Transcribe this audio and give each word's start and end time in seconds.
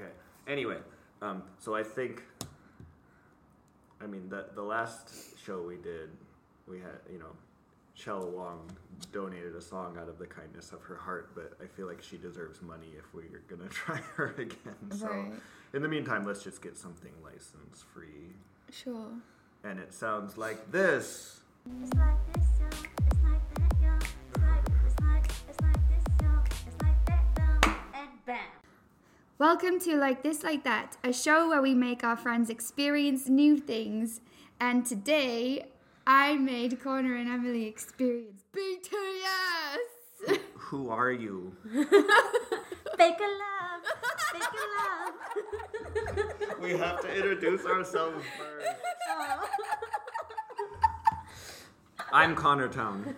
Okay. 0.00 0.10
Anyway, 0.46 0.76
um, 1.22 1.42
so 1.58 1.74
I 1.74 1.82
think, 1.82 2.22
I 4.00 4.06
mean, 4.06 4.28
the 4.28 4.46
the 4.54 4.62
last 4.62 5.10
show 5.44 5.62
we 5.62 5.76
did, 5.76 6.10
we 6.68 6.78
had 6.78 6.98
you 7.12 7.18
know, 7.18 7.32
Chell 7.94 8.28
Wong 8.30 8.60
donated 9.12 9.54
a 9.56 9.60
song 9.60 9.96
out 10.00 10.08
of 10.08 10.18
the 10.18 10.26
kindness 10.26 10.72
of 10.72 10.82
her 10.82 10.96
heart, 10.96 11.30
but 11.34 11.52
I 11.62 11.66
feel 11.66 11.86
like 11.86 12.02
she 12.02 12.16
deserves 12.16 12.62
money 12.62 12.92
if 12.98 13.12
we're 13.14 13.42
gonna 13.48 13.68
try 13.70 13.96
her 14.16 14.34
again. 14.38 14.90
So 14.96 15.06
Right. 15.08 15.32
in 15.74 15.82
the 15.82 15.88
meantime, 15.88 16.24
let's 16.24 16.42
just 16.42 16.62
get 16.62 16.76
something 16.76 17.12
license 17.22 17.84
free, 17.94 18.34
Sure. 18.70 19.10
and 19.64 19.78
it 19.78 19.92
sounds 19.92 20.36
like 20.38 20.70
this. 20.70 21.40
It's 21.82 21.94
like 21.94 22.32
this, 22.32 22.47
Welcome 29.40 29.78
to 29.82 29.96
Like 29.96 30.24
This, 30.24 30.42
Like 30.42 30.64
That, 30.64 30.96
a 31.04 31.12
show 31.12 31.48
where 31.48 31.62
we 31.62 31.72
make 31.72 32.02
our 32.02 32.16
friends 32.16 32.50
experience 32.50 33.28
new 33.28 33.56
things. 33.56 34.20
And 34.58 34.84
today, 34.84 35.68
I 36.04 36.34
made 36.34 36.80
Connor 36.82 37.14
and 37.14 37.28
Emily 37.28 37.66
experience 37.66 38.42
BTS. 38.52 40.38
Who 40.54 40.90
are 40.90 41.12
you? 41.12 41.54
Fake 41.72 41.86
a 41.86 43.28
love. 43.38 43.84
Fake 44.32 44.42
a 44.42 44.64
love. 44.76 46.60
we 46.60 46.72
have 46.72 47.00
to 47.02 47.14
introduce 47.14 47.64
ourselves 47.64 48.24
first. 48.36 48.66
Oh. 49.10 49.48
I'm 52.12 52.34
Connor 52.34 52.68
Town. 52.68 53.14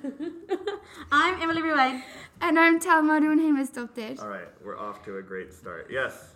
I'm 1.12 1.40
Emily 1.40 1.62
Rewind. 1.62 2.02
and 2.40 2.58
I'm 2.58 2.80
Talma 2.80 3.20
Dunheimesdottir. 3.20 4.20
All 4.20 4.28
right, 4.28 4.48
we're 4.64 4.78
off 4.78 5.04
to 5.04 5.18
a 5.18 5.22
great 5.22 5.52
start. 5.52 5.88
Yes, 5.90 6.34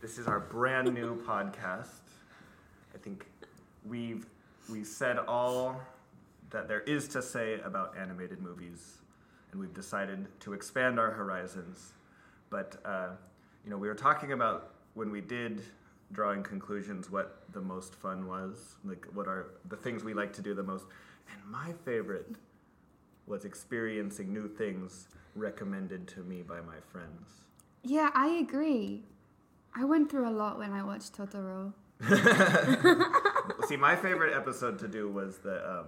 this 0.00 0.18
is 0.18 0.26
our 0.26 0.40
brand 0.40 0.92
new 0.92 1.22
podcast. 1.26 2.00
I 2.94 2.98
think 3.02 3.26
we've 3.86 4.26
we 4.70 4.82
said 4.82 5.18
all 5.18 5.80
that 6.50 6.68
there 6.68 6.80
is 6.80 7.06
to 7.08 7.22
say 7.22 7.60
about 7.60 7.96
animated 7.98 8.40
movies, 8.40 8.98
and 9.52 9.60
we've 9.60 9.74
decided 9.74 10.26
to 10.40 10.52
expand 10.52 10.98
our 10.98 11.10
horizons. 11.10 11.92
But 12.50 12.76
uh, 12.84 13.08
you 13.64 13.70
know, 13.70 13.78
we 13.78 13.88
were 13.88 13.94
talking 13.94 14.32
about 14.32 14.74
when 14.94 15.10
we 15.10 15.20
did 15.20 15.62
drawing 16.12 16.42
conclusions 16.42 17.10
what 17.10 17.44
the 17.52 17.60
most 17.60 17.94
fun 17.94 18.26
was, 18.26 18.76
like 18.84 19.06
what 19.14 19.26
are 19.26 19.46
the 19.68 19.76
things 19.76 20.02
we 20.04 20.14
like 20.14 20.32
to 20.34 20.42
do 20.42 20.54
the 20.54 20.62
most. 20.62 20.84
And 21.32 21.40
my 21.50 21.72
favorite 21.84 22.36
was 23.26 23.44
experiencing 23.44 24.32
new 24.32 24.48
things 24.48 25.08
recommended 25.34 26.06
to 26.08 26.20
me 26.20 26.42
by 26.42 26.60
my 26.60 26.76
friends. 26.92 27.28
Yeah, 27.82 28.10
I 28.14 28.28
agree. 28.28 29.02
I 29.74 29.84
went 29.84 30.10
through 30.10 30.28
a 30.28 30.30
lot 30.30 30.58
when 30.58 30.72
I 30.72 30.82
watched 30.84 31.16
Totoro. 31.16 31.72
See, 33.68 33.76
my 33.76 33.96
favorite 33.96 34.34
episode 34.34 34.78
to 34.80 34.88
do 34.88 35.08
was 35.08 35.38
the 35.38 35.78
um, 35.80 35.86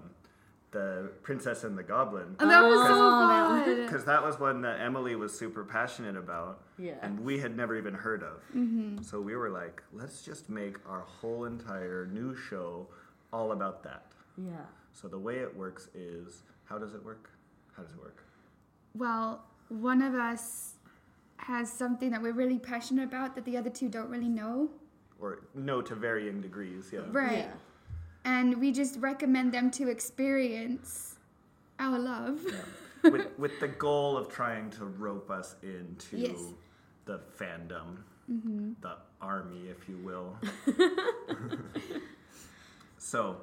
the 0.73 1.11
Princess 1.23 1.65
and 1.65 1.79
the 1.79 1.83
Goblin, 1.83 2.37
And 2.39 2.51
that 2.51 2.63
was 2.63 2.79
Oh, 2.81 2.87
so 2.87 3.65
fun. 3.65 3.85
because 3.87 4.05
that 4.05 4.23
was 4.23 4.39
one 4.39 4.61
that 4.63 4.81
Emily 4.81 5.15
was 5.17 5.37
super 5.37 5.65
passionate 5.65 6.17
about, 6.17 6.65
Yeah. 6.77 6.95
and 7.03 7.21
we 7.21 7.39
had 7.39 7.57
never 7.57 7.77
even 7.77 7.95
heard 7.95 8.23
of. 8.23 8.43
So 9.07 9.21
we 9.21 9.37
were 9.37 9.49
like, 9.49 9.83
let's 9.93 10.23
just 10.23 10.51
make 10.51 10.77
our 10.89 11.01
whole 11.01 11.45
entire 11.45 12.07
new 12.13 12.35
show 12.37 12.89
all 13.33 13.53
about 13.53 13.83
that. 13.85 14.07
Yeah. 14.37 14.53
So 14.97 15.09
the 15.09 15.19
way 15.19 15.37
it 15.37 15.55
works 15.55 15.89
is, 15.95 16.43
how 16.65 16.79
does 16.79 16.95
it 16.95 17.05
work? 17.05 17.29
How 17.77 17.83
does 17.83 17.93
it 17.93 18.01
work? 18.01 18.25
Well, 18.97 19.45
one 19.69 20.01
of 20.01 20.15
us 20.15 20.77
has 21.37 21.71
something 21.71 22.11
that 22.11 22.23
we're 22.23 22.33
really 22.33 22.59
passionate 22.59 23.05
about 23.05 23.35
that 23.35 23.45
the 23.45 23.59
other 23.59 23.69
two 23.69 23.91
don't 23.91 24.09
really 24.09 24.29
know. 24.31 24.71
Or 25.21 25.41
know 25.55 25.83
to 25.83 25.95
varying 25.95 26.41
degrees, 26.41 26.91
yeah. 26.95 27.01
Right. 27.11 27.41
Yeah. 27.41 27.53
And 28.25 28.59
we 28.59 28.73
just 28.73 28.99
recommend 28.99 29.53
them 29.53 29.71
to 29.73 29.89
experience 29.89 31.17
our 31.79 31.99
love. 31.99 32.41
with, 33.03 33.39
with 33.39 33.61
the 33.61 33.69
goal 33.69 34.17
of 34.17 34.29
trying 34.31 34.71
to 34.71 34.87
rope 34.87 35.31
us 35.31 35.57
into 35.63 36.17
Yes. 36.17 36.39
the 37.05 37.21
fandom, 37.39 37.99
the 38.81 38.97
army, 39.21 39.69
if 39.69 39.89
you 39.91 39.99
will. 39.99 40.37
so, 42.99 43.37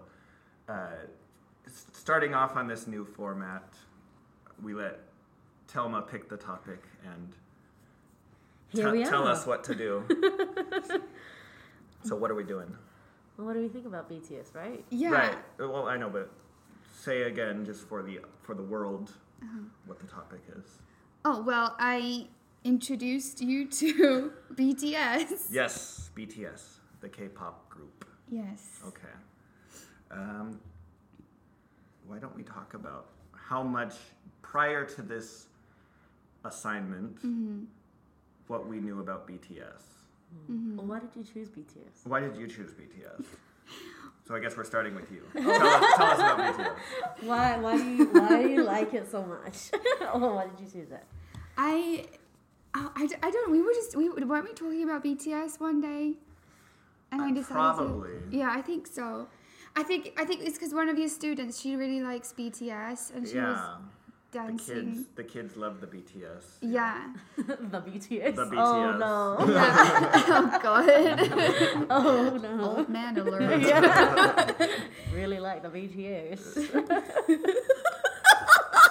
uh, 0.67 0.87
s- 1.03 1.22
starting 2.03 2.33
off 2.33 2.57
on 2.57 2.67
this 2.67 2.85
new 2.85 3.05
format, 3.05 3.63
we 4.61 4.73
let 4.73 4.99
Telma 5.71 6.05
pick 6.05 6.27
the 6.27 6.35
topic 6.35 6.83
and 7.05 7.33
Here 8.73 8.91
te- 8.91 8.97
we 8.97 9.05
tell 9.05 9.25
us 9.25 9.45
what 9.45 9.63
to 9.63 9.73
do. 9.73 10.03
so, 12.03 12.17
what 12.17 12.29
are 12.29 12.35
we 12.35 12.43
doing? 12.43 12.75
Well, 13.37 13.47
what 13.47 13.53
do 13.53 13.61
we 13.61 13.69
think 13.69 13.85
about 13.85 14.09
BTS, 14.09 14.53
right? 14.53 14.83
Yeah. 14.89 15.11
Right. 15.11 15.37
Well, 15.57 15.87
I 15.87 15.95
know, 15.95 16.09
but 16.09 16.29
say 16.93 17.21
again, 17.23 17.63
just 17.65 17.87
for 17.87 18.03
the 18.03 18.19
for 18.41 18.53
the 18.53 18.63
world, 18.63 19.13
Uh-huh. 19.41 19.59
what 19.85 19.99
the 20.01 20.07
topic 20.07 20.41
is. 20.57 20.65
Oh, 21.23 21.41
well, 21.41 21.73
I 21.79 22.27
introduced 22.65 23.39
you 23.41 23.65
to 23.69 24.33
BTS. 24.55 25.47
Yes, 25.51 26.11
BTS, 26.17 26.79
the 26.99 27.07
K-pop 27.07 27.69
group. 27.69 28.03
Yes. 28.29 28.81
Okay. 28.85 29.15
Um, 30.11 30.59
why 32.07 32.19
don't 32.19 32.35
we 32.35 32.43
talk 32.43 32.73
about 32.73 33.09
how 33.33 33.63
much 33.63 33.95
prior 34.41 34.85
to 34.85 35.01
this 35.01 35.47
assignment, 36.45 37.15
Mm-hmm. 37.17 37.63
what 38.47 38.67
we 38.67 38.79
knew 38.79 38.99
about 38.99 39.27
BTS? 39.27 39.83
Well, 40.49 40.87
why 40.87 40.99
did 40.99 41.09
you 41.15 41.23
choose 41.23 41.49
BTS? 41.49 42.05
Why 42.05 42.19
did 42.19 42.35
you 42.35 42.47
choose 42.47 42.71
BTS? 42.71 43.25
So 44.25 44.33
I 44.35 44.39
guess 44.39 44.55
we're 44.55 44.63
starting 44.63 44.95
with 44.95 45.11
you. 45.11 45.21
Tell 45.33 45.51
us, 45.51 45.95
tell 45.97 46.05
us 46.11 46.17
about 46.19 46.37
BTS. 46.57 47.27
Why? 47.27 47.57
Why 47.57 47.75
do 47.75 47.83
you? 47.83 48.05
Why 48.05 48.41
do 48.43 48.47
you 48.49 48.63
like 48.63 48.93
it 48.93 49.11
so 49.11 49.21
much? 49.25 49.69
oh, 50.13 50.35
why 50.35 50.47
did 50.47 50.57
you 50.61 50.71
choose 50.71 50.87
that? 50.91 51.03
I, 51.57 52.05
I, 52.73 52.89
I, 52.95 53.07
I 53.21 53.31
don't. 53.31 53.51
We 53.51 53.61
were 53.61 53.73
just 53.73 53.97
we 53.97 54.07
weren't 54.07 54.45
we 54.47 54.53
talking 54.53 54.81
about 54.83 55.03
BTS 55.03 55.59
one 55.59 55.81
day, 55.81 56.13
and 57.11 57.21
I 57.21 57.31
Uh, 57.31 57.33
decided 57.33 57.53
probably. 57.53 58.11
To, 58.31 58.37
yeah, 58.37 58.49
I 58.49 58.61
think 58.61 58.87
so. 58.87 59.27
I 59.75 59.83
think 59.83 60.13
I 60.17 60.25
think 60.25 60.41
it's 60.43 60.57
because 60.57 60.73
one 60.73 60.89
of 60.89 60.97
your 60.97 61.09
students 61.09 61.59
she 61.59 61.75
really 61.75 62.01
likes 62.01 62.33
BTS 62.37 63.15
and 63.15 63.27
she 63.27 63.37
was 63.37 63.57
Yeah, 64.33 64.47
the 64.47 64.53
kids, 64.53 64.99
the 65.15 65.23
kids 65.23 65.57
love 65.57 65.81
the 65.81 65.87
BTS. 65.87 66.43
Yeah. 66.61 67.13
the 67.37 67.81
BTS. 67.81 68.35
The 68.35 68.49
Oh 68.55 68.97
no. 68.97 69.37
oh 69.39 70.59
God. 70.61 71.87
oh 71.89 72.39
no. 72.41 72.77
Old 72.77 72.89
man 72.89 73.17
alert. 73.17 73.41
really 75.13 75.39
like 75.39 75.63
the 75.63 75.69
BTS. 75.69 76.71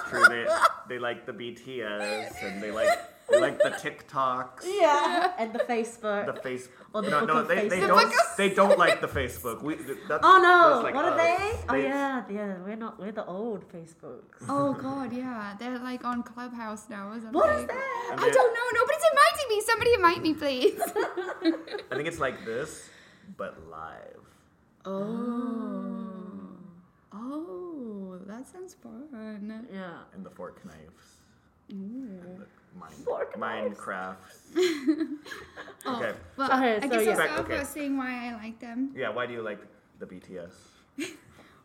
True, 0.09 0.25
they, 0.29 0.45
they 0.89 0.99
like 0.99 1.25
the 1.25 1.33
BTS 1.33 2.43
and 2.43 2.61
they 2.61 2.71
like 2.71 2.87
they 2.87 3.12
like 3.39 3.57
the 3.59 3.69
TikToks. 3.69 4.63
yeah. 4.65 5.33
And 5.37 5.53
the 5.53 5.59
Facebook. 5.59 6.25
the 6.35 6.41
face. 6.41 6.67
Or 6.93 7.01
the 7.01 7.09
no, 7.09 7.19
book 7.21 7.27
no, 7.29 7.37
of 7.37 7.47
they, 7.47 7.67
they 7.67 7.79
Facebook. 7.81 7.87
don't. 7.87 8.13
They 8.37 8.49
don't 8.49 8.77
like 8.77 9.01
the 9.01 9.07
Facebook. 9.19 9.63
We. 9.63 9.75
That's, 9.75 10.23
oh 10.23 10.37
no. 10.41 10.69
that's 10.73 10.83
like 10.83 10.93
what 10.95 11.05
are 11.05 11.11
us. 11.11 11.17
they? 11.17 11.59
Oh 11.69 11.75
yeah, 11.75 12.23
yeah. 12.29 12.57
We're 12.63 12.75
not. 12.75 12.99
We're 12.99 13.11
the 13.11 13.25
old 13.25 13.65
Facebooks. 13.71 14.45
Oh 14.47 14.73
God, 14.73 15.11
yeah. 15.13 15.55
They're 15.59 15.79
like 15.79 16.03
on 16.05 16.23
Clubhouse 16.23 16.89
now 16.89 17.09
or 17.09 17.15
something. 17.15 17.33
What 17.33 17.49
is 17.59 17.65
that? 17.65 18.09
And 18.11 18.19
I 18.19 18.23
they're- 18.23 18.33
don't 18.33 18.53
know. 18.53 18.67
Nobody's 18.79 19.05
inviting 19.11 19.47
me. 19.49 19.61
Somebody 19.61 19.93
invite 19.93 20.21
me, 20.21 20.33
please. 20.33 20.81
I 21.91 21.95
think 21.95 22.07
it's 22.07 22.19
like 22.19 22.45
this, 22.45 22.89
but 23.37 23.57
live. 23.69 24.19
Oh. 24.85 26.09
oh, 27.13 28.19
that 28.27 28.47
sounds 28.47 28.73
fun. 28.75 29.65
Yeah. 29.71 29.99
And 30.13 30.25
the 30.25 30.29
fork 30.29 30.63
knives. 30.65 31.19
And 31.69 32.37
the 32.39 32.45
mine, 32.79 33.71
Minecraft. 33.73 34.15
Oh, 35.85 35.97
Okay. 35.97 36.17
well, 36.37 36.47
Okay, 36.53 36.77
I 36.81 36.87
guess 36.87 37.03
yeah. 37.05 37.09
I'll 37.11 37.27
start 37.27 37.39
Okay. 37.41 37.57
first 37.57 37.73
saying 37.73 37.97
why 37.97 38.29
I 38.29 38.35
like 38.35 38.57
them. 38.59 38.91
Yeah. 38.95 39.09
Why 39.09 39.25
do 39.25 39.33
you 39.33 39.41
like 39.41 39.59
the 39.99 40.05
BTS? 40.05 40.53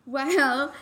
Well, 0.06 0.72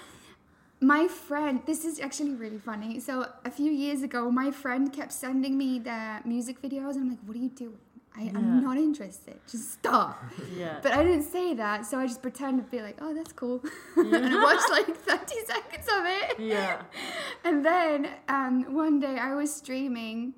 my 0.80 1.08
friend, 1.08 1.60
this 1.66 1.84
is 1.84 1.98
actually 2.00 2.34
really 2.34 2.58
funny. 2.58 3.00
So 3.00 3.26
a 3.44 3.50
few 3.50 3.72
years 3.72 4.02
ago, 4.02 4.30
my 4.30 4.50
friend 4.52 4.92
kept 4.92 5.12
sending 5.12 5.58
me 5.58 5.80
their 5.80 6.22
music 6.24 6.62
videos, 6.62 6.92
and 6.94 7.02
I'm 7.02 7.10
like, 7.10 7.18
"What 7.26 7.36
are 7.36 7.40
you 7.40 7.48
doing? 7.50 7.78
I, 8.18 8.22
Yeah. 8.22 8.32
I'm 8.36 8.62
not 8.62 8.76
interested. 8.78 9.38
Just 9.50 9.72
stop." 9.72 10.22
Yeah. 10.56 10.78
But 10.82 10.92
I 10.92 11.02
didn't 11.04 11.24
say 11.24 11.54
that, 11.54 11.84
so 11.86 11.98
I 11.98 12.06
just 12.06 12.22
pretended 12.22 12.64
to 12.66 12.70
be 12.70 12.80
like, 12.82 12.98
"Oh, 13.00 13.12
that's 13.14 13.32
cool," 13.32 13.62
and 13.96 14.14
I 14.14 14.42
watched 14.42 14.70
like 14.70 14.96
30 14.96 15.34
seconds 15.52 15.86
of 15.96 16.02
it. 16.06 16.40
yeah. 16.40 16.82
And 17.44 17.64
then 17.64 18.08
um, 18.28 18.74
one 18.74 19.00
day 19.00 19.16
I 19.18 19.34
was 19.34 19.52
streaming 19.54 20.34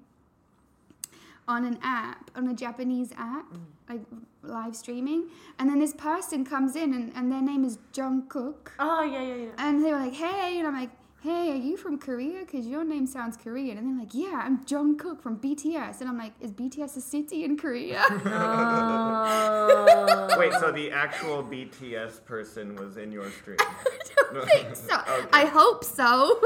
on 1.46 1.64
an 1.64 1.78
app, 1.82 2.30
on 2.36 2.46
a 2.48 2.54
Japanese 2.54 3.10
app, 3.16 3.46
like 3.88 4.00
live 4.42 4.76
streaming. 4.76 5.28
And 5.58 5.68
then 5.70 5.78
this 5.78 5.94
person 5.94 6.44
comes 6.44 6.76
in 6.76 6.92
and, 6.92 7.10
and 7.16 7.32
their 7.32 7.40
name 7.40 7.64
is 7.64 7.78
Jungkook. 7.94 8.72
Oh 8.78 9.02
yeah, 9.02 9.22
yeah, 9.22 9.34
yeah. 9.34 9.50
And 9.58 9.82
they 9.84 9.90
were 9.92 9.98
like, 9.98 10.12
hey. 10.12 10.58
And 10.58 10.66
I'm 10.68 10.74
like, 10.74 10.90
hey, 11.20 11.50
are 11.50 11.56
you 11.56 11.76
from 11.76 11.98
Korea? 11.98 12.40
Because 12.40 12.66
your 12.66 12.84
name 12.84 13.06
sounds 13.06 13.36
Korean. 13.36 13.76
And 13.76 13.88
they're 13.88 14.04
like, 14.04 14.14
yeah, 14.14 14.40
I'm 14.44 14.64
Jungkook 14.64 15.20
from 15.20 15.38
BTS. 15.38 16.00
And 16.00 16.08
I'm 16.08 16.16
like, 16.16 16.32
is 16.40 16.52
BTS 16.52 16.96
a 16.96 17.00
city 17.00 17.44
in 17.44 17.56
Korea? 17.56 18.04
Oh. 18.30 20.36
Wait, 20.38 20.52
so 20.54 20.70
the 20.70 20.90
actual 20.90 21.42
BTS 21.42 22.24
person 22.24 22.76
was 22.76 22.96
in 22.96 23.10
your 23.10 23.30
stream? 23.30 23.56
I 23.60 24.34
don't 24.34 24.48
think 24.48 24.76
so. 24.76 24.94
I 25.32 25.46
hope 25.46 25.82
so. 25.84 26.38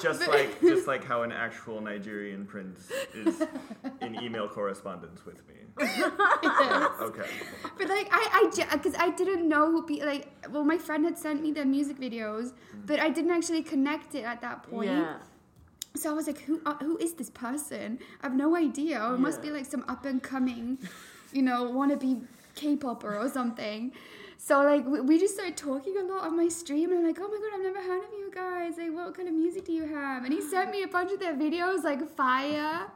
Just 0.00 0.26
like 0.28 0.60
just 0.60 0.86
like 0.86 1.04
how 1.04 1.22
an 1.22 1.32
actual 1.32 1.80
Nigerian 1.80 2.46
prince 2.46 2.90
is 3.14 3.42
in 4.00 4.22
email 4.22 4.48
correspondence 4.48 5.24
with 5.26 5.46
me. 5.48 5.54
Okay. 5.80 7.28
But 7.76 7.88
like 7.88 8.08
I, 8.12 8.50
I, 8.70 8.76
because 8.76 8.94
I 8.98 9.10
didn't 9.10 9.48
know 9.48 9.70
who 9.70 9.84
be 9.84 10.04
like. 10.04 10.28
Well, 10.50 10.64
my 10.64 10.78
friend 10.78 11.04
had 11.04 11.18
sent 11.18 11.42
me 11.42 11.52
the 11.52 11.64
music 11.64 11.98
videos, 11.98 12.52
but 12.86 13.00
I 13.00 13.08
didn't 13.08 13.32
actually 13.34 13.62
connect 13.62 14.14
it 14.14 14.24
at 14.24 14.40
that 14.42 14.62
point. 14.64 14.90
yeah. 14.90 15.16
So 15.96 16.10
I 16.10 16.12
was 16.12 16.26
like, 16.26 16.40
who, 16.40 16.60
uh, 16.66 16.74
who 16.78 16.96
is 16.98 17.14
this 17.14 17.30
person? 17.30 18.00
I 18.20 18.26
have 18.26 18.34
no 18.34 18.56
idea. 18.56 18.96
It 19.14 19.20
must 19.20 19.40
be 19.42 19.50
like 19.50 19.64
some 19.64 19.84
up 19.86 20.04
and 20.04 20.20
coming, 20.20 20.78
you 21.32 21.42
know, 21.42 21.66
wannabe 21.70 22.22
K-popper 22.56 23.16
or 23.16 23.28
something. 23.28 23.92
So 24.36 24.62
like 24.62 24.84
we, 24.84 25.00
we 25.00 25.18
just 25.20 25.34
started 25.34 25.56
talking 25.56 25.96
a 25.96 26.02
lot 26.02 26.24
on 26.24 26.36
my 26.36 26.48
stream, 26.48 26.90
and 26.90 26.98
I'm 26.98 27.06
like, 27.06 27.18
oh 27.20 27.28
my 27.28 27.38
god, 27.38 27.50
I've 27.54 27.62
never 27.62 27.80
heard 27.80 28.04
of 28.04 28.12
you 28.12 28.30
guys. 28.34 28.76
Like, 28.76 28.92
what 28.92 29.16
kind 29.16 29.28
of 29.28 29.34
music 29.34 29.64
do 29.66 29.72
you 29.72 29.86
have? 29.86 30.24
And 30.24 30.32
he 30.34 30.42
sent 30.54 30.70
me 30.72 30.82
a 30.82 30.88
bunch 30.88 31.12
of 31.12 31.20
their 31.20 31.34
videos, 31.34 31.84
like 31.84 32.02
fire, 32.10 32.86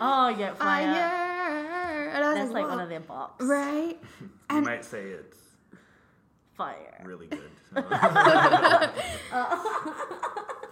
Oh 0.00 0.28
yeah, 0.28 0.52
fire, 0.54 0.92
fire. 0.94 2.08
and 2.14 2.24
I 2.24 2.28
was 2.28 2.36
That's 2.38 2.52
like 2.52 2.68
one 2.68 2.80
of 2.80 2.88
their 2.90 3.00
box. 3.00 3.42
right. 3.44 3.96
You 4.20 4.28
And 4.50 4.64
might 4.66 4.84
say 4.84 5.02
it's 5.06 5.38
Fire. 6.56 7.00
really 7.04 7.26
good. 7.28 7.50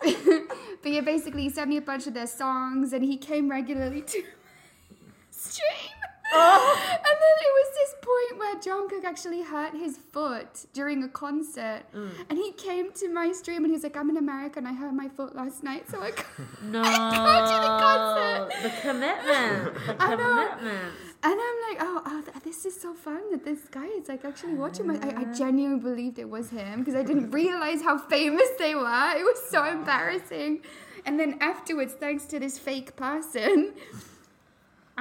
But 0.82 0.92
yeah, 0.92 1.02
basically, 1.02 1.42
he 1.42 1.50
sent 1.50 1.68
me 1.68 1.76
a 1.76 1.82
bunch 1.82 2.06
of 2.06 2.14
their 2.14 2.26
songs, 2.26 2.94
and 2.94 3.04
he 3.04 3.18
came 3.18 3.50
regularly 3.50 4.00
to 4.00 4.22
stream. 5.30 5.90
Oh. 6.32 6.78
And 6.90 7.16
then 7.22 7.36
it 7.48 7.52
was 7.58 7.68
this 7.74 7.94
point 8.00 8.38
where 8.38 8.56
Jungkook 8.56 9.04
actually 9.04 9.42
hurt 9.42 9.74
his 9.74 9.98
foot 9.98 10.64
during 10.72 11.02
a 11.04 11.08
concert, 11.08 11.82
Mm. 11.94 12.10
and 12.30 12.38
he 12.38 12.52
came 12.52 12.92
to 12.92 13.12
my 13.12 13.32
stream, 13.32 13.58
and 13.58 13.66
he 13.66 13.72
was 13.72 13.82
like, 13.82 13.94
"I'm 13.96 14.08
in 14.08 14.16
America, 14.16 14.58
and 14.58 14.66
I 14.66 14.72
hurt 14.72 14.94
my 14.94 15.08
foot 15.08 15.34
last 15.36 15.62
night, 15.62 15.86
so 15.90 16.00
I." 16.00 16.12
can't-" 16.12 16.62
No. 16.62 16.80
I 16.82 18.46
concert. 18.48 18.62
The 18.62 18.70
commitment. 18.80 19.74
The 19.86 20.02
I 20.02 20.08
know. 20.14 20.16
commitment. 20.16 20.94
And 21.22 21.34
I'm 21.34 21.58
like, 21.68 21.78
oh, 21.80 22.02
oh, 22.06 22.22
th- 22.22 22.29
this 22.50 22.66
is 22.66 22.80
so 22.80 22.92
fun 22.92 23.30
that 23.30 23.44
this 23.44 23.60
guy 23.70 23.86
is 23.86 24.08
like 24.08 24.24
actually 24.24 24.54
watching 24.54 24.88
my. 24.88 24.94
I, 24.94 25.10
I 25.10 25.24
ah. 25.28 25.32
genuinely 25.32 25.78
believed 25.78 26.18
it 26.18 26.28
was 26.28 26.50
him 26.50 26.80
because 26.80 26.96
I 26.96 27.04
didn't 27.04 27.30
realize 27.30 27.80
how 27.80 27.96
famous 27.96 28.48
they 28.58 28.74
were. 28.74 29.12
It 29.16 29.22
was 29.22 29.40
so 29.48 29.60
ah. 29.60 29.70
embarrassing. 29.70 30.62
And 31.06 31.18
then 31.18 31.38
afterwards, 31.40 31.92
thanks 31.94 32.24
to 32.26 32.40
this 32.40 32.58
fake 32.58 32.96
person, 32.96 33.74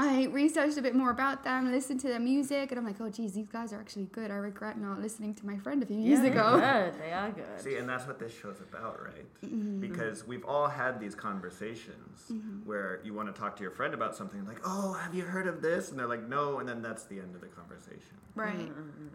I 0.02 0.28
researched 0.28 0.78
a 0.78 0.82
bit 0.82 0.96
more 0.96 1.12
about 1.12 1.44
them, 1.44 1.70
listened 1.74 2.00
to 2.02 2.08
their 2.08 2.22
music, 2.22 2.72
and 2.72 2.80
I'm 2.80 2.86
like, 2.86 3.02
oh, 3.02 3.10
geez, 3.10 3.34
these 3.34 3.50
guys 3.50 3.74
are 3.74 3.82
actually 3.82 4.06
good. 4.06 4.32
I 4.32 4.36
regret 4.36 4.80
not 4.80 5.02
listening 5.02 5.34
to 5.36 5.46
my 5.46 5.58
friend 5.58 5.84
a 5.84 5.86
few 5.86 5.98
years 5.98 6.22
yeah, 6.22 6.32
ago. 6.32 6.58
They're 6.58 6.92
good. 6.92 7.02
They 7.02 7.12
are 7.12 7.30
good. 7.32 7.62
See, 7.62 7.76
and 7.76 7.90
that's 7.90 8.08
what 8.08 8.18
this 8.18 8.34
show's 8.34 8.62
about, 8.62 9.04
right? 9.04 9.26
Mm-hmm. 9.44 9.82
Because 9.82 10.26
we've 10.26 10.46
all 10.46 10.70
had 10.70 11.02
these 11.02 11.16
conversations 11.16 12.32
where 12.64 13.02
you 13.04 13.14
want 13.14 13.34
to 13.34 13.38
talk 13.38 13.58
to 13.58 13.62
your 13.62 13.74
friend 13.74 13.94
about 13.94 14.16
something 14.16 14.46
like, 14.46 14.62
"Oh, 14.64 14.94
have 14.94 15.14
you 15.14 15.24
heard 15.24 15.48
of 15.48 15.62
this?" 15.62 15.92
and 15.92 16.00
they're 16.00 16.08
like, 16.08 16.26
"No," 16.30 16.60
and 16.60 16.70
then 16.70 16.82
that's 16.82 17.04
the 17.04 17.20
end 17.20 17.36
of 17.36 17.42
the 17.42 17.48
conversation. 17.48 18.16
Right. 18.36 18.72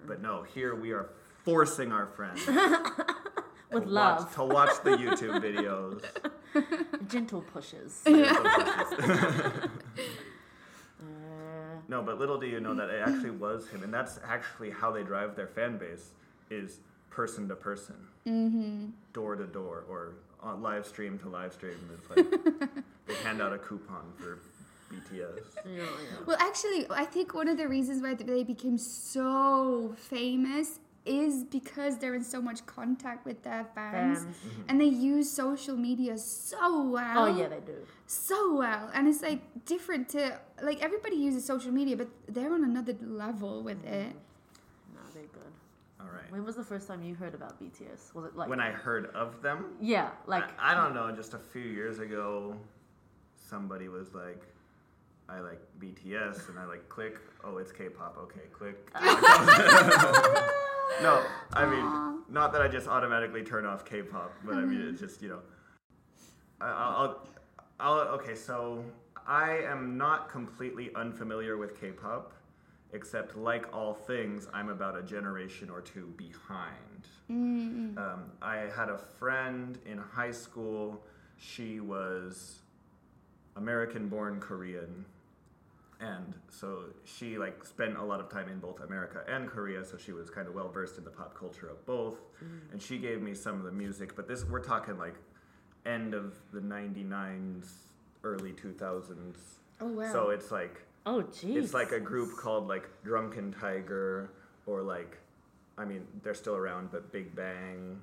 But 0.06 0.20
no, 0.20 0.42
here 0.42 0.74
we 0.74 0.92
are 0.92 1.08
forcing 1.44 1.92
our 1.92 2.08
friends 2.08 2.46
With 3.72 3.84
to 3.84 3.88
love. 3.88 4.24
watch, 4.24 4.34
to 4.34 4.44
watch 4.44 4.82
the 4.84 4.90
YouTube 4.90 5.40
videos. 5.42 6.04
Gentle 7.08 7.42
pushes. 7.42 8.02
Uh, 8.06 9.68
No, 11.88 12.02
but 12.02 12.18
little 12.18 12.38
do 12.38 12.46
you 12.46 12.60
know 12.60 12.74
that 12.74 12.90
it 12.90 13.02
actually 13.06 13.30
was 13.30 13.68
him, 13.68 13.82
and 13.82 13.92
that's 13.92 14.18
actually 14.26 14.70
how 14.70 14.90
they 14.90 15.02
drive 15.02 15.36
their 15.36 15.46
fan 15.46 15.78
base 15.78 16.10
is 16.50 16.80
person 17.10 17.48
to 17.48 17.54
person, 17.54 17.96
mm-hmm. 18.26 18.86
door 19.12 19.36
to 19.36 19.46
door, 19.46 19.84
or 19.88 20.14
on 20.40 20.62
live 20.62 20.86
stream 20.86 21.18
to 21.20 21.28
live 21.28 21.52
stream. 21.52 21.76
It's 21.94 22.10
like 22.10 22.70
they 23.06 23.14
hand 23.22 23.40
out 23.40 23.52
a 23.52 23.58
coupon 23.58 24.12
for 24.16 24.38
BTS. 24.92 25.38
yeah, 25.66 25.76
yeah. 25.76 25.86
Well, 26.26 26.36
actually, 26.40 26.86
I 26.90 27.04
think 27.04 27.34
one 27.34 27.48
of 27.48 27.56
the 27.56 27.68
reasons 27.68 28.02
why 28.02 28.14
they 28.14 28.44
became 28.44 28.78
so 28.78 29.94
famous 29.96 30.80
is 31.06 31.44
because 31.44 31.98
they're 31.98 32.14
in 32.14 32.24
so 32.24 32.40
much 32.40 32.64
contact 32.66 33.26
with 33.26 33.42
their 33.42 33.66
fans, 33.74 34.20
Fans. 34.20 34.36
Mm-hmm. 34.36 34.62
and 34.68 34.80
they 34.80 34.86
use 34.86 35.30
social 35.30 35.76
media 35.76 36.16
so 36.16 36.88
well. 36.88 37.24
Oh 37.24 37.36
yeah, 37.36 37.48
they 37.48 37.60
do. 37.60 37.76
so 38.06 38.56
well, 38.56 38.90
and 38.94 39.06
it's 39.06 39.22
like 39.22 39.40
different 39.66 40.08
to 40.10 40.38
like 40.62 40.82
everybody 40.82 41.16
uses 41.16 41.44
social 41.44 41.72
media, 41.72 41.96
but 41.96 42.08
they're 42.28 42.52
on 42.52 42.64
another 42.64 42.96
level 43.02 43.62
with 43.62 43.84
mm-hmm. 43.84 43.94
it. 43.94 44.16
No, 44.94 45.00
they're 45.12 45.24
good. 45.24 45.52
All 46.00 46.06
right. 46.06 46.30
When 46.30 46.44
was 46.44 46.56
the 46.56 46.64
first 46.64 46.88
time 46.88 47.02
you 47.02 47.14
heard 47.14 47.34
about 47.34 47.60
BTS? 47.60 48.14
Was 48.14 48.24
it 48.26 48.36
like 48.36 48.48
When 48.48 48.60
I 48.60 48.70
heard 48.70 49.06
of 49.14 49.42
them, 49.42 49.76
Yeah, 49.80 50.10
like 50.26 50.44
I, 50.58 50.72
I 50.72 50.74
don't 50.74 50.94
know, 50.94 51.14
just 51.14 51.34
a 51.34 51.38
few 51.38 51.62
years 51.62 51.98
ago, 51.98 52.56
somebody 53.36 53.88
was 53.88 54.14
like, 54.14 54.42
I 55.28 55.40
like 55.40 55.60
BTS, 55.80 56.48
and 56.48 56.58
I 56.58 56.64
like 56.64 56.88
click, 56.88 57.18
oh, 57.44 57.58
it's 57.58 57.72
K-pop, 57.72 58.16
okay, 58.18 58.42
click. 58.52 58.90
no, 61.02 61.22
I 61.52 61.66
mean, 61.66 62.22
not 62.28 62.52
that 62.52 62.62
I 62.62 62.68
just 62.68 62.88
automatically 62.88 63.42
turn 63.42 63.66
off 63.66 63.84
K-pop, 63.84 64.32
but 64.44 64.54
I 64.56 64.64
mean, 64.64 64.80
it's 64.80 65.00
just 65.00 65.22
you 65.22 65.28
know, 65.28 65.40
I, 66.60 66.68
I'll, 66.68 67.28
I'll, 67.80 67.98
okay, 68.14 68.34
so 68.34 68.84
I 69.26 69.58
am 69.66 69.96
not 69.96 70.28
completely 70.28 70.90
unfamiliar 70.94 71.56
with 71.56 71.78
K-pop, 71.80 72.32
except 72.92 73.36
like 73.36 73.72
all 73.74 73.94
things, 73.94 74.48
I'm 74.52 74.68
about 74.68 74.96
a 74.96 75.02
generation 75.02 75.70
or 75.70 75.80
two 75.80 76.12
behind. 76.16 77.08
Um, 77.98 78.32
I 78.42 78.68
had 78.76 78.88
a 78.90 78.98
friend 78.98 79.78
in 79.86 79.98
high 79.98 80.30
school. 80.30 81.02
She 81.38 81.80
was 81.80 82.60
American 83.56 84.08
born 84.08 84.40
Korean. 84.40 85.06
And 86.04 86.34
so 86.50 86.84
she 87.04 87.38
like 87.38 87.64
spent 87.64 87.96
a 87.96 88.02
lot 88.04 88.20
of 88.20 88.28
time 88.28 88.48
in 88.48 88.58
both 88.58 88.80
America 88.80 89.22
and 89.28 89.48
Korea, 89.48 89.84
so 89.84 89.96
she 89.96 90.12
was 90.12 90.28
kind 90.28 90.46
of 90.48 90.54
well 90.54 90.68
versed 90.68 90.98
in 90.98 91.04
the 91.04 91.10
pop 91.10 91.34
culture 91.38 91.68
of 91.68 91.84
both. 91.86 92.18
And 92.72 92.80
she 92.82 92.98
gave 92.98 93.22
me 93.22 93.32
some 93.34 93.56
of 93.56 93.62
the 93.64 93.72
music, 93.72 94.14
but 94.16 94.28
this 94.28 94.44
we're 94.44 94.60
talking 94.60 94.98
like 94.98 95.14
end 95.86 96.12
of 96.14 96.34
the 96.52 96.60
99s, 96.60 97.66
early 98.22 98.52
2000s. 98.52 99.36
Oh 99.80 99.86
wow! 99.86 100.12
So 100.12 100.30
it's 100.30 100.50
like 100.50 100.82
oh 101.06 101.22
jeez. 101.32 101.56
it's 101.56 101.74
like 101.74 101.92
a 101.92 102.00
group 102.00 102.36
called 102.36 102.68
like 102.68 102.88
Drunken 103.02 103.52
Tiger 103.52 104.30
or 104.66 104.82
like 104.82 105.18
I 105.78 105.84
mean 105.84 106.06
they're 106.22 106.34
still 106.34 106.54
around 106.56 106.90
but 106.92 107.10
Big 107.12 107.34
Bang, 107.34 107.98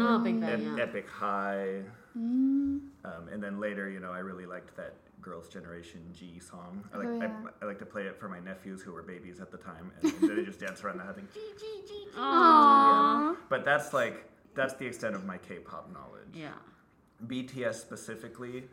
oh 0.00 0.18
Big 0.18 0.40
Bang. 0.40 0.50
Ep- 0.66 0.78
yeah. 0.78 0.82
Epic 0.84 1.08
High, 1.08 1.82
Mm. 2.16 2.80
um, 3.06 3.28
and 3.32 3.42
then 3.42 3.58
later 3.58 3.88
you 3.88 3.98
know 4.00 4.10
I 4.12 4.18
really 4.18 4.44
liked 4.46 4.76
that 4.76 4.94
Girls' 5.22 5.48
Generation 5.48 6.02
Gee 6.12 6.38
song. 6.40 6.84
I 6.92 6.98
like 6.98 7.06
Oh, 7.06 7.18
yeah. 7.18 7.30
I, 7.60 7.64
I 7.64 7.68
like 7.68 7.78
to 7.78 7.86
play 7.86 8.02
it 8.02 8.18
for 8.18 8.28
my 8.28 8.40
nephews 8.40 8.82
who 8.82 8.92
were 8.92 9.02
babies 9.02 9.40
at 9.40 9.50
the 9.50 9.56
time, 9.56 9.92
and, 10.02 10.12
and 10.12 10.38
they 10.38 10.44
just 10.44 10.60
dance 10.60 10.82
around 10.82 10.98
the 10.98 11.04
house. 11.04 11.16
Like, 11.16 11.32
G, 11.32 11.40
G, 11.58 11.66
G, 11.86 12.04
G. 12.12 12.18
Aww. 12.18 13.36
But 13.48 13.64
that's 13.64 13.92
like 13.92 14.28
that's 14.54 14.74
the 14.74 14.86
extent 14.86 15.14
of 15.14 15.24
my 15.24 15.38
K-pop 15.38 15.90
knowledge. 15.92 16.34
Yeah. 16.34 16.50
BTS 17.26 17.76
specifically, 17.76 18.64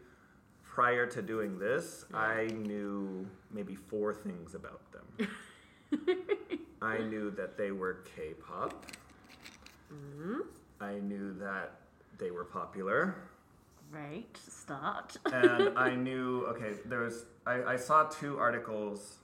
prior 0.64 1.06
to 1.06 1.22
doing 1.22 1.60
this, 1.60 2.06
I 2.14 2.46
knew 2.48 3.26
maybe 3.52 3.76
four 3.76 4.14
things 4.14 4.56
about 4.56 4.82
them. 4.92 5.30
I 6.82 6.98
knew 7.00 7.32
that 7.32 7.58
they 7.58 7.72
were 7.72 8.04
K 8.16 8.34
pop. 8.34 8.86
Mm-hmm. 9.94 10.40
I 10.82 10.96
knew 11.00 11.34
that 11.40 11.82
they 12.18 12.32
were 12.32 12.46
popular. 12.46 13.16
Right. 13.92 14.38
Start. 14.38 15.18
And 15.34 15.78
I 15.78 15.96
knew, 15.96 16.46
okay, 16.48 16.74
there 16.86 17.02
was, 17.02 17.26
I, 17.46 17.64
I 17.64 17.76
saw 17.76 18.04
two 18.06 18.38
articles. 18.38 19.16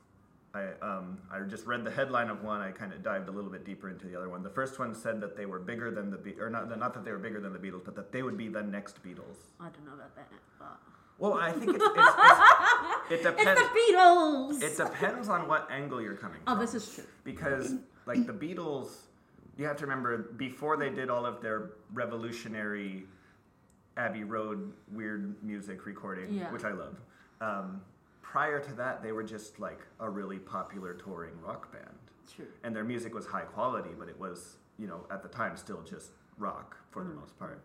I, 0.53 0.69
um, 0.81 1.19
I 1.31 1.41
just 1.41 1.65
read 1.65 1.83
the 1.83 1.91
headline 1.91 2.29
of 2.29 2.43
one. 2.43 2.61
I 2.61 2.71
kind 2.71 2.93
of 2.93 3.03
dived 3.03 3.27
a 3.27 3.31
little 3.31 3.49
bit 3.51 3.65
deeper 3.65 3.89
into 3.89 4.07
the 4.07 4.15
other 4.15 4.29
one. 4.29 4.41
The 4.41 4.49
first 4.49 4.79
one 4.79 4.95
said 4.95 5.19
that 5.21 5.35
they 5.35 5.45
were 5.45 5.59
bigger 5.59 5.91
than 5.91 6.09
the, 6.09 6.17
Be- 6.17 6.39
or 6.39 6.49
not, 6.49 6.77
not 6.79 6.93
that 6.93 7.03
they 7.03 7.11
were 7.11 7.19
bigger 7.19 7.41
than 7.41 7.51
the 7.53 7.59
Beatles, 7.59 7.83
but 7.83 7.95
that 7.95 8.11
they 8.11 8.23
would 8.23 8.37
be 8.37 8.47
the 8.47 8.63
next 8.63 9.03
Beatles. 9.03 9.37
I 9.59 9.65
don't 9.65 9.85
know 9.85 9.93
about 9.93 10.15
that, 10.15 10.29
but 10.57 10.79
Well, 11.19 11.33
I 11.33 11.51
think 11.51 11.75
it's, 11.75 11.83
it's, 11.95 12.07
it's 13.11 13.25
it 13.25 13.27
it's 13.27 13.37
depends. 13.37 13.61
the 13.61 13.67
Beatles. 13.93 14.63
It 14.63 14.77
depends 14.77 15.29
on 15.29 15.47
what 15.47 15.67
angle 15.69 16.01
you're 16.01 16.15
coming 16.15 16.39
oh, 16.47 16.51
from. 16.51 16.57
Oh, 16.57 16.61
this 16.61 16.73
is 16.73 16.89
true. 16.95 17.03
because 17.25 17.73
like 18.05 18.25
the 18.25 18.33
Beatles, 18.33 18.87
you 19.57 19.65
have 19.65 19.77
to 19.77 19.85
remember 19.85 20.17
before 20.37 20.77
they 20.77 20.89
did 20.89 21.09
all 21.09 21.25
of 21.25 21.41
their 21.41 21.71
revolutionary 21.93 23.03
Abbey 23.97 24.23
Road 24.23 24.73
weird 24.91 25.41
music 25.43 25.85
recording, 25.85 26.33
Yeah. 26.33 26.51
which 26.51 26.63
I 26.63 26.71
love. 26.71 26.99
Um, 27.41 27.81
prior 28.21 28.59
to 28.59 28.73
that, 28.73 29.01
they 29.01 29.11
were 29.11 29.23
just 29.23 29.59
like 29.59 29.79
a 29.99 30.09
really 30.09 30.39
popular 30.39 30.93
touring 30.93 31.39
rock 31.41 31.71
band, 31.71 31.97
True. 32.35 32.47
and 32.63 32.75
their 32.75 32.83
music 32.83 33.13
was 33.13 33.25
high 33.25 33.41
quality, 33.45 33.91
but 33.97 34.09
it 34.09 34.19
was 34.19 34.57
you 34.77 34.87
know 34.87 35.05
at 35.09 35.23
the 35.23 35.29
time 35.29 35.55
still 35.55 35.81
just 35.83 36.11
rock 36.37 36.75
for 36.91 37.03
the 37.03 37.09
most 37.13 37.37
part. 37.39 37.63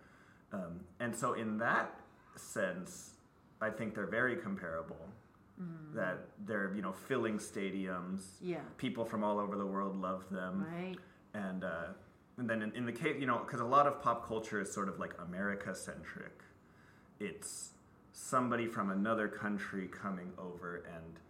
Um, 0.53 0.81
and 1.01 1.15
so, 1.15 1.33
in 1.35 1.59
that 1.59 2.01
sense, 2.37 3.15
I 3.61 3.71
think 3.71 3.95
they're 3.95 4.07
very 4.07 4.37
comparable. 4.37 5.09
That 5.95 6.21
they're 6.47 6.73
you 6.75 6.81
know 6.81 6.93
filling 6.93 7.37
stadiums. 7.39 8.37
Yeah. 8.41 8.61
People 8.79 9.05
from 9.05 9.23
all 9.23 9.39
over 9.39 9.57
the 9.57 9.67
world 9.67 10.01
love 10.01 10.25
them 10.31 10.65
Right. 10.73 10.97
and 11.35 11.65
uh, 11.65 11.89
and 12.41 12.49
then 12.49 12.63
in, 12.63 12.73
in 12.75 12.87
the 12.87 12.93
case, 12.93 13.17
you 13.21 13.27
know, 13.27 13.39
because 13.39 13.61
a 13.61 13.65
lot 13.65 13.87
of 13.87 14.03
pop 14.03 14.27
culture 14.27 14.63
is 14.63 14.73
sort 14.73 14.89
of 14.89 14.99
like 14.99 15.15
America 15.29 15.75
centric. 15.75 16.43
It's 17.21 17.73
somebody 18.15 18.67
from 18.67 18.91
another 18.91 19.29
country 19.29 19.87
coming 19.89 20.33
over 20.39 20.83
and 20.87 21.21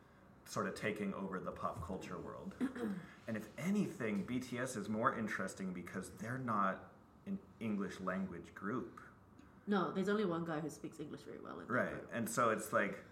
sort 0.45 0.69
of 0.69 0.77
taking 0.77 1.13
over 1.15 1.41
the 1.41 1.51
pop 1.51 1.85
culture 1.85 2.17
world. 2.19 2.55
and 3.27 3.37
if 3.37 3.49
anything, 3.59 4.25
BTS 4.25 4.77
is 4.77 4.89
more 4.89 5.19
interesting 5.19 5.73
because 5.73 6.13
they're 6.21 6.39
not 6.39 6.79
an 7.27 7.41
English 7.59 7.95
language 8.01 8.55
group, 8.55 9.01
No, 9.67 9.91
there's 9.91 10.09
only 10.09 10.25
one 10.25 10.45
guy 10.45 10.61
who 10.61 10.71
speaks 10.71 11.01
English 11.01 11.23
very 11.23 11.39
well. 11.43 11.59
In 11.59 11.67
right? 11.67 11.89
And 12.15 12.29
so 12.29 12.51
it's 12.51 12.73
like 12.73 13.05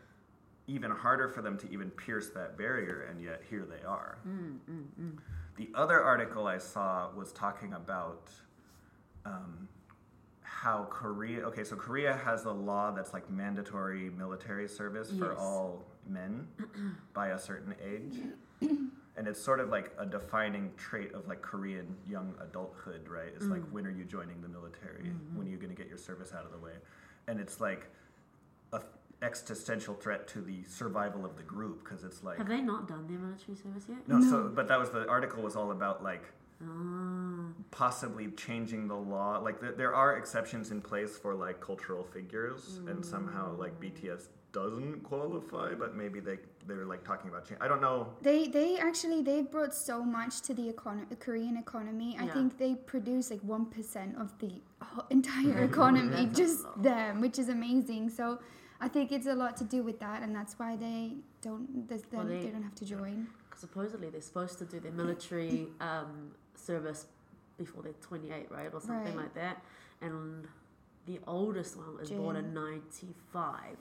even 0.69 0.91
harder 0.91 1.29
for 1.29 1.43
them 1.43 1.57
to 1.59 1.73
even 1.73 1.91
pierce 1.91 2.29
that 2.31 2.57
barrier, 2.57 3.09
and 3.11 3.21
yet 3.23 3.43
here 3.49 3.67
they 3.69 3.85
are. 3.85 4.19
Mm, 4.29 4.59
mm, 4.71 4.85
mm. 5.01 5.19
The 5.57 5.71
other 5.75 6.01
article 6.01 6.47
I 6.47 6.59
saw 6.59 7.09
was 7.17 7.33
talking 7.33 7.73
about 7.73 8.31
um, 9.25 9.67
how 10.43 10.87
Korea. 10.91 11.41
Okay, 11.47 11.65
so 11.65 11.75
Korea 11.75 12.15
has 12.25 12.45
a 12.45 12.53
law 12.53 12.91
that's 12.93 13.13
like 13.13 13.29
mandatory 13.31 14.11
military 14.11 14.69
service 14.69 15.11
for 15.11 15.31
Yes. 15.33 15.39
all 15.41 15.85
men 16.07 16.47
by 17.15 17.29
a 17.29 17.39
certain 17.39 17.75
age. 17.85 18.19
And 19.17 19.27
it's 19.27 19.43
sort 19.43 19.59
of 19.59 19.69
like 19.69 19.91
a 19.99 20.07
defining 20.07 20.71
trait 20.77 21.13
of 21.13 21.27
like 21.27 21.43
Korean 21.43 21.97
young 22.09 22.35
adulthood, 22.41 23.09
right? 23.09 23.33
It's 23.35 23.47
like 23.47 23.63
when 23.73 23.85
are 23.85 23.91
you 23.91 24.05
joining 24.05 24.41
the 24.43 24.49
military? 24.49 25.07
Mm-hmm. 25.07 25.37
When 25.39 25.49
are 25.49 25.51
you 25.51 25.57
going 25.57 25.75
to 25.75 25.77
get 25.77 25.89
your 25.89 25.99
service 25.99 26.33
out 26.33 26.45
of 26.45 26.53
the 26.53 26.59
way? 26.59 26.75
And 27.27 27.41
it's 27.41 27.61
like 27.61 27.89
existential 29.23 29.95
threat 29.95 30.29
to 30.29 30.41
the 30.41 30.63
survival 30.69 31.25
of 31.25 31.37
the 31.37 31.43
group 31.43 31.83
because 31.85 32.05
it's 32.05 32.23
like 32.23 32.39
Have 32.39 32.49
they 32.49 32.61
not 32.61 32.87
done 32.89 33.07
their 33.09 33.19
military 33.19 33.57
service 33.57 33.85
yet? 33.89 33.99
no, 34.07 34.21
so 34.21 34.49
but 34.55 34.69
that 34.69 34.79
was 34.79 34.91
the 34.91 35.09
article 35.09 35.43
was 35.43 35.57
all 35.57 35.71
about 35.73 36.03
like 36.03 36.23
Ah, 36.61 37.47
possibly 37.71 38.29
changing 38.33 38.89
the 38.89 38.97
law. 38.97 39.39
Like 39.39 39.61
th- 39.61 39.77
there 39.77 39.95
are 39.95 40.17
exceptions 40.17 40.73
in 40.73 40.81
place 40.81 41.17
for 41.17 41.33
like 41.33 41.61
cultural 41.61 42.03
figures, 42.03 42.81
and 42.89 43.05
somehow 43.07 43.55
like 43.57 43.79
BTS 43.79 44.27
doesn't 44.51 45.05
qualify, 45.05 45.75
but 45.75 45.95
maybe 45.95 46.19
they 46.19 46.39
they're 46.67 46.85
like 46.85 47.05
talking 47.05 47.31
about 47.31 47.47
change. 47.47 47.61
I 47.61 47.69
don't 47.69 47.81
know. 47.81 48.09
They 48.23 48.49
they 48.49 48.77
actually 48.77 49.23
they 49.23 49.43
brought 49.43 49.73
so 49.73 50.03
much 50.05 50.41
to 50.43 50.53
the 50.53 50.73
econo- 50.73 51.07
Korean 51.21 51.57
economy. 51.57 52.17
I 52.19 52.27
think 52.27 52.59
they 52.59 52.75
produce 52.75 53.31
like 53.31 53.43
one 53.43 53.67
percent 53.67 54.17
of 54.19 54.37
the 54.41 54.51
entire 55.11 55.63
economy, 55.71 56.27
just 56.35 56.67
them, 56.83 57.21
which 57.21 57.39
is 57.39 57.49
amazing. 57.51 58.11
So 58.11 58.41
I 58.81 58.89
think 58.89 59.11
it's 59.13 59.27
a 59.27 59.35
lot 59.35 59.57
to 59.59 59.65
do 59.65 59.83
with 59.83 59.99
that, 60.01 60.23
and 60.23 60.35
that's 60.35 60.59
why 60.59 60.77
they 60.77 61.15
don't 61.43 61.89
they, 61.89 61.99
Well, 62.13 62.25
they, 62.25 62.41
they- 62.41 62.51
don't 62.51 62.63
have 62.63 62.75
to 62.77 62.85
join. 62.85 63.27
'cause 63.51 63.61
supposedly 63.61 64.09
they're 64.11 64.21
supposed 64.21 64.59
to 64.59 64.65
do 64.65 64.79
their 64.81 64.93
military 64.93 65.69
um, 65.81 66.31
service 66.55 67.07
before 67.57 67.83
they're 67.83 67.93
28, 67.95 68.51
right, 68.51 68.73
or 68.73 68.81
something 68.81 69.17
Right. 69.17 69.17
like 69.25 69.35
that. 69.35 69.63
And 70.01 70.47
the 71.07 71.19
oldest 71.27 71.77
one 71.77 71.97
was 71.99 72.11
born 72.11 72.37
in 72.37 72.55
95. 72.55 73.77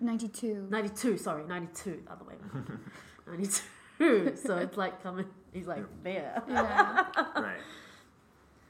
Ninety 0.00 0.28
two. 0.28 0.66
92, 0.70 1.16
sorry, 1.18 1.44
92, 1.44 2.02
the 2.06 2.12
other 2.12 2.24
way 2.24 2.34
around. 2.54 2.80
92. 3.26 4.34
So 4.34 4.56
it's 4.56 4.76
like 4.78 5.02
coming, 5.02 5.26
he's 5.52 5.66
like 5.66 5.84
there. 6.02 6.42
Yeah. 6.48 7.06
right. 7.36 7.60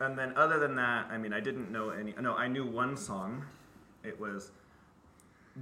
And 0.01 0.19
then 0.19 0.33
other 0.37 0.59
than 0.59 0.75
that, 0.77 1.07
I 1.11 1.17
mean, 1.19 1.33
I 1.33 1.41
didn't 1.41 1.71
know 1.71 1.91
any. 1.91 2.15
No, 2.21 2.35
I 2.35 2.49
knew 2.49 2.67
one 2.67 2.97
song. 2.97 3.45
It 4.03 4.19
was 4.19 4.51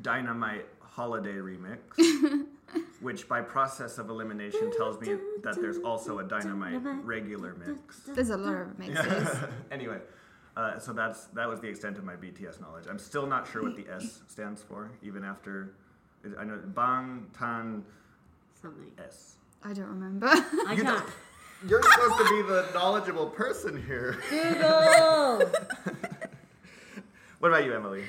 Dynamite 0.03 0.67
Holiday 0.81 1.35
Remix, 1.35 1.79
which 3.01 3.29
by 3.29 3.41
process 3.41 3.99
of 3.99 4.11
elimination 4.11 4.71
tells 4.77 5.01
me 5.01 5.17
that 5.43 5.57
there's 5.61 5.79
also 5.79 6.19
a 6.19 6.25
Dynamite 6.25 6.81
regular 7.05 7.55
mix. 7.55 8.01
There's 8.07 8.31
a 8.31 8.37
lot 8.37 8.55
of 8.55 8.79
mixes. 8.79 9.29
anyway, 9.71 9.99
uh, 10.57 10.79
so 10.79 10.93
that's 10.93 11.27
that 11.29 11.49
was 11.49 11.61
the 11.61 11.69
extent 11.69 11.99
of 11.99 12.05
my 12.05 12.15
BTS 12.15 12.61
knowledge. 12.61 12.85
I'm 12.89 12.99
still 12.99 13.27
not 13.27 13.49
sure 13.51 13.63
what 13.63 13.77
the 13.77 13.87
S 13.89 14.21
stands 14.29 14.63
for, 14.63 14.91
even 15.03 15.25
after 15.25 15.75
I 16.39 16.45
know 16.45 16.59
Bang 16.75 17.27
Tan 17.37 17.85
Something. 18.61 18.91
S. 18.99 19.37
I 19.63 19.73
don't 19.73 19.87
remember. 19.87 20.27
I 20.27 20.75
You 20.77 20.83
can't. 20.83 21.05
You're 21.69 21.83
supposed 21.83 22.19
to 22.19 22.25
be 22.31 22.43
the 22.43 22.69
knowledgeable 22.75 23.27
person 23.27 23.83
here. 23.85 24.19
Google! 24.31 25.43
What 27.41 27.53
about 27.53 27.65
you, 27.65 27.73
Emily? 27.73 28.03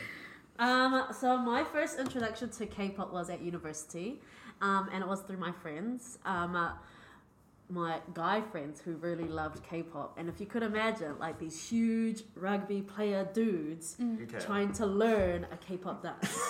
Um, 0.60 1.06
so 1.18 1.38
my 1.38 1.64
first 1.64 1.98
introduction 1.98 2.50
to 2.50 2.66
K-pop 2.66 3.14
was 3.14 3.30
at 3.30 3.42
university, 3.42 4.22
um, 4.62 4.90
and 4.94 5.02
it 5.02 5.08
was 5.08 5.22
through 5.22 5.38
my 5.38 5.54
friends, 5.54 6.20
um, 6.26 6.56
uh, 6.56 6.74
my 7.70 8.00
guy 8.14 8.42
friends 8.42 8.82
who 8.82 8.96
really 8.96 9.24
loved 9.24 9.64
K-pop. 9.64 10.18
And 10.18 10.28
if 10.28 10.40
you 10.42 10.46
could 10.46 10.64
imagine, 10.64 11.18
like 11.18 11.40
these 11.40 11.70
huge 11.70 12.24
rugby 12.36 12.82
player 12.82 13.28
dudes 13.34 13.96
Okay. 14.02 14.40
trying 14.44 14.74
to 14.74 14.86
learn 14.86 15.48
a 15.52 15.58
K-pop 15.58 16.04
dance. 16.04 16.38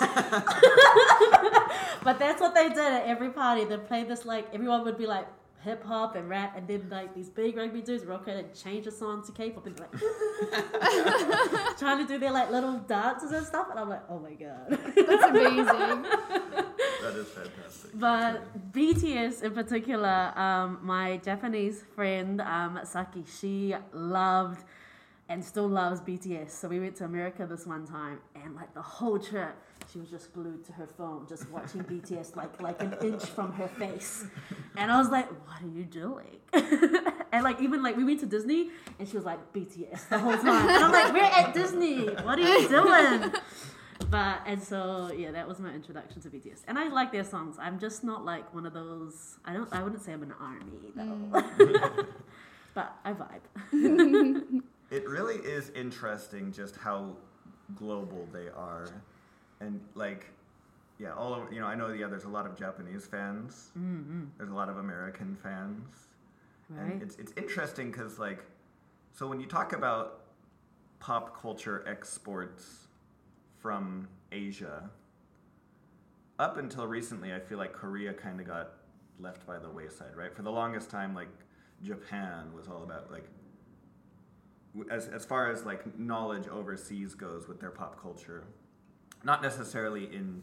but 2.02 2.18
that's 2.18 2.40
what 2.40 2.54
they 2.54 2.68
did 2.70 2.78
at 2.78 3.06
every 3.06 3.30
party. 3.30 3.64
They 3.64 3.76
played 3.76 4.08
this 4.08 4.24
like 4.24 4.52
everyone 4.52 4.82
would 4.84 4.98
be 4.98 5.06
like 5.06 5.28
hip 5.62 5.84
hop 5.84 6.16
and 6.16 6.28
rap, 6.28 6.56
and 6.56 6.66
then 6.66 6.88
like 6.90 7.14
these 7.14 7.28
big 7.28 7.56
rugby 7.56 7.82
dudes 7.82 8.04
rock 8.04 8.28
out 8.28 8.36
and 8.36 8.54
change 8.54 8.84
the 8.84 8.90
song 8.90 9.24
to 9.24 9.32
K-pop 9.32 9.66
and 9.66 9.78
like 9.78 9.92
trying 11.78 11.98
to 11.98 12.06
do 12.06 12.18
their 12.18 12.32
like 12.32 12.50
little 12.50 12.78
dances 12.78 13.32
and 13.32 13.46
stuff. 13.46 13.68
And 13.70 13.78
I'm 13.78 13.88
like, 13.88 14.02
oh 14.08 14.18
my 14.18 14.34
god. 14.34 14.78
That's 14.96 15.24
amazing. 15.24 16.06
That 17.02 17.16
is 17.16 17.28
fantastic. 17.28 17.90
But 17.94 18.72
BTS 18.72 19.42
in 19.42 19.52
particular, 19.52 20.38
um, 20.38 20.80
my 20.82 21.16
Japanese 21.16 21.82
friend 21.94 22.42
um, 22.42 22.78
Saki, 22.84 23.24
she 23.40 23.74
loved 23.94 24.62
and 25.30 25.44
still 25.44 25.68
loves 25.68 26.00
BTS. 26.00 26.50
So 26.50 26.68
we 26.68 26.80
went 26.80 26.96
to 26.96 27.04
America 27.04 27.46
this 27.46 27.64
one 27.64 27.86
time, 27.86 28.18
and 28.34 28.56
like 28.56 28.74
the 28.74 28.82
whole 28.82 29.18
trip, 29.18 29.54
she 29.90 30.00
was 30.00 30.10
just 30.10 30.34
glued 30.34 30.64
to 30.66 30.72
her 30.72 30.88
phone, 30.88 31.24
just 31.28 31.48
watching 31.50 31.82
BTS 31.84 32.34
like 32.36 32.60
like 32.60 32.82
an 32.82 32.94
inch 33.00 33.24
from 33.24 33.52
her 33.52 33.68
face. 33.68 34.26
And 34.76 34.90
I 34.90 34.98
was 34.98 35.08
like, 35.08 35.28
"What 35.46 35.62
are 35.62 35.72
you 35.72 35.84
doing?" 35.84 36.40
and 37.32 37.44
like 37.44 37.62
even 37.62 37.80
like 37.80 37.96
we 37.96 38.02
went 38.02 38.20
to 38.20 38.26
Disney, 38.26 38.70
and 38.98 39.08
she 39.08 39.16
was 39.16 39.24
like 39.24 39.52
BTS 39.52 40.08
the 40.08 40.18
whole 40.18 40.36
time. 40.36 40.68
And 40.68 40.84
I'm 40.84 40.92
like, 40.92 41.12
"We're 41.14 41.22
at 41.22 41.54
Disney. 41.54 42.06
What 42.08 42.38
are 42.38 42.58
you 42.58 42.68
doing?" 42.68 43.32
But 44.10 44.40
and 44.46 44.60
so 44.60 45.12
yeah, 45.16 45.30
that 45.30 45.46
was 45.46 45.60
my 45.60 45.72
introduction 45.72 46.20
to 46.22 46.28
BTS, 46.28 46.62
and 46.66 46.76
I 46.76 46.88
like 46.88 47.12
their 47.12 47.22
songs. 47.22 47.56
I'm 47.60 47.78
just 47.78 48.02
not 48.02 48.24
like 48.24 48.52
one 48.52 48.66
of 48.66 48.72
those. 48.72 49.36
I 49.44 49.52
don't. 49.52 49.72
I 49.72 49.80
wouldn't 49.84 50.02
say 50.02 50.12
I'm 50.12 50.24
an 50.24 50.34
army 50.40 50.90
though. 50.96 51.40
Mm. 51.40 52.06
but 52.74 52.96
I 53.04 53.12
vibe. 53.12 54.62
It 54.90 55.08
really 55.08 55.36
is 55.36 55.70
interesting 55.70 56.52
just 56.52 56.76
how 56.76 57.16
global 57.76 58.26
they 58.32 58.48
are, 58.48 58.88
and 59.60 59.80
like, 59.94 60.26
yeah, 60.98 61.14
all 61.14 61.32
over. 61.34 61.52
You 61.52 61.60
know, 61.60 61.66
I 61.66 61.74
know 61.76 61.88
yeah, 61.92 62.08
there's 62.08 62.24
a 62.24 62.28
lot 62.28 62.44
of 62.46 62.56
Japanese 62.56 63.06
fans. 63.06 63.70
Mm-hmm. 63.78 64.24
There's 64.36 64.50
a 64.50 64.54
lot 64.54 64.68
of 64.68 64.78
American 64.78 65.36
fans, 65.42 65.88
Right. 66.68 66.92
and 66.92 67.02
it's 67.02 67.16
it's 67.16 67.32
interesting 67.36 67.90
because 67.92 68.18
like, 68.18 68.44
so 69.12 69.28
when 69.28 69.40
you 69.40 69.46
talk 69.46 69.72
about 69.72 70.22
pop 70.98 71.40
culture 71.40 71.84
exports 71.86 72.88
from 73.58 74.08
Asia, 74.32 74.90
up 76.40 76.56
until 76.56 76.86
recently, 76.86 77.32
I 77.32 77.38
feel 77.38 77.58
like 77.58 77.72
Korea 77.72 78.12
kind 78.12 78.40
of 78.40 78.46
got 78.46 78.72
left 79.20 79.46
by 79.46 79.58
the 79.58 79.68
wayside, 79.70 80.16
right? 80.16 80.34
For 80.34 80.42
the 80.42 80.50
longest 80.50 80.90
time, 80.90 81.14
like 81.14 81.28
Japan 81.84 82.52
was 82.56 82.66
all 82.66 82.82
about 82.82 83.12
like 83.12 83.24
as 84.90 85.08
as 85.08 85.24
far 85.24 85.50
as 85.50 85.64
like 85.64 85.98
knowledge 85.98 86.48
overseas 86.48 87.14
goes 87.14 87.48
with 87.48 87.60
their 87.60 87.70
pop 87.70 88.00
culture, 88.00 88.44
not 89.24 89.42
necessarily 89.42 90.04
in. 90.04 90.42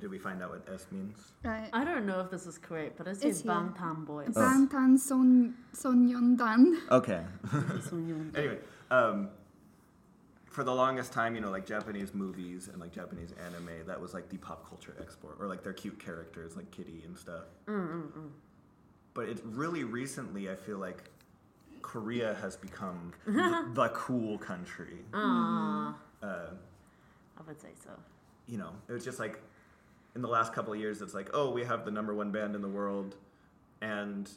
Did 0.00 0.10
we 0.10 0.18
find 0.18 0.42
out 0.42 0.50
what 0.50 0.66
S 0.72 0.86
means? 0.90 1.18
Right. 1.42 1.68
I 1.72 1.84
don't 1.84 2.06
know 2.06 2.20
if 2.20 2.30
this 2.30 2.46
is 2.46 2.56
correct, 2.56 2.96
but 2.96 3.06
it 3.06 3.10
It's 3.10 3.20
says 3.22 3.42
here. 3.42 3.52
Bangtan 3.52 4.06
Boys. 4.06 4.28
Bangtan 4.28 4.98
Son 4.98 5.54
Sonyeondan. 5.74 6.76
Okay. 6.90 7.22
Anyway, 8.34 8.58
um, 8.90 9.28
for 10.46 10.64
the 10.64 10.74
longest 10.74 11.12
time, 11.12 11.34
you 11.34 11.42
know, 11.42 11.50
like 11.50 11.66
Japanese 11.66 12.14
movies 12.14 12.68
and 12.68 12.80
like 12.80 12.90
Japanese 12.92 13.34
anime, 13.44 13.86
that 13.86 14.00
was 14.00 14.14
like 14.14 14.30
the 14.30 14.38
pop 14.38 14.66
culture 14.66 14.96
export, 14.98 15.36
or 15.38 15.46
like 15.46 15.62
their 15.62 15.74
cute 15.74 15.98
characters 15.98 16.56
like 16.56 16.70
Kitty 16.70 17.02
and 17.04 17.18
stuff. 17.18 17.44
Mm, 17.66 17.88
mm, 17.88 18.02
mm. 18.12 18.28
But 19.12 19.28
it's 19.28 19.42
really 19.44 19.84
recently, 19.84 20.48
I 20.48 20.54
feel 20.54 20.78
like 20.78 21.10
Korea 21.86 22.34
has 22.42 22.56
become 22.56 23.12
the, 23.26 23.64
the 23.74 23.88
cool 23.90 24.38
country. 24.38 24.98
Ah, 25.14 25.94
Uh, 26.20 26.48
I 27.38 27.42
would 27.46 27.60
say 27.60 27.68
so. 27.84 27.90
you 28.48 28.58
know, 28.58 28.72
it 28.88 28.92
was 28.92 29.04
just 29.04 29.20
like 29.20 29.40
in 30.16 30.22
the 30.22 30.28
last 30.28 30.52
couple 30.52 30.72
of 30.72 30.80
years, 30.80 31.00
it's 31.00 31.14
like, 31.14 31.30
oh, 31.32 31.50
we 31.50 31.62
have 31.64 31.84
the 31.84 31.90
number 31.92 32.12
one 32.14 32.32
band 32.32 32.56
in 32.56 32.62
the 32.62 32.68
world, 32.68 33.14
and 33.82 34.28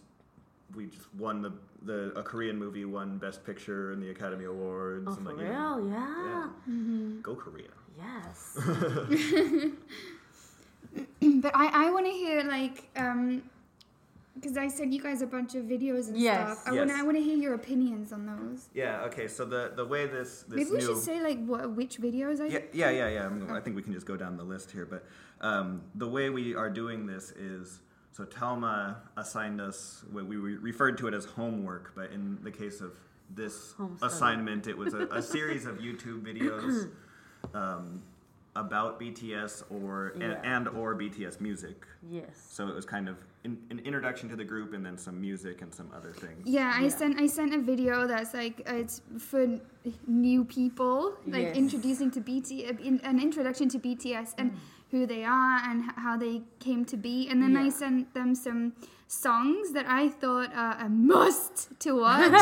we 0.75 0.85
just 0.87 1.11
won 1.15 1.41
the 1.41 1.51
the 1.81 2.11
a 2.15 2.21
Korean 2.21 2.57
movie 2.59 2.85
won 2.85 3.17
Best 3.17 3.43
Picture 3.45 3.93
in 3.93 3.99
the 3.99 4.11
Academy 4.11 4.45
Awards. 4.45 5.05
Oh, 5.07 5.13
and, 5.13 5.25
for 5.25 5.33
like, 5.33 5.43
you 5.45 5.51
know, 5.51 5.77
real? 5.79 5.89
Yeah. 5.89 6.49
yeah. 6.67 7.21
Go 7.23 7.33
Korea. 7.35 7.69
Yes. 7.97 8.53
but 11.43 11.51
I, 11.55 11.87
I 11.87 11.91
want 11.91 12.05
to 12.05 12.11
hear 12.11 12.43
like 12.43 12.83
um 12.95 13.41
because 14.36 14.57
I 14.57 14.67
sent 14.67 14.93
you 14.93 15.01
guys 15.01 15.21
a 15.21 15.27
bunch 15.27 15.55
of 15.55 15.65
videos 15.65 16.07
and 16.07 16.17
Yes. 16.17 16.59
stuff. 16.59 16.67
I 16.67 16.77
want 16.77 16.91
I 16.91 17.03
want 17.03 17.17
to 17.17 17.24
hear 17.24 17.38
your 17.38 17.53
opinions 17.55 18.12
on 18.13 18.25
those. 18.25 18.69
Yeah. 18.74 19.01
Okay. 19.05 19.27
So 19.27 19.45
the 19.45 19.74
the 19.75 19.86
way 19.86 20.05
this 20.07 20.43
this 20.48 20.57
Maybe 20.57 20.71
we 20.71 20.77
new 20.77 20.86
should 20.88 20.98
say 20.98 21.21
like 21.21 21.43
what 21.45 21.71
which 21.75 22.00
videos 22.00 22.39
I 22.41 22.45
Yeah, 22.48 22.59
yeah, 22.74 22.89
yeah, 22.91 23.09
yeah. 23.09 23.25
I'm, 23.25 23.51
I 23.51 23.59
think 23.59 23.75
we 23.75 23.81
can 23.81 23.93
just 23.93 24.05
go 24.05 24.15
down 24.17 24.38
the 24.38 24.43
list 24.43 24.71
here. 24.71 24.86
But 24.86 25.05
um, 25.41 25.81
the 25.95 26.07
way 26.07 26.29
we 26.29 26.55
are 26.55 26.69
doing 26.69 27.05
this 27.05 27.31
is 27.31 27.79
so 28.12 28.25
Telma 28.25 28.95
assigned 29.17 29.62
us, 29.62 30.03
we, 30.12 30.24
we 30.24 30.38
referred 30.57 30.98
to 30.98 31.07
it 31.07 31.13
as 31.13 31.25
homework, 31.25 31.93
but 31.95 32.12
in 32.12 32.38
the 32.43 32.51
case 32.51 32.81
of 32.81 32.91
this 33.33 33.74
Home 33.74 33.98
assignment, 34.01 34.67
it 34.67 34.77
was 34.77 34.93
a, 34.93 35.05
a 35.07 35.21
series 35.36 35.65
of 35.65 35.77
YouTube 35.77 36.24
videos 36.24 36.89
um, 37.53 38.01
about 38.55 39.00
BTS 39.00 39.63
or 39.69 40.13
Yeah. 40.17 40.25
and, 40.43 40.45
and 40.45 40.67
or 40.69 40.95
BTS 40.95 41.39
music. 41.39 41.86
yes. 42.09 42.25
So 42.50 42.67
it 42.67 42.75
was 42.75 42.86
kind 42.86 43.07
of 43.07 43.17
in, 43.43 43.58
an 43.69 43.79
introduction 43.79 44.27
to 44.29 44.36
the 44.36 44.43
group 44.43 44.74
and 44.74 44.86
then 44.86 44.98
some 44.98 45.19
music 45.19 45.62
and 45.62 45.74
some 45.74 45.89
other 45.96 46.12
things. 46.12 46.41
Yeah, 46.46 46.74
I 46.75 46.84
Yeah. 46.84 46.89
sent 46.89 47.19
I 47.19 47.27
sent 47.27 47.53
a 47.53 47.60
video 47.60 48.05
that's 48.08 48.34
like 48.34 48.62
uh, 48.69 48.74
it's 48.75 49.01
for 49.17 49.60
new 50.08 50.43
people, 50.43 51.13
like 51.25 51.43
Yes. 51.48 51.55
introducing 51.55 52.12
to 52.12 52.19
BT, 52.19 52.65
uh, 52.67 52.74
in, 52.84 53.00
an 53.03 53.19
introduction 53.19 53.69
to 53.69 53.79
BTS 53.79 54.34
and 54.38 54.51
who 54.91 55.05
they 55.05 55.24
are 55.24 55.58
and 55.69 55.84
h- 55.86 55.91
how 55.96 56.17
they 56.17 56.41
came 56.60 56.84
to 56.86 56.98
be. 56.98 57.29
And 57.29 57.41
then 57.41 57.55
I 57.55 57.69
sent 57.69 58.13
them 58.13 58.36
some 58.36 58.74
songs 59.08 59.72
that 59.72 59.86
I 59.88 60.10
thought 60.10 60.53
are 60.53 60.77
a 60.86 60.89
must 60.89 61.79
to 61.79 61.91
watch, 61.93 62.41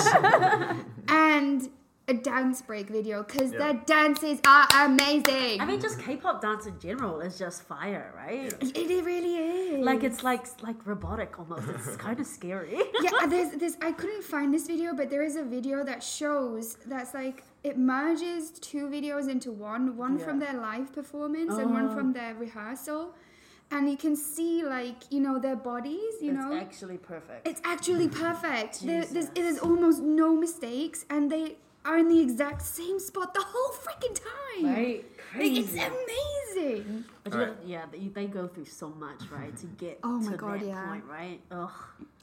and 1.10 1.70
a 2.10 2.14
dance 2.14 2.62
break 2.62 2.88
video 2.88 3.24
because 3.24 3.52
Yeah. 3.52 3.60
their 3.60 3.74
dances 3.86 4.40
are 4.46 4.68
amazing. 4.86 5.60
I 5.60 5.66
mean, 5.66 5.82
just 5.82 6.00
K-pop 6.00 6.42
dance 6.42 6.66
in 6.66 6.80
general 6.80 7.20
is 7.20 7.38
just 7.38 7.64
fire, 7.64 8.14
right? 8.16 8.54
it, 8.62 8.78
it 8.78 9.04
really 9.04 9.36
is. 9.36 9.86
Like 9.86 10.04
it's 10.04 10.24
like 10.24 10.46
like 10.62 10.86
robotic 10.86 11.38
almost. 11.38 11.68
It's 11.68 11.98
kind 12.08 12.20
of 12.20 12.26
scary. 12.26 12.80
yeah, 13.02 13.26
there's 13.28 13.52
this. 13.58 13.78
I 13.82 13.92
couldn't 13.92 14.24
find 14.24 14.54
this 14.54 14.68
video, 14.68 14.94
but 14.94 15.10
there 15.10 15.24
is 15.24 15.36
a 15.36 15.44
video 15.44 15.84
that 15.84 16.02
shows 16.02 16.78
that's 16.86 17.14
like 17.14 17.44
it 17.64 17.78
merges 17.78 18.52
two 18.52 18.88
videos 18.88 19.30
into 19.30 19.52
one. 19.52 19.98
One 19.98 20.18
from 20.18 20.40
their 20.40 20.54
live 20.54 20.94
performance 20.94 21.54
and 21.56 21.74
one 21.74 21.90
from 21.94 22.10
oh. 22.12 22.14
their 22.14 22.36
rehearsal, 22.36 23.14
and 23.72 23.90
you 23.90 23.98
can 23.98 24.16
see 24.16 24.64
like 24.64 25.00
you 25.10 25.20
know 25.20 25.40
their 25.40 25.58
bodies. 25.58 26.14
You 26.22 26.32
know. 26.32 26.48
it's 26.48 26.50
know, 26.52 26.58
actually 26.58 26.98
perfect. 26.98 27.48
it's 27.48 27.62
actually 27.66 28.08
perfect. 28.08 28.86
There, 28.86 29.04
there's, 29.04 29.30
there's 29.30 29.60
almost 29.60 30.02
no 30.02 30.36
mistakes, 30.36 31.06
and 31.10 31.30
they 31.30 31.58
are 31.88 31.98
in 31.98 32.08
the 32.10 32.20
exact 32.20 32.62
same 32.62 33.00
spot 33.00 33.34
the 33.34 33.44
whole 33.46 33.72
freaking 33.84 34.16
time. 34.16 34.66
right? 34.76 35.06
Like, 35.36 35.52
it's 35.62 35.74
amazing. 35.74 37.06
But 37.24 37.34
you 37.34 37.40
Alright. 37.40 37.62
know, 37.64 37.68
yeah, 37.74 37.86
they, 37.92 38.08
they 38.08 38.28
go 38.28 38.48
through 38.48 38.66
so 38.66 38.90
much, 38.90 39.22
right, 39.32 39.56
to 39.58 39.66
get 39.84 40.00
Oh 40.04 40.20
my 40.20 40.32
to 40.32 40.38
God, 40.38 40.60
that 40.62 40.66
yeah. 40.68 40.86
point, 40.88 41.04
right? 41.10 41.40
Ugh. 41.52 41.72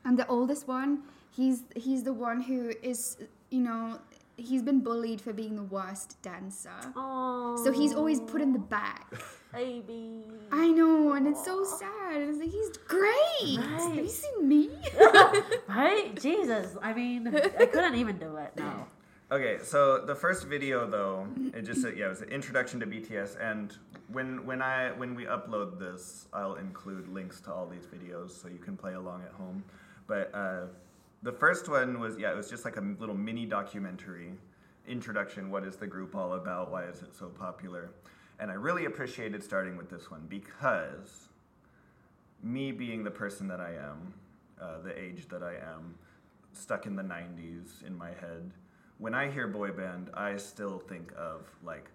And 0.04 0.18
the 0.18 0.26
oldest 0.28 0.68
one, 0.68 1.02
he's 1.30 1.62
he's 1.76 2.02
the 2.04 2.12
one 2.12 2.40
who 2.42 2.72
is, 2.82 3.16
you 3.50 3.60
know, 3.60 3.98
he's 4.36 4.62
been 4.62 4.80
bullied 4.80 5.20
for 5.20 5.32
being 5.32 5.54
the 5.56 5.62
worst 5.62 6.20
dancer. 6.22 6.70
Oh. 6.96 7.60
So 7.64 7.72
he's 7.72 7.94
always 7.94 8.20
put 8.20 8.40
in 8.42 8.52
the 8.52 8.58
back. 8.58 9.12
baby. 9.52 10.24
I 10.52 10.68
know, 10.68 11.12
and 11.12 11.26
it's 11.28 11.44
so 11.44 11.64
sad. 11.64 12.16
And 12.20 12.28
it's 12.30 12.38
like 12.38 12.50
he's 12.50 12.70
great. 12.88 13.60
Have 13.60 13.96
you 13.96 14.08
seen 14.08 14.48
me? 14.48 14.70
Right? 15.68 16.20
Jesus. 16.20 16.76
I 16.82 16.92
mean, 16.92 17.28
I 17.28 17.66
couldn't 17.66 17.96
even 17.96 18.18
do 18.18 18.36
it. 18.36 18.52
No. 18.56 18.86
Okay, 19.32 19.56
so 19.62 20.04
the 20.04 20.14
first 20.14 20.46
video 20.46 20.86
though, 20.86 21.26
it 21.54 21.62
just 21.62 21.80
said 21.80 21.96
yeah, 21.96 22.06
it 22.06 22.10
was 22.10 22.20
an 22.20 22.28
introduction 22.28 22.78
to 22.80 22.86
BTS, 22.86 23.40
and 23.40 23.74
when 24.12 24.44
when 24.44 24.60
I 24.60 24.92
when 24.92 25.14
we 25.14 25.24
upload 25.24 25.78
this, 25.78 26.26
I'll 26.34 26.56
include 26.56 27.08
links 27.08 27.40
to 27.42 27.52
all 27.52 27.66
these 27.66 27.86
videos 27.86 28.30
so 28.30 28.48
you 28.48 28.58
can 28.58 28.76
play 28.76 28.92
along 28.92 29.22
at 29.22 29.32
home. 29.32 29.64
But 30.06 30.30
uh, 30.34 30.66
the 31.22 31.32
first 31.32 31.70
one 31.70 32.00
was 32.00 32.18
yeah, 32.18 32.32
it 32.32 32.36
was 32.36 32.50
just 32.50 32.66
like 32.66 32.76
a 32.76 32.82
little 33.00 33.14
mini 33.14 33.46
documentary 33.46 34.34
introduction. 34.86 35.50
What 35.50 35.64
is 35.64 35.76
the 35.76 35.86
group 35.86 36.14
all 36.14 36.34
about? 36.34 36.70
Why 36.70 36.84
is 36.84 37.00
it 37.00 37.16
so 37.16 37.28
popular? 37.28 37.92
And 38.38 38.50
I 38.50 38.54
really 38.54 38.84
appreciated 38.84 39.42
starting 39.42 39.78
with 39.78 39.88
this 39.88 40.10
one 40.10 40.26
because 40.28 41.28
me 42.42 42.72
being 42.72 43.02
the 43.02 43.10
person 43.10 43.48
that 43.48 43.60
I 43.60 43.70
am, 43.70 44.12
uh, 44.60 44.82
the 44.84 44.96
age 44.96 45.28
that 45.30 45.42
I 45.42 45.54
am, 45.54 45.94
stuck 46.52 46.84
in 46.84 46.94
the 46.94 47.02
90s 47.02 47.86
in 47.86 47.96
my 47.96 48.10
head. 48.10 48.52
When 48.98 49.14
I 49.14 49.30
hear 49.30 49.46
boy 49.48 49.70
band, 49.72 50.10
I 50.14 50.36
still 50.36 50.78
think 50.78 51.12
of 51.16 51.46
like 51.64 51.90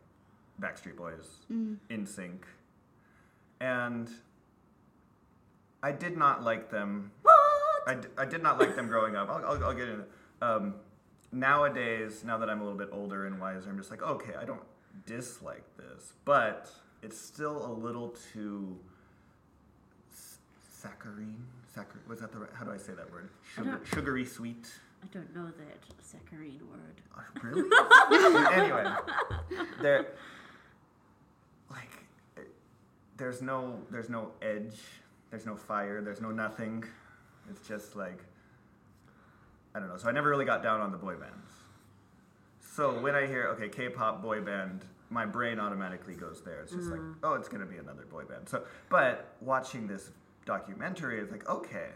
Backstreet 0.62 0.98
Boys, 0.98 1.46
NSYNC, 1.90 2.40
and 3.62 4.10
I 5.82 5.92
did 5.92 6.18
not 6.18 6.44
like 6.44 6.70
them. 6.70 7.12
What 7.22 7.36
I, 7.88 7.94
d- 7.96 8.08
I 8.18 8.26
did 8.26 8.44
not 8.44 8.60
like 8.60 8.76
them 8.76 8.88
growing 8.88 9.16
up. 9.16 9.30
I'll, 9.30 9.46
I'll, 9.46 9.64
I'll 9.66 9.74
get 9.74 9.88
into 9.88 10.04
um, 10.42 10.76
Nowadays, 11.32 12.24
now 12.26 12.40
that 12.40 12.50
I'm 12.50 12.60
a 12.60 12.64
little 12.64 12.78
bit 12.78 12.90
older 12.92 13.28
and 13.28 13.40
wiser, 13.40 13.70
I'm 13.70 13.78
just 13.78 13.92
like, 13.92 14.02
okay, 14.02 14.34
I 14.40 14.46
don't 14.46 14.64
dislike 15.06 15.64
this, 15.78 16.14
but 16.26 16.72
it's 17.04 17.20
still 17.20 17.66
a 17.68 17.72
little 17.72 18.16
too 18.34 18.76
s- 20.12 20.40
saccharine. 20.82 21.46
Saccharine. 21.74 22.04
Was 22.08 22.20
that 22.22 22.32
the 22.32 22.40
right? 22.40 22.50
How 22.54 22.66
do 22.66 22.72
I 22.72 22.78
say 22.78 22.94
that 22.94 23.12
word? 23.12 23.30
Sugar, 23.56 23.80
sugary 23.86 24.26
sweet. 24.26 24.72
I 25.04 25.08
don't 25.12 25.34
know 25.36 25.46
that 25.46 26.04
saccharine 26.04 26.62
word. 26.70 27.02
Uh, 27.16 27.22
Really? 27.44 27.70
anyway, 28.54 28.86
there, 29.82 30.08
like, 31.70 31.92
there's 33.18 33.42
no, 33.42 33.80
there's 33.92 34.10
no 34.10 34.32
edge, 34.42 34.78
there's 35.30 35.46
no 35.46 35.56
fire, 35.56 36.02
there's 36.02 36.22
no 36.22 36.32
nothing. 36.32 36.84
It's 37.50 37.68
just 37.68 37.96
like, 37.96 38.24
I 39.74 39.80
don't 39.80 39.88
know. 39.90 39.98
So 39.98 40.10
I 40.10 40.12
never 40.12 40.30
really 40.30 40.46
got 40.46 40.64
down 40.64 40.82
on 40.82 40.92
the 40.92 40.98
boy 40.98 41.16
bands. 41.16 41.52
So 42.60 43.00
when 43.00 43.16
I 43.16 43.28
hear 43.28 43.48
okay, 43.50 43.70
K-pop 43.70 44.22
boy 44.22 44.42
band, 44.42 44.86
my 45.10 45.26
brain 45.26 45.60
automatically 45.60 46.14
goes 46.14 46.42
there. 46.42 46.62
It's 46.62 46.72
just 46.72 46.90
like, 46.90 47.02
oh, 47.24 47.34
it's 47.34 47.48
gonna 47.50 47.66
be 47.66 47.78
another 47.78 48.06
boy 48.06 48.24
band. 48.24 48.48
So, 48.48 48.64
but 48.90 49.36
watching 49.42 49.88
this 49.88 50.12
documentary 50.46 51.20
is 51.20 51.32
like, 51.32 51.48
okay, 51.50 51.90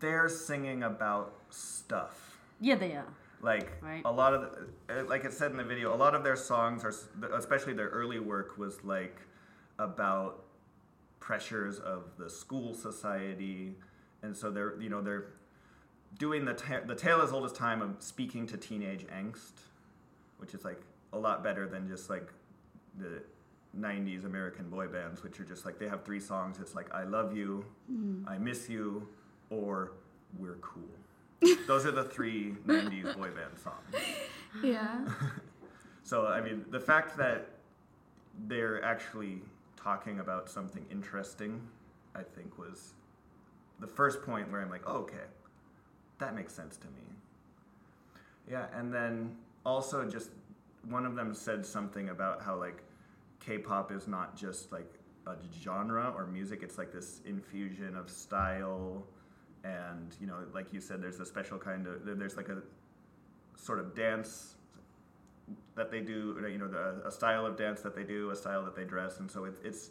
they're 0.00 0.28
singing 0.28 0.82
about 0.82 1.34
stuff. 1.50 2.38
Yeah, 2.60 2.76
they 2.76 2.92
are. 2.92 3.06
like 3.42 3.72
Right. 3.82 4.02
a 4.04 4.10
lot 4.12 4.32
of 4.34 4.40
the, 4.88 5.00
uh, 5.00 5.04
like 5.04 5.24
it 5.24 5.32
said 5.32 5.50
in 5.50 5.56
the 5.58 5.64
video 5.64 5.94
a 5.94 5.96
lot 6.04 6.14
of 6.14 6.24
their 6.24 6.36
songs 6.36 6.82
are 6.84 6.94
especially 7.34 7.74
their 7.74 7.88
early 7.90 8.18
work 8.18 8.56
was 8.56 8.82
like 8.84 9.18
about 9.78 10.44
pressures 11.20 11.78
of 11.78 12.04
the 12.18 12.28
school 12.30 12.72
society. 12.74 13.76
And 14.22 14.34
so 14.36 14.50
they're 14.50 14.80
you 14.80 14.88
know 14.88 15.02
they're 15.02 15.26
doing 16.18 16.44
the 16.44 16.54
ta- 16.54 16.80
the 16.86 16.94
tale 16.94 17.20
as 17.20 17.32
old 17.32 17.44
as 17.44 17.52
time 17.52 17.82
of 17.82 17.96
speaking 17.98 18.46
to 18.46 18.56
teenage 18.56 19.04
angst 19.08 19.52
which 20.38 20.54
is 20.54 20.64
like 20.64 20.80
a 21.12 21.18
lot 21.18 21.42
better 21.42 21.66
than 21.66 21.88
just 21.88 22.08
like 22.08 22.28
the 22.98 23.20
90s 23.76 24.24
american 24.24 24.68
boy 24.70 24.86
bands 24.86 25.24
which 25.24 25.40
are 25.40 25.44
just 25.44 25.64
like 25.66 25.78
they 25.78 25.88
have 25.88 26.04
three 26.04 26.20
songs. 26.20 26.58
It's 26.60 26.74
like 26.74 26.92
i 26.94 27.02
love 27.04 27.36
you. 27.36 27.64
I 28.26 28.38
miss 28.38 28.68
you 28.68 29.08
or 29.54 29.92
we're 30.38 30.56
cool 30.56 30.82
those 31.66 31.84
are 31.84 31.90
the 31.90 32.04
three 32.04 32.54
90s 32.66 33.16
boy 33.16 33.28
band 33.30 33.58
songs. 33.62 34.04
yeah. 34.62 35.04
So, 36.06 36.26
I 36.26 36.42
mean, 36.42 36.66
the 36.70 36.78
fact 36.78 37.16
that 37.16 37.48
they're 38.46 38.84
actually 38.84 39.40
talking 39.74 40.20
about 40.20 40.50
something 40.50 40.84
interesting, 40.90 41.62
I 42.14 42.20
think, 42.22 42.58
was 42.58 42.92
the 43.80 43.86
first 43.86 44.22
point 44.22 44.52
where 44.52 44.60
I'm 44.60 44.68
like, 44.68 44.82
oh, 44.86 44.98
okay, 44.98 45.24
that 46.18 46.34
makes 46.34 46.52
sense 46.52 46.76
to 46.76 46.86
me. 46.88 47.02
Yeah, 48.50 48.66
and 48.74 48.92
then 48.92 49.34
also 49.64 50.04
just 50.06 50.28
one 50.90 51.06
of 51.06 51.14
them 51.14 51.32
said 51.32 51.64
something 51.64 52.10
about 52.10 52.42
how, 52.42 52.56
like, 52.56 52.82
K 53.40 53.56
pop 53.56 53.90
is 53.90 54.06
not 54.06 54.36
just 54.36 54.72
like 54.72 54.92
a 55.26 55.36
genre 55.62 56.12
or 56.14 56.26
music, 56.26 56.62
it's 56.62 56.76
like 56.76 56.92
this 56.92 57.22
infusion 57.24 57.96
of 57.96 58.10
style. 58.10 59.06
And, 59.64 60.14
you 60.20 60.26
know, 60.26 60.36
like 60.52 60.72
you 60.72 60.80
said, 60.80 61.02
there's 61.02 61.20
a 61.20 61.26
special 61.26 61.58
kind 61.58 61.86
of, 61.86 62.04
there's 62.04 62.36
like 62.36 62.50
a 62.50 62.62
sort 63.56 63.78
of 63.78 63.94
dance 63.96 64.54
that 65.74 65.90
they 65.90 66.00
do, 66.00 66.36
you 66.50 66.58
know, 66.58 66.68
the, 66.68 67.02
a 67.06 67.10
style 67.10 67.46
of 67.46 67.56
dance 67.56 67.80
that 67.80 67.96
they 67.96 68.04
do, 68.04 68.30
a 68.30 68.36
style 68.36 68.64
that 68.64 68.76
they 68.76 68.84
dress, 68.84 69.20
and 69.20 69.30
so 69.30 69.44
it, 69.44 69.54
it's 69.64 69.90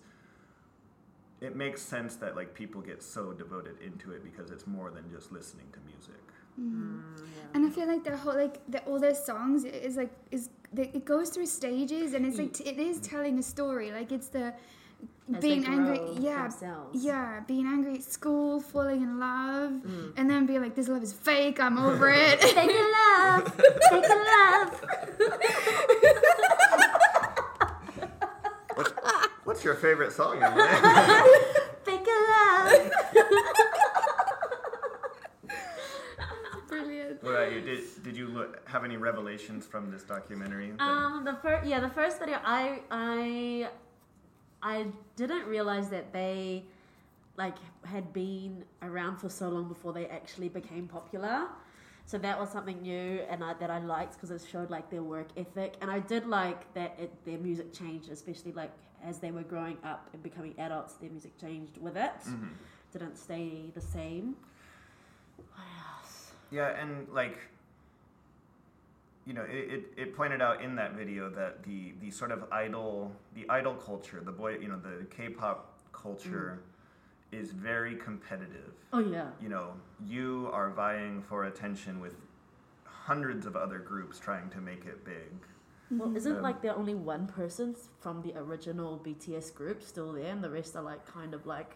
it 1.41 1.55
makes 1.55 1.81
sense 1.81 2.15
that 2.15 2.35
like 2.35 2.53
people 2.53 2.81
get 2.81 3.03
so 3.03 3.33
devoted 3.33 3.75
into 3.81 4.11
it 4.11 4.23
because 4.23 4.49
it's 4.49 4.65
more 4.65 4.89
than 4.91 5.03
just 5.11 5.31
listening 5.31 5.65
to 5.73 5.79
music. 5.91 6.23
Mm-hmm. 6.59 6.99
Mm, 6.99 7.55
and 7.55 7.65
I 7.65 7.69
feel 7.69 7.87
like 7.87 8.03
their 8.03 8.15
whole 8.15 8.35
like 8.35 8.59
the, 8.69 8.79
all 8.85 8.99
their 8.99 9.15
songs 9.15 9.65
is 9.65 9.97
like 9.97 10.11
is 10.31 10.49
the, 10.71 10.83
it 10.95 11.03
goes 11.03 11.29
through 11.29 11.47
stages 11.47 12.13
and 12.13 12.25
it's 12.25 12.37
like 12.37 12.53
t- 12.53 12.63
it 12.63 12.79
is 12.79 12.99
telling 12.99 13.39
a 13.39 13.43
story. 13.43 13.91
Like 13.91 14.11
it's 14.11 14.29
the 14.29 14.45
As 14.47 14.53
being 15.39 15.61
they 15.61 15.67
angry, 15.67 15.99
yeah, 16.19 16.43
themselves. 16.43 17.03
yeah, 17.03 17.39
being 17.47 17.65
angry 17.65 17.95
at 17.95 18.03
school, 18.03 18.59
falling 18.59 19.01
in 19.01 19.19
love, 19.19 19.71
Mm. 19.71 20.13
and 20.17 20.29
then 20.29 20.45
being 20.45 20.61
like, 20.61 20.75
"This 20.75 20.87
love 20.89 21.01
is 21.03 21.13
fake. 21.13 21.59
I'm 21.59 21.77
over 21.77 22.09
it." 22.15 22.39
Take 22.41 22.69
a 22.69 22.91
love, 22.99 23.57
take 23.89 24.05
a 24.05 24.17
love. 24.33 24.81
What's, 28.75 28.91
what's 29.45 29.63
your 29.63 29.75
favorite 29.75 30.11
song, 30.11 30.41
Emily? 30.43 30.67
Fake 31.85 32.07
a 32.07 32.17
love. 32.33 32.91
Brilliant. 36.67 37.21
what 37.23 37.31
about 37.31 37.51
you? 37.51 37.61
Did, 37.61 37.79
did 38.03 38.17
you 38.17 38.27
look, 38.27 38.67
have 38.67 38.83
any 38.83 38.97
revelations 38.97 39.65
from 39.65 39.91
this 39.91 40.03
documentary? 40.03 40.73
Um, 40.79 41.23
the 41.23 41.35
first, 41.41 41.67
yeah, 41.67 41.79
the 41.79 41.89
first 41.89 42.19
video, 42.19 42.39
I, 42.43 42.79
I, 42.89 43.69
I 44.63 44.87
didn't 45.15 45.45
realize 45.45 45.89
that 45.89 46.13
they, 46.13 46.63
like, 47.37 47.57
had 47.83 48.13
been 48.13 48.63
around 48.81 49.17
for 49.17 49.29
so 49.29 49.49
long 49.49 49.67
before 49.67 49.93
they 49.93 50.07
actually 50.07 50.49
became 50.49 50.87
popular. 50.87 51.47
So 52.05 52.17
that 52.17 52.39
was 52.39 52.49
something 52.49 52.81
new, 52.81 53.21
and 53.29 53.43
I, 53.43 53.53
that 53.55 53.69
I 53.69 53.79
liked 53.79 54.13
because 54.15 54.31
it 54.31 54.45
showed 54.49 54.69
like 54.69 54.89
their 54.89 55.03
work 55.03 55.27
ethic, 55.37 55.75
and 55.81 55.89
I 55.89 55.99
did 55.99 56.25
like 56.25 56.73
that 56.73 56.95
it, 56.99 57.11
their 57.25 57.37
music 57.37 57.73
changed, 57.73 58.11
especially 58.11 58.51
like 58.51 58.71
as 59.05 59.19
they 59.19 59.31
were 59.31 59.43
growing 59.43 59.77
up 59.83 60.09
and 60.13 60.21
becoming 60.21 60.53
adults, 60.57 60.95
their 60.95 61.09
music 61.09 61.37
changed 61.39 61.77
with 61.77 61.95
it. 61.95 62.11
Mm-hmm. 62.27 62.47
Didn't 62.91 63.17
stay 63.17 63.71
the 63.73 63.81
same. 63.81 64.35
What 65.37 65.67
else? 65.97 66.31
Yeah, 66.51 66.79
and 66.79 67.07
like, 67.09 67.37
you 69.25 69.33
know, 69.33 69.43
it, 69.43 69.73
it, 69.73 69.93
it 69.97 70.15
pointed 70.15 70.41
out 70.41 70.61
in 70.61 70.75
that 70.75 70.93
video 70.93 71.29
that 71.29 71.63
the, 71.63 71.93
the 72.01 72.11
sort 72.11 72.31
of 72.31 72.43
idol, 72.51 73.11
the 73.35 73.49
idol 73.49 73.73
culture, 73.73 74.21
the 74.23 74.31
boy, 74.31 74.57
you 74.57 74.67
know, 74.67 74.79
the 74.79 75.05
K-pop 75.15 75.79
culture 75.93 76.59
is 77.31 77.51
very 77.51 77.95
competitive. 77.95 78.73
Oh 78.91 78.99
yeah. 78.99 79.29
You 79.41 79.49
know, 79.49 79.73
you 80.05 80.49
are 80.51 80.69
vying 80.71 81.23
for 81.23 81.45
attention 81.45 81.99
with 81.99 82.15
hundreds 82.83 83.45
of 83.45 83.55
other 83.55 83.79
groups 83.79 84.19
trying 84.19 84.49
to 84.51 84.59
make 84.61 84.85
it 84.85 85.03
big. 85.05 85.31
Well, 85.91 86.15
isn't 86.15 86.37
Um, 86.37 86.41
like 86.41 86.61
there 86.61 86.75
only 86.75 86.95
one 86.95 87.27
person 87.27 87.75
from 87.99 88.21
the 88.21 88.37
original 88.37 88.99
BTS 89.05 89.53
group 89.53 89.81
still 89.83 90.11
there, 90.13 90.31
and 90.31 90.43
the 90.43 90.49
rest 90.49 90.75
are 90.75 90.83
like 90.83 91.05
kind 91.05 91.33
of 91.33 91.45
like 91.45 91.75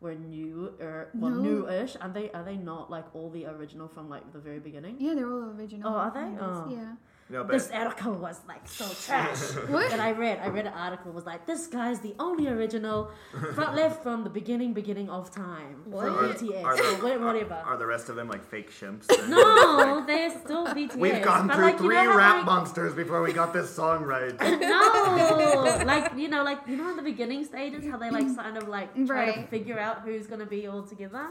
were 0.00 0.14
new 0.14 0.72
or 0.80 1.08
well 1.14 1.30
No. 1.32 1.42
newish? 1.42 1.96
Are 2.00 2.08
they 2.08 2.30
are 2.32 2.42
they 2.44 2.56
not 2.56 2.90
like 2.90 3.04
all 3.14 3.30
the 3.30 3.46
original 3.46 3.88
from 3.88 4.08
like 4.08 4.32
the 4.32 4.38
very 4.38 4.58
beginning? 4.58 4.96
Yeah, 4.98 5.14
they're 5.14 5.30
all 5.30 5.50
original. 5.56 5.92
Oh, 5.92 5.96
are 5.96 6.10
they? 6.12 6.28
Oh. 6.40 6.68
Yeah. 6.70 6.94
No, 7.30 7.44
but 7.44 7.52
This 7.52 7.70
article 7.70 8.14
was 8.14 8.40
like 8.48 8.66
so 8.66 8.86
trash. 9.06 9.38
What? 9.68 9.90
that 9.90 10.00
I 10.00 10.10
read, 10.10 10.40
I 10.42 10.48
read 10.48 10.66
an 10.66 10.72
article 10.72 11.12
was 11.12 11.26
like 11.26 11.46
this 11.46 11.68
guy's 11.68 12.00
the 12.00 12.14
only 12.18 12.48
original 12.48 13.10
front 13.54 13.76
left 13.76 14.02
from 14.02 14.24
the 14.24 14.30
beginning 14.30 14.72
beginning 14.72 15.08
of 15.08 15.30
time 15.30 15.82
What? 15.84 16.06
from 16.06 16.18
Are- 16.18 16.28
BTS 16.34 16.64
are 16.64 16.76
the- 16.76 16.82
or 16.82 17.18
wha- 17.18 17.26
whatever. 17.26 17.54
are 17.54 17.76
the 17.76 17.86
rest 17.86 18.08
of 18.08 18.16
them 18.16 18.28
like 18.28 18.44
fake 18.44 18.70
shimps? 18.72 19.06
no, 19.28 20.04
they're 20.06 20.30
still 20.40 20.66
BTS. 20.66 20.96
We've 21.06 21.22
gone 21.22 21.46
but, 21.46 21.54
through 21.56 21.64
like, 21.64 21.74
you 21.74 21.86
three 21.86 21.94
know 21.94 22.16
rap 22.16 22.36
like- 22.38 22.46
monsters 22.46 22.94
before 22.94 23.22
we 23.22 23.32
got 23.32 23.52
this 23.52 23.70
song 23.70 24.02
right. 24.02 24.34
No, 24.40 25.84
like 25.86 26.12
you 26.16 26.28
know, 26.28 26.42
like 26.42 26.60
you 26.66 26.76
know, 26.76 26.90
in 26.90 26.96
the 26.96 27.02
beginning 27.02 27.44
stages, 27.44 27.86
how 27.88 27.96
they 27.96 28.10
like 28.10 28.24
mm-hmm. 28.24 28.34
kind 28.34 28.56
of 28.56 28.68
like 28.68 28.88
try 29.06 29.32
to 29.32 29.46
figure 29.46 29.78
out 29.78 30.00
who's 30.00 30.26
gonna 30.26 30.46
be 30.46 30.66
all 30.66 30.82
together. 30.82 31.28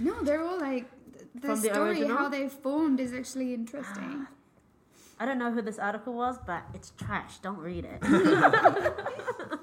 No, 0.00 0.22
they're 0.22 0.42
all 0.42 0.58
like 0.58 0.86
the 1.34 1.48
the 1.48 1.56
story 1.56 1.90
original? 2.00 2.16
how 2.16 2.28
they 2.28 2.48
formed 2.48 3.00
is 3.00 3.12
actually 3.12 3.54
interesting. 3.54 4.26
Ah, 4.26 4.28
I 5.18 5.26
don't 5.26 5.38
know 5.38 5.52
who 5.52 5.62
this 5.62 5.78
article 5.78 6.14
was, 6.14 6.38
but 6.46 6.62
it's 6.74 6.92
trash. 6.96 7.38
Don't 7.38 7.58
read 7.58 7.84
it. 7.84 8.02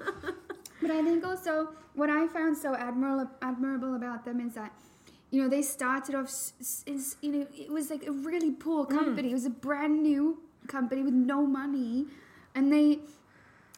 But 0.80 0.90
I 0.98 1.02
think 1.04 1.24
also 1.24 1.68
what 1.94 2.10
I 2.10 2.26
found 2.26 2.56
so 2.56 2.74
admirable 2.74 3.30
admirable 3.42 3.94
about 3.94 4.24
them 4.24 4.40
is 4.40 4.54
that 4.54 4.72
you 5.30 5.42
know 5.42 5.48
they 5.48 5.62
started 5.62 6.14
off 6.14 6.28
is 6.28 7.16
you 7.20 7.32
know 7.32 7.46
it 7.56 7.70
was 7.70 7.90
like 7.90 8.06
a 8.06 8.12
really 8.12 8.50
poor 8.50 8.86
mm. 8.86 8.90
company. 8.90 9.30
It 9.30 9.34
was 9.34 9.46
a 9.46 9.50
brand 9.50 10.02
new 10.02 10.40
company 10.66 11.02
with 11.02 11.14
no 11.14 11.46
money, 11.46 12.06
and 12.54 12.72
they 12.72 13.00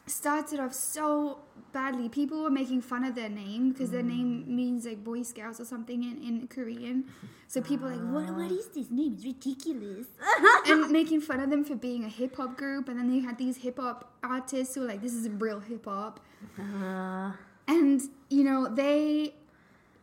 started 0.05 0.59
off 0.59 0.73
so 0.73 1.39
badly. 1.71 2.09
People 2.09 2.43
were 2.43 2.49
making 2.49 2.81
fun 2.81 3.03
of 3.03 3.15
their 3.15 3.29
name 3.29 3.71
because 3.71 3.91
their 3.91 4.03
name 4.03 4.43
means 4.53 4.85
like 4.85 5.03
Boy 5.03 5.23
Scouts 5.23 5.59
or 5.59 5.65
something 5.65 6.03
in, 6.03 6.21
in 6.21 6.47
Korean. 6.47 7.05
So 7.47 7.61
people 7.61 7.87
like, 7.89 7.99
what, 8.01 8.35
what 8.35 8.51
is 8.51 8.67
this 8.67 8.89
name? 8.91 9.13
It's 9.15 9.25
ridiculous. 9.25 10.07
and 10.67 10.89
making 10.91 11.21
fun 11.21 11.39
of 11.39 11.49
them 11.49 11.63
for 11.63 11.75
being 11.75 12.03
a 12.03 12.09
hip 12.09 12.35
hop 12.35 12.57
group. 12.57 12.89
And 12.89 12.99
then 12.99 13.13
you 13.13 13.21
had 13.21 13.37
these 13.37 13.57
hip 13.57 13.77
hop 13.79 14.11
artists 14.23 14.75
who 14.75 14.81
were 14.81 14.87
like, 14.87 15.01
this 15.01 15.13
isn't 15.13 15.39
real 15.39 15.59
hip 15.59 15.85
hop. 15.85 16.19
Uh, 16.59 17.31
And 17.67 18.01
you 18.29 18.43
know 18.43 18.67
they 18.67 19.35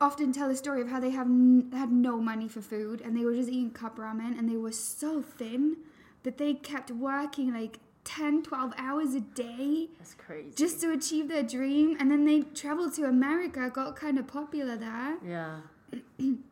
often 0.00 0.32
tell 0.32 0.48
the 0.48 0.56
story 0.56 0.80
of 0.80 0.88
how 0.88 0.98
they 0.98 1.10
have 1.10 1.26
n- 1.26 1.70
had 1.74 1.92
no 1.92 2.18
money 2.18 2.48
for 2.48 2.62
food 2.62 3.02
and 3.02 3.14
they 3.14 3.22
were 3.22 3.34
just 3.34 3.50
eating 3.50 3.70
cup 3.70 3.98
ramen 3.98 4.38
and 4.38 4.48
they 4.48 4.56
were 4.56 4.72
so 4.72 5.20
thin 5.20 5.76
that 6.22 6.38
they 6.38 6.54
kept 6.54 6.90
working 6.90 7.52
like 7.52 7.78
10 8.04 8.42
12 8.42 8.72
hours 8.78 9.14
a 9.14 9.20
day 9.20 9.88
that's 9.98 10.14
crazy. 10.14 10.50
just 10.56 10.80
to 10.80 10.90
achieve 10.92 11.28
their 11.28 11.42
dream 11.42 11.96
and 12.00 12.10
then 12.10 12.24
they 12.24 12.40
traveled 12.40 12.94
to 12.94 13.04
america 13.04 13.70
got 13.72 13.94
kind 13.96 14.18
of 14.18 14.26
popular 14.26 14.76
there 14.76 15.16
yeah. 15.26 15.58
and 16.18 16.42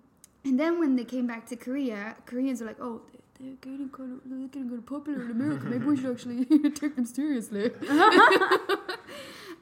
then 0.61 0.79
when 0.79 0.95
they 0.97 1.05
came 1.05 1.27
back 1.27 1.47
to 1.47 1.57
korea 1.57 2.17
koreans 2.27 2.61
were 2.61 2.67
like 2.67 2.81
oh 2.81 3.01
they're- 3.13 3.15
they're 3.41 3.55
getting 3.61 3.89
kind 3.89 4.13
of 4.15 4.21
they're 4.29 4.49
getting 4.49 4.69
kind 4.69 4.79
of 4.81 4.87
popular 4.87 5.23
in 5.25 5.31
america 5.31 5.65
maybe 5.67 5.85
we 5.87 5.97
should 5.97 6.11
actually 6.15 6.45
take 6.71 6.97
them 6.97 7.07
seriously 7.07 7.71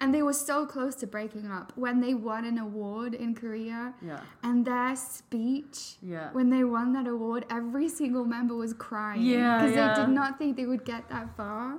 and 0.01 0.15
they 0.15 0.23
were 0.23 0.33
so 0.33 0.67
close 0.67 0.95
to 0.97 1.07
breaking 1.07 1.51
up 1.51 1.73
when 1.77 2.01
they 2.01 2.15
won 2.15 2.45
an 2.45 2.59
award 2.59 3.15
in 3.15 3.35
korea 3.35 3.95
Yeah. 4.03 4.21
and 4.43 4.65
their 4.65 4.95
speech 4.97 5.97
Yeah. 6.03 6.31
when 6.33 6.51
they 6.51 6.65
won 6.65 6.93
that 6.95 7.07
award 7.07 7.47
every 7.51 7.89
single 7.89 8.25
member 8.25 8.55
was 8.55 8.73
crying 8.75 9.23
Yeah, 9.23 9.59
because 9.59 9.77
yeah. 9.77 9.95
they 9.95 10.01
did 10.03 10.11
not 10.11 10.39
think 10.39 10.57
they 10.57 10.67
would 10.67 10.85
get 10.85 11.09
that 11.09 11.37
far 11.37 11.79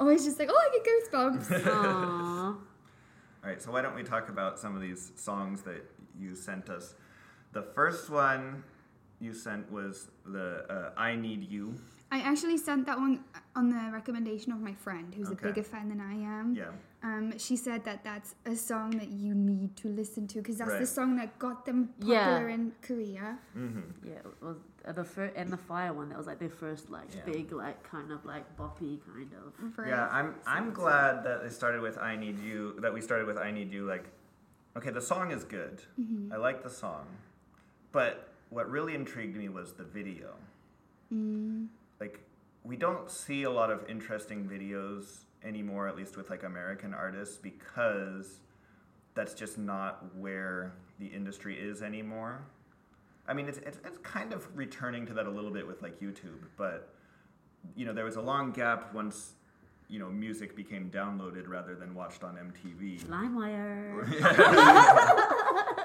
oh 0.00 0.08
it's 0.08 0.24
just 0.24 0.38
like 0.38 0.48
oh 0.50 0.60
i 0.66 0.68
get 0.76 0.84
goosebumps 0.90 1.46
Aww. 1.64 2.56
All 3.44 3.50
right, 3.52 3.62
so 3.62 3.70
why 3.70 3.80
don't 3.80 3.94
we 3.94 4.02
talk 4.02 4.28
about 4.28 4.58
some 4.58 4.74
of 4.74 4.82
these 4.82 5.12
songs 5.14 5.62
that 5.62 5.88
you 6.18 6.34
sent 6.34 6.68
us? 6.68 6.96
The 7.52 7.62
first 7.62 8.10
one 8.10 8.64
you 9.20 9.32
sent 9.32 9.70
was 9.70 10.10
the 10.26 10.66
uh, 10.68 11.00
"I 11.00 11.14
Need 11.14 11.44
You." 11.48 11.76
I 12.10 12.18
actually 12.22 12.56
sent 12.56 12.86
that 12.86 12.98
one 12.98 13.22
on 13.54 13.68
the 13.68 13.90
recommendation 13.92 14.50
of 14.50 14.58
my 14.60 14.74
friend, 14.74 15.14
who's 15.14 15.28
Okay. 15.30 15.38
a 15.48 15.52
bigger 15.52 15.62
fan 15.62 15.88
than 15.90 16.00
I 16.00 16.14
am. 16.14 16.56
Yeah, 16.56 16.70
Um, 17.06 17.38
she 17.38 17.56
said 17.56 17.84
that 17.84 18.02
that's 18.02 18.34
a 18.46 18.56
song 18.56 18.90
that 18.98 19.10
you 19.10 19.32
need 19.32 19.76
to 19.82 19.88
listen 20.00 20.26
to 20.32 20.38
because 20.38 20.58
that's 20.58 20.78
the 20.84 20.86
song 20.98 21.10
that 21.20 21.38
got 21.38 21.64
them 21.64 21.90
Yeah. 22.00 22.24
popular 22.24 22.48
in 22.56 22.72
Korea. 22.82 23.38
mm-hmm. 23.56 23.86
Yeah, 24.10 24.14
it 24.14 24.42
was 24.42 24.56
the 25.00 25.04
first 25.04 25.32
and 25.36 25.48
the 25.56 25.56
fire 25.72 25.92
one. 26.00 26.08
That 26.10 26.18
was 26.18 26.26
like 26.26 26.40
their 26.40 26.56
first 26.64 26.90
like 26.90 27.08
Yeah. 27.14 27.22
big 27.32 27.52
like 27.52 27.78
kind 27.94 28.10
of 28.10 28.20
like 28.32 28.44
boppy 28.60 28.94
kind 29.12 29.30
of. 29.40 29.46
For 29.74 29.86
yeah. 29.86 30.08
I'm 30.18 30.34
I'm 30.56 30.72
glad 30.82 31.22
that 31.26 31.38
they 31.44 31.50
started 31.60 31.80
with 31.80 31.96
"I 31.98 32.16
Need 32.24 32.38
You." 32.48 32.58
That 32.84 32.92
we 32.96 33.00
started 33.08 33.26
with 33.30 33.38
"I 33.38 33.50
Need 33.58 33.70
You." 33.76 33.82
Like, 33.94 34.06
okay, 34.76 34.90
the 34.90 35.06
song 35.12 35.30
is 35.30 35.44
good. 35.44 35.76
Mm-hmm. 36.00 36.32
I 36.34 36.36
like 36.48 36.58
the 36.68 36.74
song, 36.84 37.04
but 37.92 38.14
what 38.50 38.68
really 38.76 38.94
intrigued 39.02 39.36
me 39.42 39.48
was 39.48 39.68
the 39.74 39.84
video. 39.98 40.28
Mm, 41.12 41.68
Like, 42.00 42.16
we 42.64 42.76
don't 42.76 43.08
see 43.10 43.44
a 43.44 43.50
lot 43.60 43.70
of 43.70 43.78
interesting 43.88 44.40
videos 44.54 45.04
anymore, 45.44 45.88
at 45.88 45.96
least 45.96 46.16
with 46.16 46.30
like 46.30 46.42
American 46.42 46.94
artists, 46.94 47.36
because 47.36 48.40
that's 49.14 49.34
just 49.34 49.58
not 49.58 50.14
where 50.16 50.72
the 50.98 51.06
industry 51.06 51.58
is 51.58 51.82
anymore. 51.82 52.42
I 53.28 53.34
mean, 53.34 53.48
it's, 53.48 53.58
it's, 53.58 53.78
it's 53.84 53.98
kind 53.98 54.32
of 54.32 54.46
returning 54.56 55.06
to 55.06 55.14
that 55.14 55.26
a 55.26 55.30
little 55.30 55.50
bit 55.50 55.66
with 55.66 55.82
like 55.82 56.00
YouTube, 56.00 56.44
but 56.56 56.94
you 57.74 57.84
know, 57.84 57.92
there 57.92 58.04
was 58.04 58.16
a 58.16 58.20
long 58.20 58.52
gap 58.52 58.94
once 58.94 59.32
you 59.88 59.98
know 60.00 60.08
music 60.08 60.56
became 60.56 60.90
downloaded 60.90 61.48
rather 61.48 61.74
than 61.74 61.94
watched 61.94 62.24
on 62.24 62.36
MTV 62.36 63.04
LimeWire. 63.04 64.02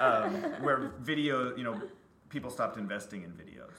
um, 0.00 0.34
where 0.62 0.92
video, 1.00 1.56
you 1.56 1.64
know, 1.64 1.80
people 2.28 2.50
stopped 2.50 2.76
investing 2.76 3.22
in 3.22 3.30
videos. 3.30 3.72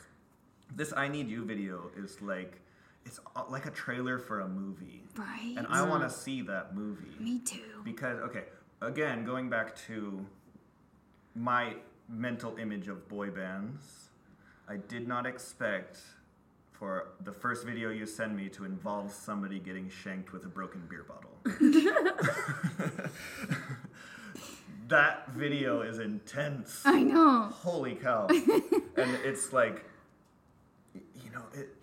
This 0.75 0.93
"I 0.95 1.07
Need 1.07 1.29
You" 1.29 1.45
video 1.45 1.91
is 1.97 2.21
like, 2.21 2.59
it's 3.05 3.19
like 3.49 3.65
a 3.65 3.71
trailer 3.71 4.17
for 4.17 4.41
a 4.41 4.47
movie, 4.47 5.03
right. 5.17 5.55
and 5.57 5.67
I 5.67 5.87
want 5.87 6.03
to 6.03 6.09
see 6.09 6.41
that 6.43 6.75
movie 6.75 7.15
Me 7.19 7.39
too. 7.39 7.81
because, 7.83 8.19
okay, 8.19 8.43
again, 8.81 9.25
going 9.25 9.49
back 9.49 9.75
to 9.87 10.25
my 11.35 11.75
mental 12.07 12.57
image 12.57 12.87
of 12.87 13.07
boy 13.07 13.29
bands, 13.29 14.09
I 14.67 14.77
did 14.77 15.07
not 15.07 15.25
expect 15.25 15.97
for 16.71 17.09
the 17.23 17.31
first 17.31 17.65
video 17.65 17.89
you 17.89 18.05
send 18.05 18.35
me 18.35 18.49
to 18.49 18.65
involve 18.65 19.11
somebody 19.11 19.59
getting 19.59 19.89
shanked 19.89 20.33
with 20.33 20.45
a 20.45 20.49
broken 20.49 20.81
beer 20.89 21.05
bottle. 21.07 21.31
that 24.87 25.29
video 25.31 25.81
is 25.81 25.99
intense. 25.99 26.81
I 26.85 27.03
know. 27.03 27.49
Holy 27.51 27.95
cow. 27.95 28.27
and 28.97 29.17
it's 29.23 29.53
like, 29.53 29.85
you 30.93 31.31
know, 31.33 31.43
it, 31.53 31.75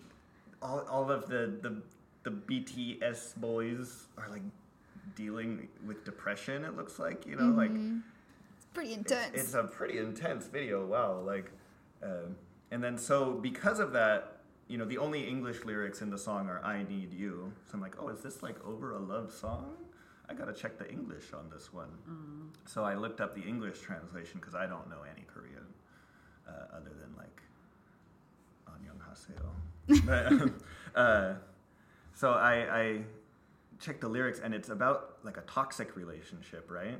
all, 0.61 0.85
all 0.89 1.11
of 1.11 1.27
the, 1.27 1.57
the 1.61 1.81
the 2.23 2.31
BTS 2.31 3.35
boys 3.37 4.05
are 4.17 4.29
like 4.29 4.43
dealing 5.15 5.67
with 5.85 6.05
depression. 6.05 6.63
It 6.63 6.75
looks 6.75 6.99
like 6.99 7.25
you 7.25 7.35
know, 7.35 7.43
mm-hmm. 7.43 7.57
like 7.57 7.71
it's 8.57 8.65
pretty 8.73 8.93
intense. 8.93 9.31
It's, 9.33 9.43
it's, 9.43 9.53
a 9.53 9.63
pretty 9.63 9.97
intense 9.97 10.47
video. 10.47 10.85
Wow, 10.85 11.19
like, 11.19 11.51
um, 12.03 12.35
and 12.71 12.83
then 12.83 12.97
so 12.97 13.33
because 13.33 13.79
of 13.79 13.91
that, 13.93 14.37
you 14.67 14.77
know, 14.77 14.85
the 14.85 14.97
only 14.97 15.27
English 15.27 15.65
lyrics 15.65 16.01
in 16.01 16.09
the 16.09 16.17
song 16.17 16.47
are 16.47 16.63
"I 16.63 16.83
need 16.83 17.13
you." 17.13 17.51
So 17.65 17.75
I'm 17.75 17.81
like, 17.81 17.95
oh, 17.99 18.09
is 18.09 18.21
this 18.21 18.43
like 18.43 18.63
over 18.65 18.93
a 18.93 18.99
love 18.99 19.31
song? 19.31 19.73
I 20.29 20.33
gotta 20.33 20.53
check 20.53 20.77
the 20.77 20.89
English 20.89 21.33
on 21.33 21.49
this 21.51 21.73
one. 21.73 21.89
Mm. 22.09 22.69
So 22.69 22.83
I 22.83 22.95
looked 22.95 23.19
up 23.19 23.35
the 23.35 23.41
English 23.41 23.79
translation 23.79 24.39
because 24.39 24.55
I 24.55 24.65
don't 24.65 24.89
know 24.89 25.03
any 25.11 25.25
Korean 25.27 25.65
uh, 26.47 26.77
other 26.77 26.91
than 27.01 27.13
like 27.17 27.41
annyeonghaseyo 28.69 29.49
but, 29.87 30.27
um, 30.27 30.55
uh, 30.95 31.33
so 32.13 32.31
I, 32.31 32.79
I 32.81 33.01
checked 33.79 34.01
the 34.01 34.07
lyrics 34.09 34.39
and 34.43 34.53
it's 34.53 34.69
about 34.69 35.17
like 35.23 35.37
a 35.37 35.41
toxic 35.41 35.95
relationship, 35.95 36.69
right? 36.69 36.99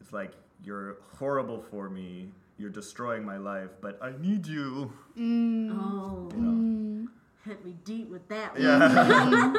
It's 0.00 0.12
like 0.12 0.32
you're 0.62 0.96
horrible 1.18 1.62
for 1.70 1.88
me, 1.90 2.30
you're 2.58 2.70
destroying 2.70 3.24
my 3.24 3.36
life, 3.36 3.70
but 3.80 3.98
I 4.02 4.12
need 4.20 4.46
you. 4.46 4.92
Mm. 5.18 5.70
Oh, 5.72 6.28
You 6.34 6.40
know? 6.42 6.50
Mm. 6.52 7.06
hit 7.44 7.64
me 7.64 7.74
deep 7.84 8.08
with 8.10 8.26
that. 8.28 8.54
one. 8.54 8.62
Yeah. 8.62 9.52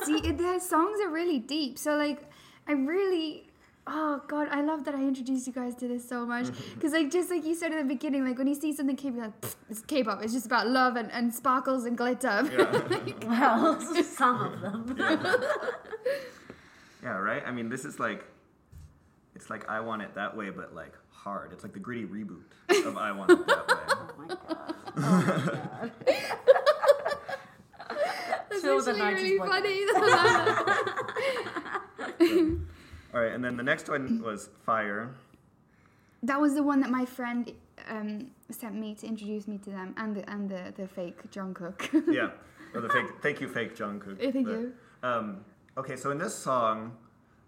See, 0.04 0.18
it- 0.28 0.38
the 0.38 0.58
songs 0.58 1.00
are 1.00 1.10
really 1.10 1.38
deep. 1.38 1.78
So 1.78 1.96
like, 1.96 2.28
I 2.68 2.72
really, 2.72 3.45
oh 3.86 4.20
god, 4.26 4.48
I 4.50 4.62
love 4.62 4.84
that 4.84 4.94
I 4.94 5.02
introduced 5.02 5.46
you 5.46 5.52
guys 5.52 5.74
to 5.76 5.88
this 5.88 6.08
so 6.08 6.26
much. 6.26 6.46
Mm-hmm. 6.46 6.74
Because 6.74 6.92
like, 6.92 7.10
just 7.10 7.30
like 7.30 7.44
you 7.44 7.54
said 7.54 7.72
in 7.72 7.78
the 7.78 7.84
beginning, 7.94 8.24
like 8.24 8.38
when 8.38 8.46
you 8.46 8.54
see 8.54 8.72
something 8.74 8.96
K-pop, 8.96 9.18
like, 9.18 9.32
it's 9.70 9.82
K-pop. 9.82 10.22
It's 10.22 10.32
just 10.32 10.46
about 10.46 10.68
love 10.68 10.96
and, 10.96 11.10
and 11.12 11.34
sparkles 11.34 11.84
and 11.84 11.96
glitter. 11.96 12.48
yeah. 12.52 13.02
Well, 13.26 13.80
some 14.02 14.40
of 14.40 14.60
them. 14.60 14.96
yeah, 17.02 17.16
right? 17.16 17.42
I 17.46 17.50
mean, 17.50 17.68
this 17.68 17.84
is 17.84 17.98
like, 17.98 18.24
it's 19.34 19.50
like 19.50 19.68
I 19.68 19.80
Want 19.80 20.02
It 20.02 20.14
That 20.14 20.36
Way, 20.36 20.50
but 20.50 20.74
like 20.74 20.92
hard. 21.10 21.52
It's 21.52 21.62
like 21.62 21.72
the 21.72 21.80
gritty 21.80 22.04
reboot 22.04 22.42
of 22.86 22.96
I 22.96 23.12
Want 23.12 23.30
It 23.30 23.46
That 23.46 23.68
Way. 23.68 23.74
Oh 23.98 24.14
my 24.18 24.26
god. 24.28 24.74
Oh 24.96 25.02
my 25.76 25.78
god. 25.78 25.92
That's 28.48 28.62
Chill 28.62 28.78
actually 28.78 28.98
night 28.98 29.14
really 29.14 29.30
is 29.30 29.90
funny. 32.18 32.56
All 33.16 33.22
right, 33.22 33.32
and 33.32 33.42
then 33.42 33.56
the 33.56 33.62
next 33.62 33.88
one 33.88 34.20
was 34.22 34.50
Fire. 34.66 35.14
that 36.22 36.38
was 36.38 36.54
the 36.54 36.62
one 36.62 36.80
that 36.80 36.90
my 36.90 37.06
friend 37.06 37.50
um, 37.88 38.26
sent 38.50 38.74
me 38.74 38.94
to 38.94 39.06
introduce 39.06 39.48
me 39.48 39.56
to 39.56 39.70
them, 39.70 39.94
and 39.96 40.14
the 40.14 40.30
and 40.30 40.50
the, 40.50 40.74
the 40.76 40.86
fake 40.86 41.18
Jungkook. 41.30 41.80
yeah. 42.12 42.28
Or 42.74 42.82
the 42.82 42.90
fake. 42.90 43.06
Thank 43.22 43.40
you, 43.40 43.48
fake 43.48 43.74
Jungkook. 43.74 44.18
Eh, 44.20 44.30
thank 44.32 44.46
But, 44.46 44.52
you. 44.52 44.72
Um, 45.02 45.46
okay, 45.78 45.96
so 45.96 46.10
in 46.10 46.18
this 46.18 46.34
song, 46.34 46.94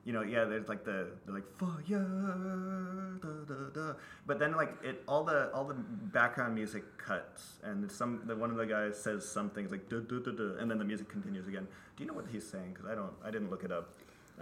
you 0.06 0.14
know, 0.14 0.22
yeah, 0.22 0.44
there's 0.46 0.70
like 0.70 0.86
the 0.86 1.08
like 1.26 1.44
fire, 1.58 3.18
da, 3.20 3.28
da, 3.28 3.68
da. 3.74 3.92
but 4.26 4.38
then 4.38 4.56
like 4.56 4.72
it 4.82 5.02
all 5.06 5.22
the 5.22 5.50
all 5.52 5.66
the 5.66 5.74
background 5.74 6.54
music 6.54 6.96
cuts, 6.96 7.58
and 7.62 7.92
some 7.92 8.22
the, 8.24 8.34
one 8.34 8.50
of 8.50 8.56
the 8.56 8.64
guys 8.64 8.98
says 8.98 9.28
something 9.28 9.64
it's 9.64 9.72
like 9.72 9.90
da, 9.90 9.98
da, 9.98 10.18
da, 10.18 10.30
da, 10.30 10.60
and 10.60 10.70
then 10.70 10.78
the 10.78 10.84
music 10.86 11.10
continues 11.10 11.46
again. 11.46 11.68
Do 11.94 12.04
you 12.04 12.08
know 12.08 12.16
what 12.16 12.24
he's 12.32 12.48
saying? 12.48 12.72
Because 12.72 12.88
I 12.90 12.94
don't, 12.94 13.12
I 13.22 13.30
didn't 13.30 13.50
look 13.50 13.64
it 13.64 13.70
up. 13.70 13.90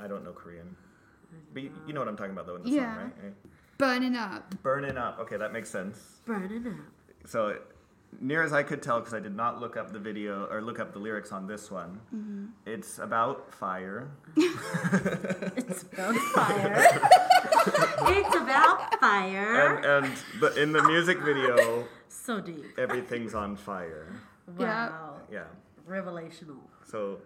I 0.00 0.06
don't 0.06 0.22
know 0.22 0.32
Korean. 0.32 0.76
But 1.52 1.62
you, 1.62 1.70
you 1.86 1.92
know 1.92 2.00
what 2.00 2.08
I'm 2.08 2.16
talking 2.16 2.32
about 2.32 2.46
though 2.46 2.56
in 2.56 2.62
the 2.62 2.70
Yeah. 2.70 2.94
song, 2.94 3.12
right? 3.22 3.34
Burning 3.78 4.16
up. 4.16 4.62
Burning 4.62 4.96
up. 4.96 5.18
Okay, 5.20 5.36
that 5.36 5.52
makes 5.52 5.68
sense. 5.68 6.20
Burning 6.24 6.66
up. 6.66 6.74
So, 7.26 7.58
near 8.20 8.42
as 8.42 8.52
I 8.52 8.62
could 8.62 8.82
tell, 8.82 9.00
because 9.00 9.12
I 9.14 9.20
did 9.20 9.34
not 9.36 9.60
look 9.60 9.76
up 9.76 9.92
the 9.92 9.98
video 9.98 10.46
or 10.50 10.62
look 10.62 10.80
up 10.80 10.92
the 10.92 10.98
lyrics 10.98 11.30
on 11.32 11.46
this 11.46 11.70
one, 11.70 12.00
mm-hmm. 12.14 12.46
it's 12.64 12.98
about 12.98 13.52
fire. 13.52 14.08
It's 14.36 15.82
about 15.82 16.14
fire. 16.34 17.00
it's 18.08 18.36
about 18.36 18.98
fire. 19.00 19.76
And, 19.76 20.06
and 20.06 20.16
the, 20.40 20.62
in 20.62 20.72
the 20.72 20.82
music 20.84 21.18
video, 21.20 21.84
so 22.08 22.40
deep. 22.40 22.64
everything's 22.78 23.34
on 23.34 23.56
fire. 23.56 24.06
Wow. 24.56 25.16
Yeah. 25.30 25.44
Revelational. 25.88 26.60
So, 26.84 27.18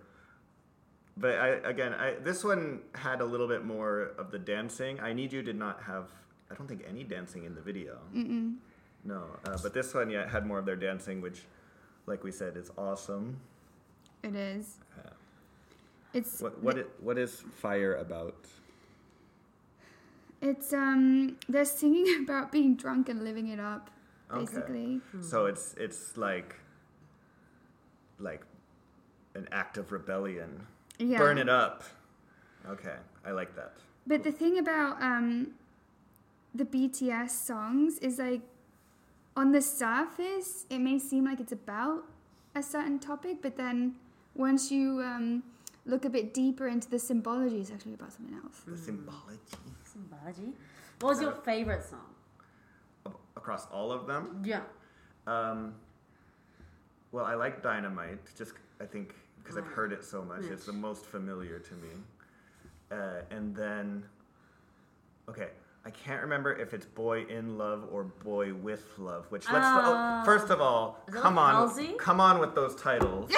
but 1.21 1.39
I 1.39 1.49
again, 1.69 1.93
I 1.95 2.15
this 2.15 2.43
one 2.43 2.81
had 2.95 3.21
a 3.21 3.25
little 3.25 3.47
bit 3.49 3.65
more 3.65 4.13
of 4.19 4.31
the 4.31 4.39
dancing. 4.39 4.99
I 5.01 5.13
Need 5.13 5.33
You 5.33 5.43
did 5.43 5.57
not 5.57 5.83
have, 5.83 6.09
I 6.51 6.55
don't 6.55 6.67
think 6.67 6.83
any 6.89 7.05
dancing 7.05 7.45
in 7.45 7.55
the 7.55 7.61
video. 7.61 7.99
Mm-mm. 8.15 8.57
No, 9.05 9.25
uh, 9.47 9.57
but 9.63 9.73
this 9.75 9.95
one, 9.95 10.11
yeah, 10.11 10.29
had 10.29 10.47
more 10.47 10.59
of 10.59 10.67
their 10.67 10.77
dancing, 10.77 11.21
which, 11.21 11.43
like 12.07 12.23
we 12.25 12.31
said, 12.33 12.57
is 12.57 12.71
awesome. 12.77 13.39
It 14.23 14.35
is. 14.35 14.77
Yeah. 14.97 15.11
It's 16.13 16.41
What 16.41 16.63
what 16.63 16.77
it, 16.79 16.91
what 17.01 17.17
is 17.19 17.43
fire 17.63 17.95
about? 17.97 18.37
It's 20.43 20.73
um 20.73 21.37
they're 21.49 21.65
singing 21.65 22.07
about 22.25 22.51
being 22.53 22.75
drunk 22.77 23.09
and 23.09 23.23
living 23.25 23.49
it 23.49 23.61
up, 23.61 23.91
Okay. 24.33 24.45
basically. 24.45 25.01
So 25.23 25.47
it's 25.47 25.75
it's 25.79 26.17
like 26.17 26.57
like 28.19 28.43
an 29.35 29.49
act 29.53 29.79
of 29.79 29.93
rebellion. 29.93 30.67
Yeah. 31.01 31.19
Burn 31.19 31.39
it 31.39 31.49
up. 31.49 31.85
Okay, 32.69 32.97
I 33.25 33.31
like 33.31 33.57
that. 33.57 33.73
But 34.07 34.23
the 34.23 34.33
thing 34.33 34.59
about 34.59 35.03
um 35.03 35.53
the 36.55 36.65
BTS 36.65 37.31
songs 37.31 37.99
is 37.99 38.19
like 38.19 38.43
on 39.37 39.53
the 39.53 39.63
surface 39.63 40.67
it 40.69 40.79
may 40.79 40.99
seem 40.99 41.25
like 41.25 41.41
it's 41.41 41.53
about 41.53 42.05
a 42.55 42.63
certain 42.63 42.99
topic, 42.99 43.39
but 43.41 43.57
then 43.57 43.95
once 44.35 44.71
you 44.71 45.01
um 45.03 45.43
look 45.87 46.05
a 46.05 46.11
bit 46.11 46.35
deeper 46.35 46.69
into 46.69 46.89
the 46.91 46.99
symbology, 46.99 47.61
it's 47.61 47.71
actually 47.71 47.95
about 47.95 48.13
something 48.13 48.35
else. 48.35 48.61
The 48.67 48.77
symbology 48.77 49.39
Symbology. 49.85 50.53
What 51.01 51.11
was 51.11 51.21
your 51.21 51.33
favorite 51.33 51.83
song? 51.83 53.15
Across 53.37 53.67
all 53.73 53.91
of 53.91 54.07
them. 54.07 54.43
Yeah. 54.45 54.61
Um, 55.27 55.75
well, 57.11 57.25
I 57.25 57.35
like 57.35 57.63
Dynamite. 57.63 58.19
Just 58.37 58.53
I 58.81 58.85
think 58.85 59.15
because 59.43 59.57
I've 59.57 59.67
heard 59.67 59.93
it 59.93 60.05
so 60.05 60.23
much, 60.23 60.45
it's 60.45 60.67
the 60.67 60.73
most 60.73 61.05
familiar 61.05 61.59
to 61.59 61.75
me. 61.75 61.89
Uh, 62.91 63.23
and 63.31 63.55
then, 63.55 64.05
okay, 65.29 65.49
I 65.85 65.91
can't 65.91 66.21
remember 66.23 66.53
if 66.55 66.75
it's 66.75 66.87
Boy 66.87 67.25
in 67.25 67.57
Love 67.57 67.85
or 67.91 68.05
Boy 68.05 68.53
with 68.53 68.85
Love. 68.99 69.27
Which 69.31 69.47
let's 69.51 69.65
oh, 69.67 70.21
Oh. 70.21 70.25
first 70.25 70.51
of 70.51 70.61
all, 70.61 70.99
Is 71.09 71.15
that 71.15 71.23
come 71.23 71.35
with 71.35 71.43
on, 71.45 71.55
Halsey? 71.55 71.95
come 71.99 72.21
on 72.21 72.39
with 72.39 72.55
those 72.55 72.75
titles. 72.75 73.31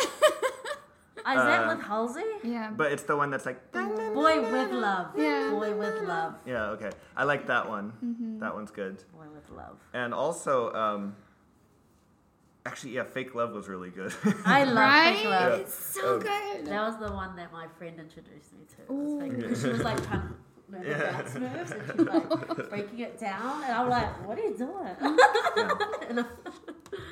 Ah, 1.24 1.32
is 1.38 1.44
that 1.44 1.64
Uh, 1.68 1.76
with 1.76 1.84
Halsey? 1.84 2.24
Yeah. 2.42 2.70
but 2.76 2.90
it's 2.92 3.04
the 3.04 3.16
one 3.16 3.30
that's 3.30 3.46
like. 3.46 3.70
Boy 3.72 4.40
with 4.40 4.70
love. 4.72 5.08
Yeah. 5.16 5.50
Boy 5.50 5.74
with 5.74 6.02
love. 6.02 6.34
Yeah, 6.46 6.70
okay. 6.70 6.90
I 7.16 7.24
like 7.24 7.46
that 7.46 7.68
one. 7.68 7.92
Mm-hmm. 8.04 8.38
That 8.40 8.54
one's 8.54 8.70
good. 8.70 8.96
Boy 9.14 9.26
with 9.32 9.48
love. 9.50 9.78
And 9.94 10.12
also, 10.12 10.72
um, 10.74 11.14
actually, 12.66 12.92
yeah, 12.92 13.04
Fake 13.04 13.34
Love 13.34 13.52
was 13.52 13.68
really 13.68 13.90
good. 13.90 14.12
I 14.44 14.64
love 14.64 14.76
right? 14.76 15.16
Fake 15.16 15.26
Love. 15.28 15.60
It's 15.60 15.74
so 15.74 16.14
Um, 16.16 16.20
good. 16.20 16.66
That 16.66 16.82
was 16.88 16.98
the 16.98 17.12
one 17.14 17.36
that 17.36 17.52
my 17.52 17.66
friend 17.78 17.98
introduced 17.98 18.52
me 18.52 18.64
to. 18.76 18.92
Ooh. 18.92 19.20
Because 19.30 19.62
she 19.62 19.68
was 19.68 19.82
like 19.82 20.02
trying 20.06 20.22
to 20.28 20.34
learn 20.70 20.82
the 20.82 20.88
Yeah. 20.88 20.98
dance 21.12 21.34
moves 21.34 21.70
and 21.70 21.82
she 21.86 22.04
was 22.04 22.58
like 22.58 22.68
breaking 22.70 22.98
it 23.00 23.18
down. 23.18 23.62
And 23.64 23.72
I'm 23.72 23.88
like, 23.88 24.26
what 24.26 24.38
are 24.38 24.42
you 24.42 24.56
doing? 24.56 24.96
and 26.08 26.26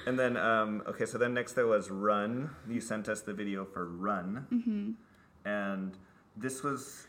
And 0.07 0.19
then, 0.19 0.37
um, 0.37 0.83
okay, 0.87 1.07
so 1.07 1.19
then 1.19 1.35
next 1.35 1.53
there 1.55 1.67
was 1.67 1.91
Run. 1.91 2.51
You 2.69 2.81
sent 2.81 3.09
us 3.09 3.21
the 3.23 3.33
video 3.33 3.65
for 3.65 3.87
Run. 3.87 4.47
Mm-hmm. 4.53 5.49
And 5.49 5.97
this 6.37 6.63
was, 6.63 7.07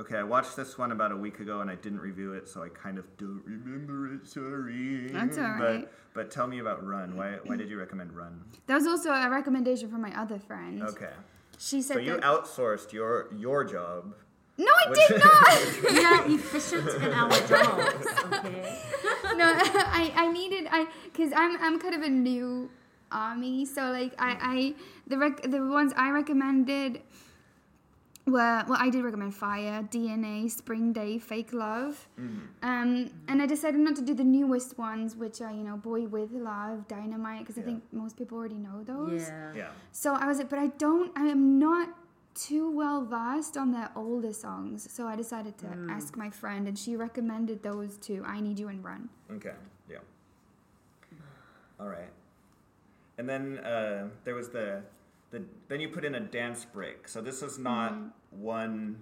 okay, 0.00 0.16
I 0.16 0.22
watched 0.22 0.56
this 0.56 0.78
one 0.78 0.92
about 0.92 1.12
a 1.12 1.16
week 1.16 1.40
ago 1.40 1.60
and 1.60 1.70
I 1.70 1.74
didn't 1.74 2.00
review 2.00 2.32
it, 2.32 2.48
so 2.48 2.62
I 2.62 2.68
kind 2.70 2.98
of 2.98 3.04
don't 3.18 3.42
remember 3.44 4.12
it, 4.14 4.26
sorry. 4.26 5.08
That's 5.12 5.38
all 5.38 5.44
right. 5.44 5.82
But, 5.82 5.92
but 6.14 6.30
tell 6.30 6.46
me 6.46 6.58
about 6.58 6.84
Run. 6.86 7.16
Why, 7.16 7.38
why 7.44 7.56
did 7.56 7.68
you 7.68 7.78
recommend 7.78 8.12
Run? 8.14 8.40
That 8.66 8.74
was 8.76 8.86
also 8.86 9.10
a 9.12 9.28
recommendation 9.30 9.90
from 9.90 10.00
my 10.02 10.18
other 10.18 10.38
friend. 10.38 10.82
Okay. 10.82 11.10
She 11.58 11.82
said 11.82 11.94
So 11.94 12.00
you 12.00 12.12
that. 12.14 12.22
outsourced 12.22 12.92
your, 12.92 13.28
your 13.36 13.64
job. 13.64 14.14
no, 14.56 14.72
I 14.86 14.92
did 14.94 15.22
not. 15.24 15.92
we 15.92 16.04
are 16.04 16.28
efficient 16.38 16.88
in 17.02 17.12
our 17.12 17.30
jobs, 17.46 18.06
okay? 18.32 18.78
no, 19.36 19.52
I, 20.00 20.12
I 20.16 20.32
needed 20.32 20.66
I 20.70 20.86
because 21.04 21.32
I'm 21.34 21.56
I'm 21.62 21.78
kind 21.80 21.94
of 21.94 22.02
a 22.02 22.08
new 22.08 22.68
army, 23.12 23.64
so 23.64 23.90
like 23.90 24.12
I 24.18 24.30
I 24.54 24.74
the 25.06 25.16
rec- 25.18 25.42
the 25.42 25.64
ones 25.66 25.92
I 25.96 26.10
recommended 26.10 27.00
were 28.26 28.64
well 28.68 28.78
I 28.78 28.90
did 28.90 29.02
recommend 29.04 29.34
Fire, 29.34 29.82
DNA, 29.90 30.50
Spring 30.50 30.92
Day, 30.92 31.18
Fake 31.18 31.52
Love, 31.52 32.08
um, 32.62 33.10
and 33.28 33.42
I 33.42 33.46
decided 33.46 33.80
not 33.80 33.96
to 33.96 34.02
do 34.02 34.14
the 34.14 34.24
newest 34.24 34.78
ones, 34.78 35.16
which 35.16 35.40
are 35.40 35.50
you 35.50 35.64
know 35.64 35.76
Boy 35.76 36.02
with 36.02 36.32
Love, 36.32 36.86
Dynamite, 36.88 37.40
because 37.40 37.58
I 37.58 37.62
think 37.62 37.82
most 37.92 38.16
people 38.16 38.38
already 38.38 38.56
know 38.56 38.82
those. 38.84 39.22
Yeah. 39.22 39.52
Yeah. 39.54 39.68
So 39.92 40.14
I 40.14 40.26
was 40.26 40.38
like, 40.38 40.50
but 40.50 40.58
I 40.58 40.68
don't, 40.78 41.10
I 41.16 41.26
am 41.26 41.58
not 41.58 41.88
too 42.34 42.70
well 42.70 43.04
versed 43.04 43.56
on 43.56 43.72
their 43.72 43.90
older 43.96 44.32
songs. 44.32 44.86
So 44.90 45.06
I 45.06 45.16
decided 45.16 45.58
to 45.58 45.66
ask 45.90 46.16
my 46.16 46.30
friend, 46.30 46.68
and 46.68 46.78
she 46.78 46.96
recommended 46.96 47.62
those 47.62 47.96
two 47.96 48.22
I 48.26 48.40
Need 48.40 48.58
You 48.58 48.68
and 48.68 48.84
Run. 48.84 49.08
Okay. 49.32 49.52
Yeah. 49.90 49.98
All 51.78 51.88
right. 51.88 52.10
And 53.18 53.28
then 53.28 53.58
uh, 53.58 54.08
there 54.24 54.34
was 54.34 54.48
the 54.48 54.82
the 55.30 55.42
then 55.68 55.80
you 55.80 55.88
put 55.88 56.04
in 56.04 56.14
a 56.14 56.20
dance 56.20 56.64
break. 56.64 57.08
So 57.08 57.20
this 57.20 57.42
was 57.42 57.58
not 57.58 57.92
mm-hmm. 57.92 58.42
one 58.42 58.96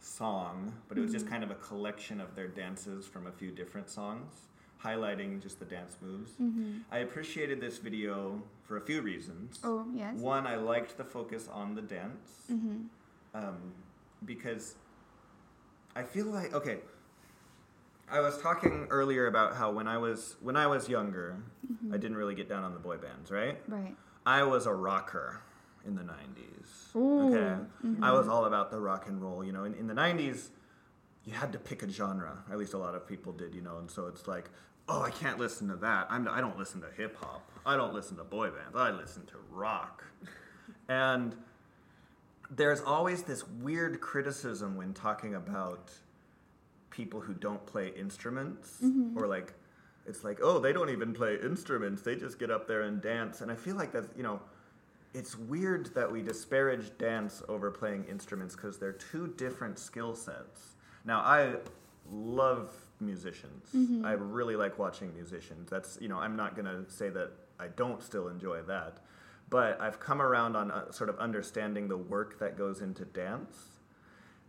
song, 0.00 0.74
but 0.88 0.98
it 0.98 1.00
was 1.00 1.12
just 1.12 1.24
mm-hmm. 1.24 1.34
kind 1.34 1.44
of 1.44 1.50
a 1.50 1.54
collection 1.56 2.20
of 2.20 2.34
their 2.34 2.48
dances 2.48 3.06
from 3.06 3.26
a 3.26 3.32
few 3.32 3.52
different 3.52 3.88
songs, 3.88 4.48
highlighting 4.82 5.40
just 5.40 5.60
the 5.60 5.64
dance 5.64 5.96
moves. 6.00 6.32
Mm-hmm. 6.32 6.78
I 6.90 6.98
appreciated 6.98 7.60
this 7.60 7.78
video 7.78 8.42
for 8.64 8.76
a 8.76 8.80
few 8.80 9.00
reasons. 9.00 9.60
Oh 9.62 9.86
yes. 9.94 10.16
One, 10.16 10.46
I 10.46 10.56
liked 10.56 10.96
the 10.96 11.04
focus 11.04 11.48
on 11.52 11.74
the 11.74 11.82
dance 11.82 12.50
um, 13.34 13.72
because 14.24 14.74
I 15.94 16.02
feel 16.02 16.26
like 16.26 16.52
okay. 16.54 16.78
I 18.10 18.20
was 18.20 18.36
talking 18.42 18.88
earlier 18.90 19.26
about 19.26 19.56
how 19.56 19.70
when 19.70 19.88
I 19.88 19.96
was 19.96 20.36
when 20.40 20.56
I 20.56 20.66
was 20.66 20.88
younger, 20.88 21.36
I 21.90 21.96
didn't 21.96 22.16
really 22.16 22.34
get 22.34 22.48
down 22.48 22.62
on 22.62 22.74
the 22.74 22.80
boy 22.80 22.98
bands, 22.98 23.30
right? 23.30 23.58
Right. 23.68 23.96
I 24.26 24.42
was 24.42 24.66
a 24.66 24.74
rocker 24.74 25.40
in 25.86 25.94
the 25.94 26.02
90s. 26.02 26.96
Ooh, 26.96 27.34
Okay. 27.34 27.62
I 27.82 27.86
mm-hmm. 27.86 28.02
was 28.02 28.28
all 28.28 28.44
about 28.44 28.70
the 28.70 28.78
rock 28.78 29.08
and 29.08 29.20
roll. 29.20 29.44
You 29.44 29.52
know, 29.52 29.64
in, 29.64 29.74
in 29.74 29.86
the 29.86 29.94
90s, 29.94 30.48
you 31.24 31.32
had 31.32 31.52
to 31.52 31.58
pick 31.58 31.82
a 31.82 31.90
genre. 31.90 32.44
At 32.50 32.58
least 32.58 32.74
a 32.74 32.78
lot 32.78 32.94
of 32.94 33.06
people 33.06 33.32
did, 33.32 33.54
you 33.54 33.62
know. 33.62 33.78
And 33.78 33.90
so 33.90 34.06
it's 34.06 34.26
like, 34.26 34.50
oh, 34.88 35.02
I 35.02 35.10
can't 35.10 35.38
listen 35.38 35.68
to 35.68 35.76
that. 35.76 36.06
I'm, 36.10 36.28
I 36.28 36.40
don't 36.40 36.58
listen 36.58 36.80
to 36.82 36.88
hip 36.96 37.16
hop. 37.16 37.50
I 37.64 37.76
don't 37.76 37.94
listen 37.94 38.16
to 38.16 38.24
boy 38.24 38.50
bands. 38.50 38.76
I 38.76 38.90
listen 38.90 39.24
to 39.26 39.36
rock. 39.50 40.04
and 40.88 41.34
there's 42.50 42.80
always 42.82 43.22
this 43.22 43.46
weird 43.48 44.00
criticism 44.00 44.76
when 44.76 44.92
talking 44.92 45.34
about 45.34 45.90
people 46.90 47.20
who 47.20 47.32
don't 47.32 47.64
play 47.64 47.92
instruments 47.96 48.76
mm-hmm. 48.82 49.16
or 49.18 49.26
like 49.26 49.54
it's 50.06 50.22
like 50.22 50.38
oh 50.42 50.58
they 50.58 50.72
don't 50.72 50.90
even 50.90 51.14
play 51.14 51.38
instruments 51.42 52.02
they 52.02 52.14
just 52.14 52.38
get 52.38 52.50
up 52.50 52.68
there 52.68 52.82
and 52.82 53.00
dance 53.00 53.40
and 53.40 53.50
i 53.50 53.54
feel 53.54 53.76
like 53.76 53.92
that's 53.92 54.08
you 54.14 54.22
know 54.22 54.38
it's 55.14 55.36
weird 55.38 55.94
that 55.94 56.10
we 56.10 56.22
disparage 56.22 56.96
dance 56.98 57.42
over 57.48 57.70
playing 57.70 58.04
instruments 58.04 58.56
because 58.56 58.78
they're 58.78 58.92
two 58.92 59.28
different 59.36 59.78
skill 59.78 60.14
sets. 60.14 60.76
Now 61.04 61.20
i 61.20 61.54
love 62.10 62.70
musicians. 63.00 63.68
I 64.04 64.12
really 64.12 64.56
like 64.56 64.78
watching 64.78 65.14
musicians. 65.14 65.70
That's 65.70 65.98
you 66.00 66.08
know 66.08 66.18
i'm 66.18 66.36
not 66.36 66.54
going 66.54 66.66
to 66.66 66.90
say 66.90 67.08
that 67.10 67.30
i 67.60 67.68
don't 67.68 68.02
still 68.02 68.28
enjoy 68.28 68.62
that 68.62 68.98
but 69.50 69.80
i've 69.80 70.00
come 70.00 70.20
around 70.22 70.56
on 70.56 70.70
uh, 70.70 70.90
sort 70.90 71.10
of 71.10 71.18
understanding 71.18 71.86
the 71.86 71.96
work 71.96 72.38
that 72.38 72.56
goes 72.56 72.80
into 72.80 73.04
dance. 73.04 73.56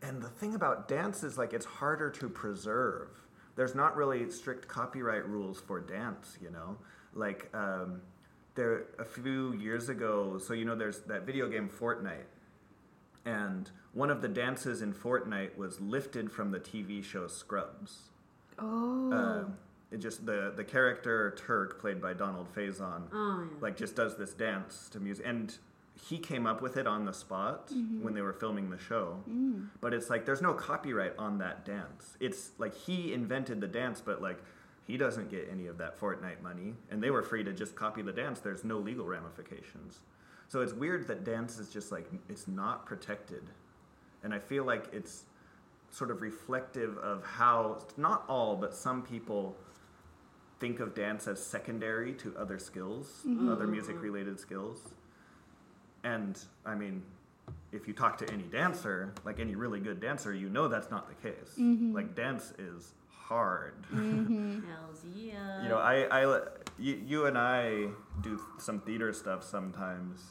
And 0.01 0.21
the 0.21 0.29
thing 0.29 0.55
about 0.55 0.87
dance 0.87 1.23
is 1.23 1.37
like 1.37 1.53
it's 1.53 1.65
harder 1.65 2.09
to 2.09 2.29
preserve. 2.29 3.09
There's 3.55 3.75
not 3.75 3.95
really 3.95 4.29
strict 4.29 4.67
copyright 4.67 5.25
rules 5.27 5.59
for 5.61 5.79
dance, 5.79 6.37
you 6.41 6.49
know. 6.51 6.77
Like 7.13 7.49
um, 7.53 8.01
there 8.55 8.83
a 8.99 9.05
few 9.05 9.53
years 9.53 9.89
ago, 9.89 10.37
so 10.37 10.53
you 10.53 10.65
know, 10.65 10.75
there's 10.75 10.99
that 11.01 11.25
video 11.25 11.47
game 11.49 11.69
Fortnite, 11.69 12.27
and 13.25 13.69
one 13.93 14.09
of 14.09 14.21
the 14.21 14.27
dances 14.27 14.81
in 14.81 14.93
Fortnite 14.93 15.57
was 15.57 15.79
lifted 15.81 16.31
from 16.31 16.51
the 16.51 16.59
TV 16.59 17.03
show 17.03 17.27
Scrubs. 17.27 18.09
Oh. 18.59 19.11
Uh, 19.11 19.43
it 19.91 19.97
just 19.97 20.25
the 20.25 20.51
the 20.55 20.63
character 20.63 21.35
Turk, 21.37 21.79
played 21.79 22.01
by 22.01 22.13
Donald 22.13 22.47
Faison, 22.55 23.03
Oh, 23.13 23.47
yeah. 23.51 23.57
like 23.61 23.77
just 23.77 23.95
does 23.95 24.17
this 24.17 24.33
dance 24.33 24.89
to 24.91 24.99
music 24.99 25.25
and 25.27 25.55
he 26.09 26.17
came 26.17 26.47
up 26.47 26.59
with 26.61 26.75
it 26.77 26.87
on 26.87 27.05
the 27.05 27.13
spot 27.13 27.71
when 28.01 28.15
they 28.15 28.21
were 28.21 28.33
filming 28.33 28.71
the 28.71 28.79
show 28.79 29.19
but 29.79 29.93
it's 29.93 30.09
like 30.09 30.25
there's 30.25 30.41
no 30.41 30.51
copyright 30.51 31.13
on 31.19 31.37
that 31.37 31.63
dance 31.65 32.17
it's 32.19 32.49
like 32.57 32.73
he 32.73 33.13
invented 33.13 33.61
the 33.61 33.67
dance 33.67 34.01
but 34.01 34.19
like 34.19 34.39
he 34.85 34.97
doesn't 34.97 35.29
get 35.29 35.47
any 35.51 35.67
of 35.67 35.77
that 35.77 35.99
fortnite 35.99 36.41
money 36.41 36.73
and 36.91 37.01
they 37.01 37.09
were 37.09 37.23
free 37.23 37.43
to 37.43 37.53
just 37.53 37.75
copy 37.75 38.01
the 38.01 38.11
dance. 38.11 38.39
There's 38.39 38.63
no 38.63 38.77
legal 38.77 39.05
ramifications. 39.05 39.99
So 40.47 40.61
it's 40.61 40.73
weird 40.73 41.07
that 41.07 41.23
dance 41.23 41.57
is 41.57 41.69
just 41.69 41.91
like 41.91 42.09
it's 42.29 42.47
not 42.47 42.85
protected. 42.85 43.43
And 44.23 44.33
i 44.33 44.39
feel 44.39 44.63
like 44.63 44.85
it's 44.93 45.23
sort 45.91 46.09
of 46.09 46.21
reflective 46.21 46.97
of 46.97 47.23
how 47.25 47.79
not 47.97 48.23
all 48.27 48.55
but 48.55 48.73
some 48.73 49.03
people 49.03 49.55
think 50.59 50.79
of 50.79 50.95
dance 50.95 51.27
as 51.27 51.45
secondary 51.45 52.13
to 52.13 52.33
other 52.37 52.57
skills, 52.57 53.21
mm-hmm. 53.27 53.49
other 53.49 53.67
music 53.67 54.01
related 54.01 54.39
skills. 54.39 54.93
And 56.05 56.39
I 56.65 56.73
mean, 56.75 57.03
if 57.71 57.87
you 57.87 57.93
talk 57.93 58.17
to 58.19 58.31
any 58.31 58.43
dancer, 58.43 59.13
like 59.25 59.39
any 59.39 59.55
really 59.55 59.79
good 59.79 59.99
dancer, 59.99 60.33
you 60.33 60.49
know 60.49 60.67
that's 60.67 60.89
not 60.89 61.09
the 61.09 61.29
case. 61.29 61.55
Mm-hmm. 61.59 61.93
Like 61.93 62.15
dance 62.15 62.53
is 62.57 62.93
hard. 63.27 63.73
Mm-hmm. 63.93 64.67
Hells 64.67 65.01
yeah. 65.15 65.63
You 65.63 65.69
know, 65.69 65.77
I, 65.77 66.23
I, 66.23 66.41
you, 66.79 67.01
you 67.05 67.25
and 67.25 67.37
I 67.37 67.87
do 68.21 68.39
some 68.57 68.79
theater 68.81 69.13
stuff 69.13 69.43
sometimes, 69.43 70.21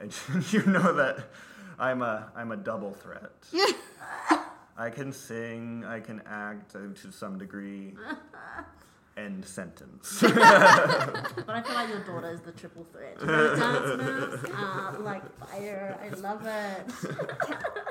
and 0.00 0.12
you 0.52 0.64
know 0.66 0.92
that 0.94 1.30
I'm 1.78 2.02
a, 2.02 2.30
I'm 2.34 2.52
a 2.52 2.56
double 2.56 2.92
threat. 2.92 3.32
I 4.78 4.90
can 4.90 5.10
sing, 5.12 5.84
I 5.86 6.00
can 6.00 6.22
act 6.26 6.72
to 6.72 7.10
some 7.10 7.38
degree. 7.38 7.94
End 9.16 9.44
sentence. 9.46 10.20
But 10.22 10.34
I 10.34 11.62
feel 11.62 11.74
like 11.74 11.88
your 11.88 12.00
daughter 12.04 12.30
is 12.32 12.40
the 12.42 12.52
triple 12.52 12.84
threat. 12.92 13.16
Her 13.20 13.56
dance 13.56 14.02
moves 14.02 14.44
are 14.54 14.96
uh, 14.96 15.00
like 15.00 15.22
fire. 15.38 15.98
I 16.02 16.08
love 16.16 16.44
it. 16.44 16.92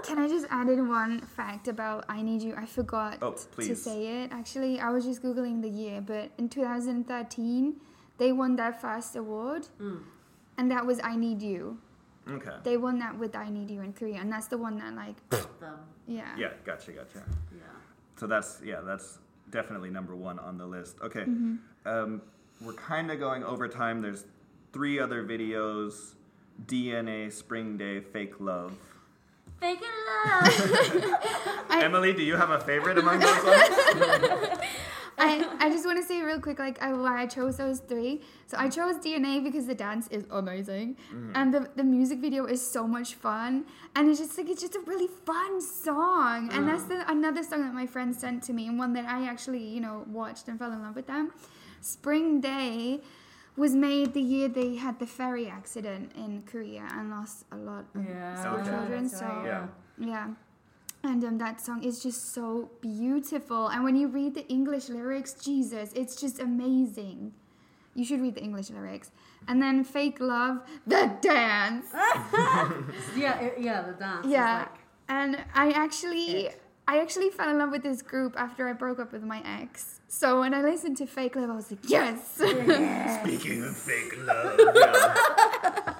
Can 0.03 0.19
I 0.19 0.27
just 0.27 0.45
add 0.51 0.69
in 0.69 0.87
one 0.87 1.21
fact 1.21 1.67
about 1.67 2.05
I 2.09 2.21
Need 2.21 2.43
You? 2.43 2.53
I 2.55 2.65
forgot 2.67 3.17
Oh, 3.23 3.31
to 3.57 3.75
say 3.75 4.23
it. 4.23 4.31
Actually, 4.31 4.79
I 4.79 4.89
was 4.91 5.03
just 5.05 5.23
Googling 5.23 5.61
the 5.63 5.69
year, 5.69 5.99
but 6.01 6.29
in 6.37 6.47
2013, 6.47 7.75
they 8.19 8.31
won 8.31 8.55
their 8.55 8.73
first 8.73 9.15
award, 9.15 9.67
mm. 9.81 9.99
and 10.57 10.69
that 10.71 10.85
was 10.85 10.99
I 11.03 11.15
Need 11.15 11.41
You. 11.41 11.79
okay. 12.29 12.57
They 12.63 12.77
won 12.77 12.99
that 12.99 13.17
with 13.17 13.35
I 13.35 13.49
Need 13.49 13.71
You 13.71 13.81
in 13.81 13.93
Korea, 13.93 14.17
and 14.19 14.31
that's 14.31 14.47
the 14.47 14.57
one 14.59 14.77
that, 14.77 14.93
like, 14.95 15.17
Them. 15.29 15.79
yeah. 16.07 16.35
Yeah, 16.37 16.53
gotcha, 16.65 16.91
gotcha. 16.91 17.23
Yeah. 17.51 17.61
So 18.17 18.27
that's 18.27 18.61
yeah, 18.63 18.81
that's 18.85 19.17
definitely 19.55 19.89
number 19.89 20.15
one 20.15 20.37
on 20.37 20.57
the 20.57 20.67
list. 20.67 20.97
Okay, 21.01 21.23
um, 21.85 22.21
we're 22.61 22.73
kind 22.73 23.09
of 23.09 23.19
going 23.19 23.43
over 23.43 23.67
time. 23.67 24.01
There's 24.01 24.25
three 24.73 24.99
other 24.99 25.23
videos: 25.23 26.13
DNA, 26.67 27.31
Spring 27.31 27.77
Day, 27.77 28.01
Fake 28.01 28.39
Love. 28.39 28.73
Fake 29.59 29.79
love. 30.25 31.11
Emily, 31.71 32.11
do 32.11 32.21
you 32.21 32.35
have 32.35 32.49
a 32.49 32.59
favorite 32.59 32.97
among 32.97 33.19
those 33.19 33.43
ones? 33.43 34.59
I, 35.17 35.47
I 35.59 35.69
just 35.69 35.85
want 35.85 35.97
to 35.97 36.03
say 36.03 36.21
real 36.21 36.39
quick, 36.39 36.59
like, 36.59 36.81
I, 36.81 36.93
why 36.93 37.21
I 37.21 37.25
chose 37.25 37.57
those 37.57 37.79
three. 37.79 38.21
So 38.47 38.57
I 38.57 38.69
chose 38.69 38.95
DNA 38.95 39.43
because 39.43 39.65
the 39.65 39.75
dance 39.75 40.07
is 40.09 40.25
amazing, 40.29 40.97
mm. 41.13 41.31
and 41.35 41.53
the, 41.53 41.69
the 41.75 41.83
music 41.83 42.19
video 42.19 42.45
is 42.45 42.65
so 42.65 42.87
much 42.87 43.15
fun, 43.15 43.65
and 43.95 44.09
it's 44.09 44.19
just 44.19 44.37
like 44.37 44.49
it's 44.49 44.61
just 44.61 44.75
a 44.75 44.81
really 44.81 45.07
fun 45.25 45.61
song, 45.61 46.49
and 46.53 46.67
that's 46.67 46.83
mm. 46.83 46.89
the 46.89 47.11
another 47.11 47.43
song 47.43 47.61
that 47.61 47.73
my 47.73 47.87
friend 47.87 48.15
sent 48.15 48.43
to 48.43 48.53
me, 48.53 48.67
and 48.67 48.77
one 48.77 48.93
that 48.93 49.05
I 49.05 49.27
actually 49.27 49.63
you 49.63 49.81
know 49.81 50.03
watched 50.07 50.47
and 50.47 50.59
fell 50.59 50.71
in 50.71 50.81
love 50.81 50.95
with 50.95 51.07
them. 51.07 51.31
Spring 51.81 52.41
Day 52.41 53.01
was 53.57 53.73
made 53.75 54.13
the 54.13 54.21
year 54.21 54.47
they 54.47 54.75
had 54.75 54.99
the 54.99 55.07
ferry 55.07 55.47
accident 55.47 56.11
in 56.15 56.43
Korea 56.45 56.87
and 56.91 57.09
lost 57.09 57.45
a 57.51 57.55
lot 57.55 57.85
of 57.95 58.05
Yeah. 58.05 58.35
school 58.41 58.59
Okay. 58.59 58.69
children. 58.69 59.03
That's 59.03 59.19
So 59.19 59.25
right, 59.25 59.45
Yeah. 59.45 59.67
yeah. 59.97 60.27
And 61.05 61.23
um, 61.23 61.37
that 61.37 61.61
song 61.61 61.83
is 61.83 62.01
just 62.01 62.33
so 62.33 62.69
beautiful. 62.81 63.67
And 63.67 63.83
when 63.83 63.95
you 63.95 64.07
read 64.07 64.33
the 64.33 64.45
English 64.47 64.89
lyrics, 64.89 65.33
Jesus, 65.33 65.93
it's 65.93 66.15
just 66.19 66.39
amazing. 66.39 67.31
You 67.93 68.03
should 68.03 68.21
read 68.21 68.35
the 68.35 68.41
English 68.41 68.69
lyrics. 68.71 69.11
And 69.47 69.61
then 69.61 69.83
Fake 69.83 70.19
Love, 70.19 70.61
the 70.87 71.11
dance. 71.21 71.85
Yeah, 73.15 73.39
it- 73.39 73.59
yeah, 73.59 73.83
the 73.83 73.93
dance. 73.93 74.25
yeah. 74.27 74.59
like- 74.59 74.69
And 75.07 75.43
I 75.53 75.71
actually 75.71 76.47
It. 76.47 76.61
I 76.87 76.99
actually 76.99 77.29
fell 77.29 77.49
in 77.49 77.57
love 77.57 77.71
with 77.71 77.81
this 77.83 78.01
group 78.03 78.35
after 78.37 78.67
I 78.67 78.73
broke 78.73 78.99
up 78.99 79.11
with 79.11 79.23
my 79.23 79.41
ex. 79.45 80.01
So 80.07 80.41
when 80.41 80.53
I 80.53 80.61
listened 80.61 80.97
to 80.97 81.05
Fake 81.07 81.35
Love, 81.35 81.49
I 81.49 81.55
was 81.55 81.71
like, 81.71 81.79
yes. 81.89 82.27
Speaking 83.21 83.63
of 83.63 83.75
fake 83.75 84.13
love, 84.23 84.59
yeah. 84.75 85.95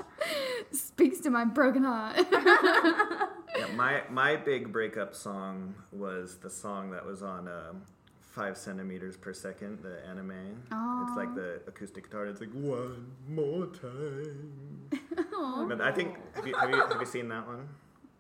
Speaks 0.71 1.19
to 1.21 1.29
my 1.31 1.45
broken 1.45 1.83
heart. 1.85 2.17
Yeah, 3.57 3.67
my 3.75 4.01
my 4.09 4.35
big 4.35 4.71
breakup 4.71 5.15
song 5.15 5.75
was 5.91 6.37
the 6.37 6.49
song 6.49 6.91
that 6.91 7.05
was 7.05 7.21
on 7.23 7.47
um, 7.47 7.81
five 8.19 8.57
centimeters 8.57 9.15
per 9.15 9.33
second, 9.33 9.79
the 9.81 10.05
anime. 10.07 10.31
It's 11.07 11.17
like 11.17 11.33
the 11.35 11.61
acoustic 11.67 12.05
guitar. 12.05 12.25
It's 12.25 12.41
like 12.41 12.51
one 12.51 13.11
more 13.29 13.67
time. 13.67 14.89
But 15.67 15.81
I 15.81 15.91
think 15.91 16.17
have 16.33 16.47
you, 16.47 16.55
have 16.55 16.69
you 16.69 16.75
have 16.75 16.99
you 16.99 17.05
seen 17.05 17.29
that 17.29 17.45
one? 17.47 17.67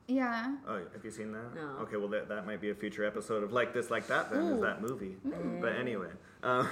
yeah. 0.07 0.55
Oh, 0.67 0.79
have 0.93 1.03
you 1.03 1.11
seen 1.11 1.31
that? 1.31 1.55
No. 1.55 1.77
Okay, 1.83 1.97
well 1.97 2.07
that, 2.09 2.29
that 2.29 2.45
might 2.45 2.61
be 2.61 2.69
a 2.69 2.75
future 2.75 3.03
episode 3.05 3.43
of 3.43 3.51
like 3.53 3.73
this, 3.73 3.89
like 3.89 4.07
that. 4.07 4.31
Then 4.31 4.47
is 4.47 4.61
that 4.61 4.81
movie? 4.81 5.15
But 5.61 5.75
anyway, 5.75 6.09
um, 6.43 6.67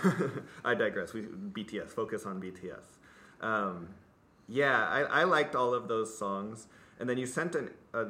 I 0.66 0.76
digress. 0.76 1.14
We 1.14 1.22
BTS 1.22 1.90
focus 1.90 2.26
on 2.26 2.42
BTS. 2.42 3.00
Um, 3.42 3.90
yeah, 4.48 4.88
I, 4.88 5.22
I 5.22 5.24
liked 5.24 5.56
all 5.56 5.74
of 5.74 5.88
those 5.88 6.16
songs, 6.18 6.68
and 7.00 7.10
then 7.10 7.18
you 7.18 7.26
sent 7.26 7.56
an 7.56 7.72
a, 7.94 8.08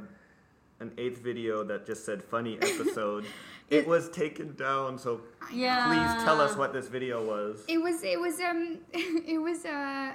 an 0.80 0.92
eighth 0.98 1.20
video 1.22 1.64
that 1.64 1.86
just 1.86 2.06
said 2.06 2.24
funny 2.24 2.58
episode. 2.62 3.26
it 3.70 3.88
was 3.88 4.10
taken 4.10 4.56
down, 4.56 4.98
so 4.98 5.22
Yeah. 5.52 5.88
please 5.88 6.24
tell 6.24 6.40
us 6.42 6.56
what 6.58 6.74
this 6.74 6.88
video 6.88 7.26
was. 7.26 7.64
It 7.68 7.78
was 7.82 8.04
it 8.04 8.20
was 8.20 8.40
um 8.40 8.80
it 8.94 9.42
was 9.42 9.66
uh 9.66 10.14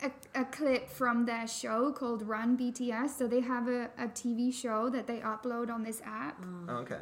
a, 0.00 0.10
a 0.34 0.44
clip 0.44 0.88
from 0.88 1.26
their 1.26 1.46
show 1.48 1.90
called 1.92 2.22
Run 2.22 2.56
BTS. 2.56 3.10
So 3.18 3.26
they 3.26 3.40
have 3.40 3.66
a, 3.68 3.90
a 3.98 4.06
TV 4.08 4.54
show 4.54 4.88
that 4.90 5.06
they 5.08 5.18
upload 5.18 5.70
on 5.70 5.82
this 5.82 6.00
app. 6.04 6.40
Oh, 6.68 6.74
okay. 6.76 7.00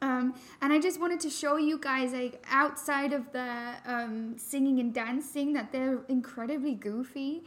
Um, 0.00 0.34
and 0.62 0.72
I 0.72 0.80
just 0.80 0.98
wanted 0.98 1.20
to 1.20 1.30
show 1.30 1.58
you 1.58 1.78
guys, 1.78 2.12
like, 2.12 2.42
outside 2.50 3.12
of 3.12 3.30
the 3.32 3.74
um, 3.86 4.34
singing 4.38 4.80
and 4.80 4.92
dancing, 4.92 5.52
that 5.52 5.70
they're 5.72 6.00
incredibly 6.08 6.74
goofy. 6.74 7.44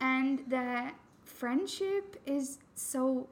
And 0.00 0.44
their 0.46 0.92
friendship 1.24 2.20
is 2.26 2.58
so 2.74 3.28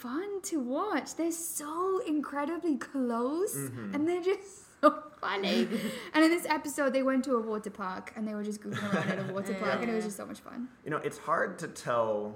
fun 0.00 0.40
to 0.42 0.60
watch. 0.60 1.14
They're 1.14 1.30
so 1.30 2.00
incredibly 2.06 2.76
close. 2.76 3.54
And 3.54 4.08
they're 4.08 4.22
just 4.22 4.64
so 4.80 5.02
funny. 5.20 5.68
and 6.14 6.24
in 6.24 6.30
this 6.30 6.46
episode, 6.46 6.92
they 6.92 7.02
went 7.02 7.24
to 7.24 7.34
a 7.34 7.40
water 7.40 7.70
park 7.70 8.12
and 8.16 8.26
they 8.26 8.34
were 8.34 8.42
just 8.42 8.62
goofing 8.62 8.92
around 8.94 9.08
at 9.10 9.30
a 9.30 9.32
water 9.32 9.54
park. 9.54 9.82
And 9.82 9.90
it 9.90 9.94
was 9.94 10.04
just 10.04 10.16
so 10.16 10.26
much 10.26 10.40
fun. 10.40 10.68
You 10.84 10.90
know, 10.90 10.98
it's 10.98 11.18
hard 11.18 11.58
to 11.60 11.68
tell 11.68 12.34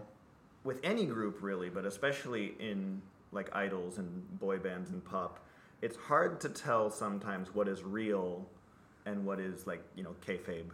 with 0.63 0.79
any 0.85 1.07
group 1.07 1.39
really, 1.41 1.71
but 1.71 1.87
especially 1.87 2.55
in 2.61 3.01
like 3.33 3.55
idols 3.55 3.99
and 3.99 4.39
boy 4.39 4.59
bands 4.59 4.91
and 4.91 5.03
pop. 5.05 5.41
It's 5.83 5.97
hard 5.97 6.41
to 6.43 6.49
tell 6.49 6.91
sometimes 6.91 7.55
what 7.55 7.67
is 7.69 7.83
real 7.83 8.47
and 9.07 9.27
what 9.27 9.39
is 9.41 9.67
like 9.67 9.83
you 9.97 10.03
know 10.03 10.15
kayfabe, 10.27 10.71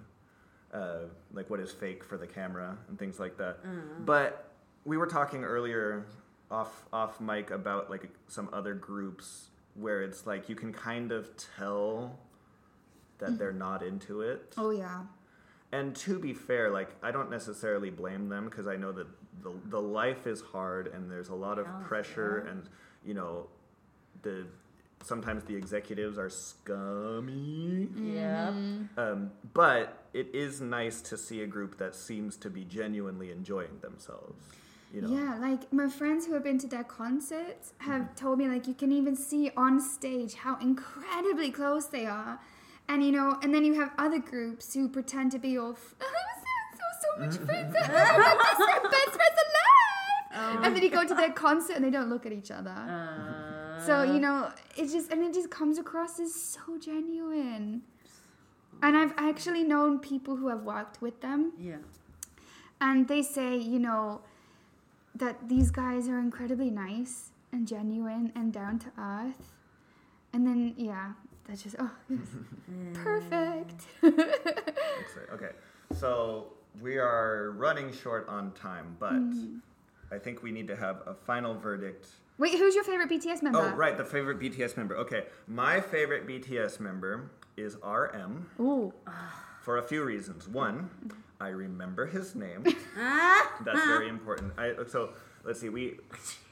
uh, 0.73 1.07
like 1.33 1.51
what 1.51 1.59
is 1.59 1.73
fake 1.73 2.05
for 2.05 2.17
the 2.17 2.27
camera 2.27 2.77
and 2.89 2.99
things 2.99 3.19
like 3.19 3.37
that. 3.39 3.59
But 4.05 4.53
we 4.85 4.97
were 4.97 5.07
talking 5.07 5.43
earlier 5.43 6.07
off 6.51 6.85
off 6.93 7.21
mic 7.21 7.51
about 7.51 7.91
like 7.91 8.09
some 8.29 8.49
other 8.53 8.75
groups 8.75 9.51
where 9.75 10.03
it's 10.03 10.27
like 10.27 10.49
you 10.49 10.57
can 10.57 10.73
kind 10.73 11.13
of 11.13 11.31
tell 11.57 12.19
that 13.19 13.39
they're 13.39 13.53
not 13.53 13.83
into 13.83 14.23
it. 14.23 14.55
Oh, 14.57 14.71
yeah. 14.71 15.03
And 15.73 15.95
to 15.97 16.19
be 16.19 16.35
fair, 16.35 16.71
like 16.71 16.89
I 17.03 17.11
don't 17.13 17.31
necessarily 17.31 17.91
blame 17.91 18.29
them 18.29 18.47
because 18.47 18.67
I 18.67 18.77
know 18.77 18.91
that 18.93 19.07
the 19.43 19.53
the 19.67 19.81
life 19.81 20.27
is 20.27 20.41
hard 20.41 20.89
and 20.89 21.11
there's 21.11 21.29
a 21.29 21.35
lot 21.35 21.59
of 21.59 21.67
Oh, 21.67 21.85
pressure 21.85 22.43
yeah. 22.45 22.51
and 22.53 22.63
you 23.05 23.15
know 23.15 23.47
the 24.23 24.47
sometimes 25.03 25.45
the 25.45 25.55
executives 25.55 26.19
are 26.19 26.29
scummy. 26.29 27.89
Yeah. 27.97 28.49
Um, 28.97 29.31
but 29.55 30.05
it 30.13 30.29
is 30.35 30.61
nice 30.61 31.01
to 31.03 31.17
see 31.17 31.43
a 31.43 31.47
group 31.47 31.79
that 31.79 31.95
seems 31.95 32.37
to 32.39 32.51
be 32.51 32.65
genuinely 32.65 33.31
enjoying 33.31 33.79
themselves. 33.81 34.35
You 34.93 35.03
know. 35.03 35.09
Yeah, 35.09 35.39
like 35.39 35.73
my 35.73 35.89
friends 35.89 36.27
who 36.27 36.35
have 36.35 36.43
been 36.43 36.59
to 36.59 36.67
their 36.67 36.83
concerts 36.83 37.75
have 37.79 38.17
told 38.17 38.39
me 38.39 38.49
like 38.49 38.67
you 38.67 38.75
can 38.75 38.91
even 38.91 39.15
see 39.15 39.53
on 39.57 39.81
stage 39.81 40.35
how 40.35 40.59
incredibly 40.59 41.51
close 41.51 41.87
they 41.87 42.07
are. 42.07 42.41
And 42.89 43.05
you 43.05 43.13
know, 43.13 43.39
and 43.43 43.55
then 43.55 43.65
you 43.65 43.75
have 43.75 43.93
other 43.99 44.19
groups 44.19 44.75
who 44.75 44.89
pretend 44.89 45.31
to 45.33 45.39
be 45.39 45.57
all 45.57 45.73
f- 45.73 45.95
so 46.01 46.85
so 47.03 47.25
much 47.25 47.37
friends. 47.37 47.73
We're 47.75 47.83
best, 47.83 48.59
best 48.59 49.13
friends 49.13 49.39
alive. 49.47 50.65
And 50.65 50.77
then 50.77 50.83
you 50.83 50.91
go 50.91 51.07
to 51.07 51.15
their 51.15 51.31
concert 51.31 51.77
and 51.77 51.85
they 51.85 51.91
don't 51.91 52.11
look 52.11 52.27
at 52.27 52.33
each 52.33 52.51
other. 52.51 52.71
Uh, 52.71 53.81
so 53.87 54.03
you 54.03 54.19
know, 54.19 54.51
it 54.77 54.91
just 54.91 55.13
and 55.13 55.23
it 55.23 55.33
just 55.33 55.51
comes 55.51 55.79
across 55.79 56.19
as 56.19 56.35
so 56.35 56.79
genuine. 56.81 57.83
And 58.83 58.97
I've 58.97 59.13
actually 59.17 59.63
known 59.63 60.01
people 60.01 60.37
who 60.37 60.49
have 60.49 60.63
worked 60.63 61.03
with 61.03 61.21
them 61.21 61.53
yeah. 61.61 61.77
and 62.81 63.07
they 63.09 63.21
say 63.21 63.59
you 63.59 63.79
know 63.79 64.23
that 65.15 65.49
these 65.49 65.71
guys 65.71 66.09
are 66.09 66.19
incredibly 66.19 66.71
nice 66.71 67.31
and 67.53 67.67
genuine 67.67 68.33
and 68.35 68.53
down 68.53 68.79
to 68.79 68.87
earth 68.99 69.53
and 70.33 70.47
then 70.47 70.75
yeah 70.77 71.13
that's 71.47 71.63
just 71.63 71.77
oh 71.79 71.91
yes. 72.11 72.19
perfect 72.95 73.87
Okay. 75.33 75.51
So 75.95 76.53
we 76.81 76.99
are 76.99 77.51
running 77.57 77.93
short 77.93 78.29
on 78.29 78.53
time, 78.53 78.97
but 79.01 79.13
Mm-hmm. 79.15 79.59
I 80.13 80.19
think 80.19 80.43
we 80.43 80.51
need 80.53 80.67
to 80.69 80.77
have 80.77 81.03
a 81.07 81.15
final 81.15 81.55
verdict 81.55 82.07
wait 82.39 82.53
who's 82.59 82.75
your 82.75 82.85
favorite 82.85 83.09
bts 83.11 83.43
member 83.43 83.59
Oh, 83.61 83.77
right, 83.77 83.97
the 83.97 84.05
favorite 84.05 84.39
BTS 84.41 84.77
member. 84.77 84.97
Okay, 84.97 85.25
my 85.47 85.81
favorite 85.81 86.27
BTS 86.27 86.81
member 86.81 87.31
is 87.57 87.77
RM 87.85 88.47
Ooh. 88.61 88.93
for 89.61 89.79
a 89.79 89.83
few 89.83 90.03
reasons. 90.05 90.49
One, 90.49 90.89
I 91.41 91.49
remember 91.49 92.07
his 92.07 92.35
name. 92.35 92.65
Ah! 92.99 93.51
That's 93.65 93.85
very 93.87 94.09
important. 94.09 94.53
I 94.59 94.75
so 94.89 95.11
let's 95.45 95.61
see. 95.61 95.69
We, 95.71 95.97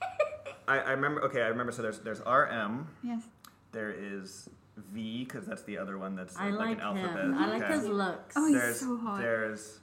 I, 0.69 0.79
I 0.79 0.91
remember. 0.93 1.23
Okay, 1.25 1.43
I 1.43 1.49
remember. 1.49 1.73
So 1.73 1.83
there's 1.83 1.99
there's 2.01 2.21
RM. 2.21 2.89
yes 3.03 3.23
There 3.73 3.91
is 3.93 4.49
V 4.93 5.25
because 5.25 5.45
that's 5.47 5.63
the 5.63 5.77
other 5.79 5.99
one 5.99 6.15
that's 6.17 6.37
I 6.37 6.51
like, 6.51 6.59
like 6.59 6.77
an 6.77 6.81
alphabet. 6.81 7.25
him. 7.25 7.35
I 7.37 7.47
like 7.49 7.63
okay. 7.63 7.73
his 7.75 7.87
looks. 7.89 8.35
Oh, 8.37 8.47
he's 8.47 8.57
There's 8.57 8.81
so 8.81 8.97
hot. 8.97 9.19
there's 9.21 9.81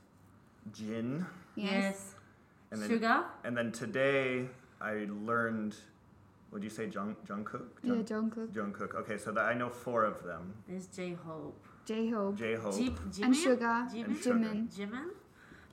Jin, 0.71 1.25
yes, 1.55 1.71
yes. 1.71 2.15
and 2.71 2.81
then 2.81 2.89
Suga. 2.89 3.23
and 3.43 3.55
then 3.57 3.71
today 3.71 4.47
I 4.81 5.05
learned. 5.09 5.75
Would 6.51 6.63
you 6.63 6.69
say 6.69 6.85
Jung 6.87 7.15
Jungkook? 7.27 7.67
yeah 7.83 7.95
jungkook 7.95 8.53
Jungkook. 8.53 8.95
Okay, 8.95 9.17
so 9.17 9.31
that 9.33 9.45
I 9.45 9.53
know 9.53 9.69
four 9.69 10.03
of 10.05 10.23
them. 10.23 10.53
There's 10.67 10.87
J 10.87 11.13
Hope. 11.25 11.61
J-hope 11.85 12.35
J 12.37 12.55
Hope. 12.55 12.75
Jim, 12.75 12.95
Jimin? 13.11 13.23
and 13.25 13.35
Suga 13.35 13.91
Jimin? 13.93 14.05
And 14.05 14.15
Suga. 14.17 14.33
jimin 14.39 14.75
Jimin? 14.75 15.05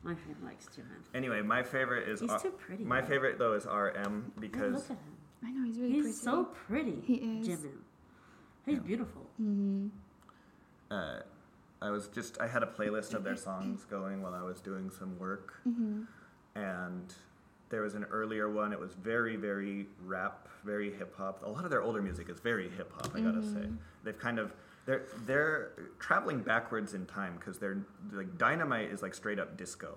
My 0.05 0.15
friend 0.15 0.37
likes 0.45 0.67
Jimin. 0.67 1.15
Anyway, 1.15 1.43
my 1.43 1.63
favorite 1.63 2.09
is 2.09 2.21
He's 2.21 2.31
R- 2.31 2.39
too 2.41 2.51
pretty. 2.51 2.85
my 2.85 3.01
though. 3.01 3.07
favorite 3.07 3.39
though 3.39 3.53
is 3.55 3.67
RM 3.67 4.33
Yeah, 4.37 4.41
because 4.41 4.75
look 4.75 4.85
at 4.85 4.91
him. 4.91 4.99
i 5.45 5.51
know 5.51 5.65
he's 5.65 5.79
really 5.79 5.93
He's 5.93 6.03
pretty 6.03 6.17
so 6.19 6.45
pretty. 6.45 7.01
He 7.07 7.15
is. 7.15 7.49
Jimin. 7.49 7.79
He's 8.67 8.79
beautiful. 8.81 9.23
mm-hmm. 9.41 9.89
uh, 10.91 11.21
I 11.81 11.91
was 11.91 12.07
just 12.09 12.41
I 12.41 12.47
had 12.47 12.63
a 12.63 12.67
playlist 12.67 13.13
of 13.15 13.25
their 13.25 13.37
songs 13.37 13.85
going 13.91 14.23
while 14.23 14.35
I 14.35 14.43
was 14.43 14.61
doing 14.61 14.91
some 14.91 15.19
work, 15.19 15.55
Mm-hmm. 15.69 16.03
and 16.55 17.15
there 17.71 17.83
was 17.83 17.95
an 17.95 18.05
earlier 18.05 18.49
one. 18.51 18.73
It 18.73 18.79
was 18.79 18.95
very 18.95 19.35
very 19.37 19.87
rap, 20.05 20.47
very 20.65 20.93
hip 20.93 21.17
hop. 21.17 21.43
A 21.45 21.49
lot 21.49 21.65
of 21.65 21.71
their 21.71 21.83
older 21.83 22.01
music 22.03 22.29
is 22.29 22.39
very 22.39 22.69
hip 22.71 22.93
hop. 22.95 23.11
I 23.17 23.21
gotta 23.21 23.43
say, 23.43 23.67
they've 24.05 24.19
kind 24.19 24.39
of 24.39 24.53
they're 24.87 25.05
they're 25.27 25.73
traveling 25.99 26.41
backwards 26.41 26.95
in 26.95 27.07
time 27.07 27.37
because 27.39 27.59
they're 27.59 27.79
like 28.13 28.39
Dynamite 28.39 28.91
is 28.91 29.03
like 29.03 29.15
straight 29.15 29.39
up 29.39 29.57
disco. 29.57 29.97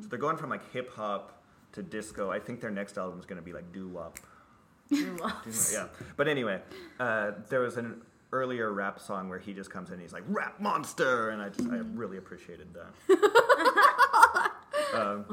So 0.00 0.08
they're 0.08 0.18
going 0.18 0.38
from 0.38 0.48
like 0.48 0.72
hip 0.72 0.90
hop 0.94 1.42
to 1.72 1.82
disco. 1.82 2.30
I 2.30 2.38
think 2.40 2.60
their 2.60 2.70
next 2.70 2.96
album 2.96 3.18
is 3.18 3.26
gonna 3.26 3.42
be 3.42 3.52
like 3.52 3.72
doo 3.72 3.88
wop. 3.88 4.18
yeah. 4.90 5.86
But 6.16 6.28
anyway, 6.28 6.60
uh, 6.98 7.32
there 7.48 7.60
was 7.60 7.76
an 7.76 8.02
earlier 8.32 8.72
rap 8.72 9.00
song 9.00 9.28
where 9.28 9.38
he 9.38 9.52
just 9.52 9.70
comes 9.70 9.88
in 9.88 9.94
and 9.94 10.02
he's 10.02 10.12
like, 10.12 10.24
rap 10.28 10.60
monster! 10.60 11.30
And 11.30 11.42
I 11.42 11.48
just, 11.48 11.68
I 11.68 11.76
really 11.76 12.16
appreciated 12.16 12.68
that. 12.74 14.50
um, 14.94 15.24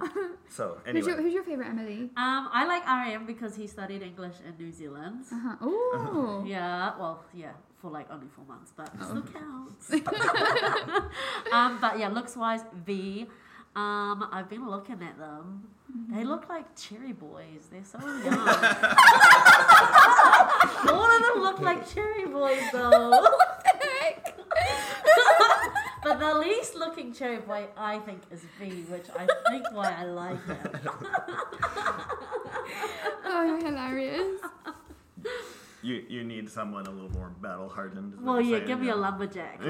so, 0.52 0.76
who's, 0.84 1.06
your, 1.06 1.16
who's 1.22 1.32
your 1.32 1.44
favorite 1.44 1.68
emily 1.68 2.10
Um, 2.16 2.48
I 2.52 2.66
like 2.66 2.84
RM 2.86 3.24
because 3.26 3.54
he 3.56 3.66
studied 3.66 4.02
English 4.02 4.34
in 4.46 4.54
New 4.62 4.70
Zealand. 4.72 5.24
uh-huh. 5.32 5.56
oh 5.62 6.44
Yeah, 6.46 6.92
well, 6.98 7.24
yeah, 7.32 7.52
for 7.80 7.90
like 7.90 8.10
only 8.12 8.26
four 8.36 8.44
months, 8.44 8.72
but 8.76 8.90
Oh. 9.00 9.04
still 9.08 9.22
counts. 9.40 9.90
um, 11.52 11.78
but 11.80 11.98
yeah, 11.98 12.08
looks 12.08 12.36
wise, 12.36 12.64
V. 12.84 13.26
Um, 13.74 14.28
I've 14.30 14.50
been 14.50 14.68
looking 14.68 15.02
at 15.02 15.16
them. 15.18 15.64
They 16.10 16.24
look 16.24 16.48
like 16.48 16.74
cherry 16.76 17.12
boys. 17.12 17.68
They're 17.70 17.84
so 17.84 17.98
young. 17.98 18.34
All 20.88 21.10
of 21.10 21.22
them 21.22 21.42
look 21.42 21.60
like 21.60 21.86
cherry 21.92 22.26
boys, 22.26 22.62
though. 22.72 23.26
But 26.02 26.18
the 26.18 26.34
least 26.38 26.74
looking 26.74 27.12
cherry 27.12 27.38
boy, 27.38 27.66
I 27.76 27.98
think, 28.00 28.22
is 28.30 28.40
V, 28.58 28.70
which 28.88 29.06
I 29.18 29.26
think 29.50 29.66
why 29.72 29.94
I 29.98 30.04
like 30.04 30.44
him. 30.46 30.58
oh 33.24 33.44
you're 33.46 33.64
hilarious 33.64 34.40
You, 35.82 36.02
you 36.08 36.24
need 36.24 36.48
someone 36.50 36.86
a 36.86 36.90
little 36.90 37.10
more 37.10 37.30
battle 37.40 37.68
hardened. 37.68 38.14
Well, 38.20 38.40
yeah, 38.40 38.58
give 38.60 38.80
me 38.80 38.88
a 38.90 38.96
lumberjack. 38.96 39.60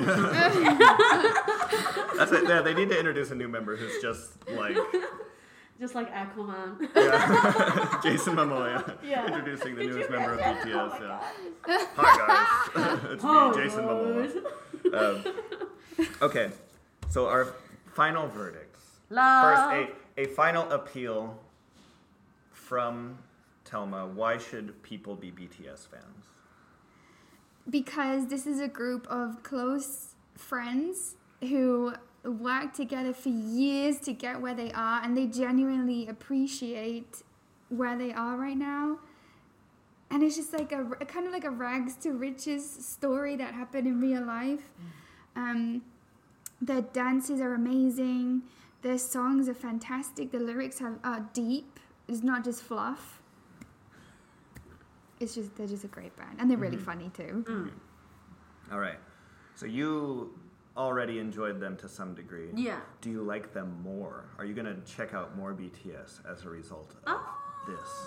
That's 2.16 2.32
it. 2.32 2.44
Yeah, 2.48 2.60
they 2.62 2.74
need 2.74 2.88
to 2.90 2.98
introduce 2.98 3.30
a 3.30 3.34
new 3.34 3.48
member 3.48 3.76
who's 3.76 4.00
just 4.02 4.46
like 4.50 4.76
Just 5.80 5.94
like 5.94 6.12
Aquaman. 6.12 6.76
yeah. 6.94 8.00
Jason 8.02 8.36
Momoa. 8.36 8.96
Yeah. 9.02 9.26
Introducing 9.26 9.74
the 9.74 9.82
Did 9.84 9.94
newest 9.94 10.10
member 10.10 10.34
of? 10.34 10.40
BTS. 10.40 10.74
Oh 10.74 10.98
yeah. 11.00 11.20
Hi 11.96 12.68
guys, 12.74 12.98
it's 13.12 13.24
Oh, 13.26 13.50
me, 13.50 13.56
Jason 13.64 13.84
Momoa. 13.84 14.24
Um, 14.94 15.24
okay, 16.22 16.50
so 17.08 17.26
our 17.26 17.54
final 17.94 18.26
verdicts. 18.28 18.80
Love. 19.10 19.72
First, 19.72 19.90
a, 20.16 20.22
a 20.22 20.26
final 20.34 20.70
appeal 20.70 21.38
from 22.50 23.18
Telma. 23.64 24.08
Why 24.12 24.38
should 24.38 24.82
people 24.82 25.14
be 25.14 25.30
BTS 25.30 25.88
fans? 25.88 26.26
because 27.68 28.26
this 28.26 28.46
is 28.46 28.60
a 28.60 28.68
group 28.68 29.06
of 29.08 29.42
close 29.42 30.14
friends 30.36 31.16
who 31.40 31.94
work 32.24 32.72
together 32.72 33.12
for 33.12 33.28
years 33.28 33.98
to 34.00 34.12
get 34.12 34.40
where 34.40 34.54
they 34.54 34.70
are 34.72 35.02
and 35.02 35.16
they 35.16 35.26
genuinely 35.26 36.06
appreciate 36.08 37.22
where 37.68 37.96
they 37.96 38.12
are 38.12 38.36
right 38.36 38.56
now 38.56 38.98
and 40.10 40.22
it's 40.22 40.36
just 40.36 40.52
like 40.52 40.72
a, 40.72 40.86
a 41.00 41.06
kind 41.06 41.26
of 41.26 41.32
like 41.32 41.44
a 41.44 41.50
rags 41.50 41.96
to 41.96 42.12
riches 42.12 42.68
story 42.68 43.34
that 43.36 43.54
happened 43.54 43.86
in 43.86 44.00
real 44.00 44.24
life 44.24 44.60
mm-hmm. 44.60 44.88
Um, 45.36 45.82
their 46.60 46.82
dances 46.82 47.40
are 47.40 47.54
amazing 47.54 48.42
Their 48.82 48.98
songs 48.98 49.48
are 49.48 49.54
fantastic. 49.54 50.32
The 50.32 50.40
lyrics 50.40 50.80
have, 50.80 50.98
are 51.04 51.28
deep. 51.32 51.78
It's 52.08 52.22
not 52.22 52.44
just 52.44 52.62
fluff. 52.62 53.20
It's 55.20 55.36
just 55.36 55.54
they're 55.54 55.68
just 55.68 55.84
a 55.84 55.88
great 55.88 56.16
band, 56.16 56.38
and 56.40 56.50
they're 56.50 56.58
really 56.58 56.76
mm-hmm. 56.76 56.84
funny 56.84 57.10
too. 57.14 57.44
Mm. 57.48 57.70
All 58.72 58.80
right. 58.80 58.98
So 59.54 59.66
you 59.66 60.36
already 60.76 61.20
enjoyed 61.20 61.60
them 61.60 61.76
to 61.76 61.88
some 61.88 62.12
degree. 62.14 62.48
Yeah. 62.56 62.80
Do 63.00 63.10
you 63.10 63.22
like 63.22 63.54
them 63.54 63.80
more? 63.84 64.24
Are 64.38 64.44
you 64.44 64.52
gonna 64.52 64.78
check 64.84 65.14
out 65.14 65.36
more 65.36 65.54
BTS 65.54 66.28
as 66.28 66.42
a 66.42 66.48
result 66.48 66.96
of 67.06 67.14
uh, 67.14 67.18
this 67.68 68.06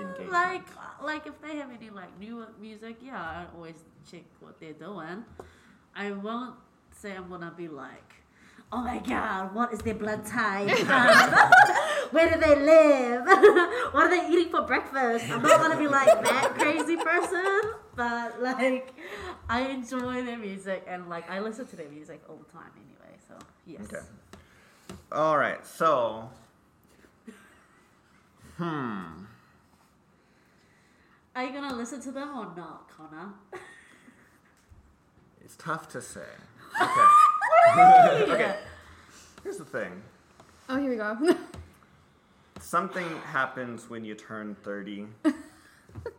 engagement? 0.00 0.32
Like, 0.32 0.66
like 1.02 1.26
if 1.26 1.38
they 1.42 1.56
have 1.56 1.70
any 1.70 1.90
like 1.90 2.18
new 2.18 2.46
music, 2.58 2.96
yeah, 3.02 3.20
I 3.20 3.44
always 3.54 3.84
check 4.10 4.24
what 4.40 4.58
they're 4.58 4.72
doing. 4.72 5.24
I 5.96 6.10
won't 6.10 6.54
say 6.92 7.12
I'm 7.16 7.28
gonna 7.28 7.52
be 7.56 7.68
like, 7.68 8.14
oh 8.70 8.82
my 8.82 8.98
god, 8.98 9.54
what 9.54 9.72
is 9.72 9.80
their 9.80 9.94
blood 9.94 10.26
type? 10.26 10.68
Um, 10.90 11.32
where 12.10 12.32
do 12.32 12.38
they 12.38 12.56
live? 12.56 13.24
what 13.92 14.04
are 14.04 14.10
they 14.10 14.28
eating 14.30 14.50
for 14.50 14.62
breakfast? 14.62 15.24
I'm 15.30 15.42
not 15.42 15.60
gonna 15.60 15.78
be 15.78 15.88
like 15.88 16.06
that 16.06 16.54
crazy 16.58 16.96
person, 16.96 17.72
but 17.94 18.42
like, 18.42 18.92
I 19.48 19.62
enjoy 19.68 20.22
their 20.22 20.38
music 20.38 20.84
and 20.86 21.08
like 21.08 21.30
I 21.30 21.40
listen 21.40 21.66
to 21.68 21.76
their 21.76 21.88
music 21.88 22.22
all 22.28 22.36
the 22.36 22.52
time 22.52 22.70
anyway. 22.76 23.16
So 23.26 23.34
yes. 23.66 23.80
Okay. 23.82 24.04
All 25.12 25.38
right. 25.38 25.64
So. 25.66 26.28
Hmm. 28.58 29.24
Are 31.34 31.44
you 31.44 31.52
gonna 31.52 31.76
listen 31.76 32.00
to 32.02 32.10
them 32.10 32.30
or 32.30 32.52
not, 32.56 32.88
Connor? 32.88 33.32
It's 35.46 35.54
tough 35.54 35.88
to 35.90 36.02
say. 36.02 36.26
Okay. 36.82 37.06
okay. 38.32 38.56
Here's 39.44 39.58
the 39.58 39.64
thing. 39.64 40.02
Oh, 40.68 40.76
here 40.76 40.90
we 40.90 40.96
go. 40.96 41.36
Something 42.60 43.08
happens 43.26 43.88
when 43.88 44.04
you 44.04 44.16
turn 44.16 44.56
30, 44.64 45.06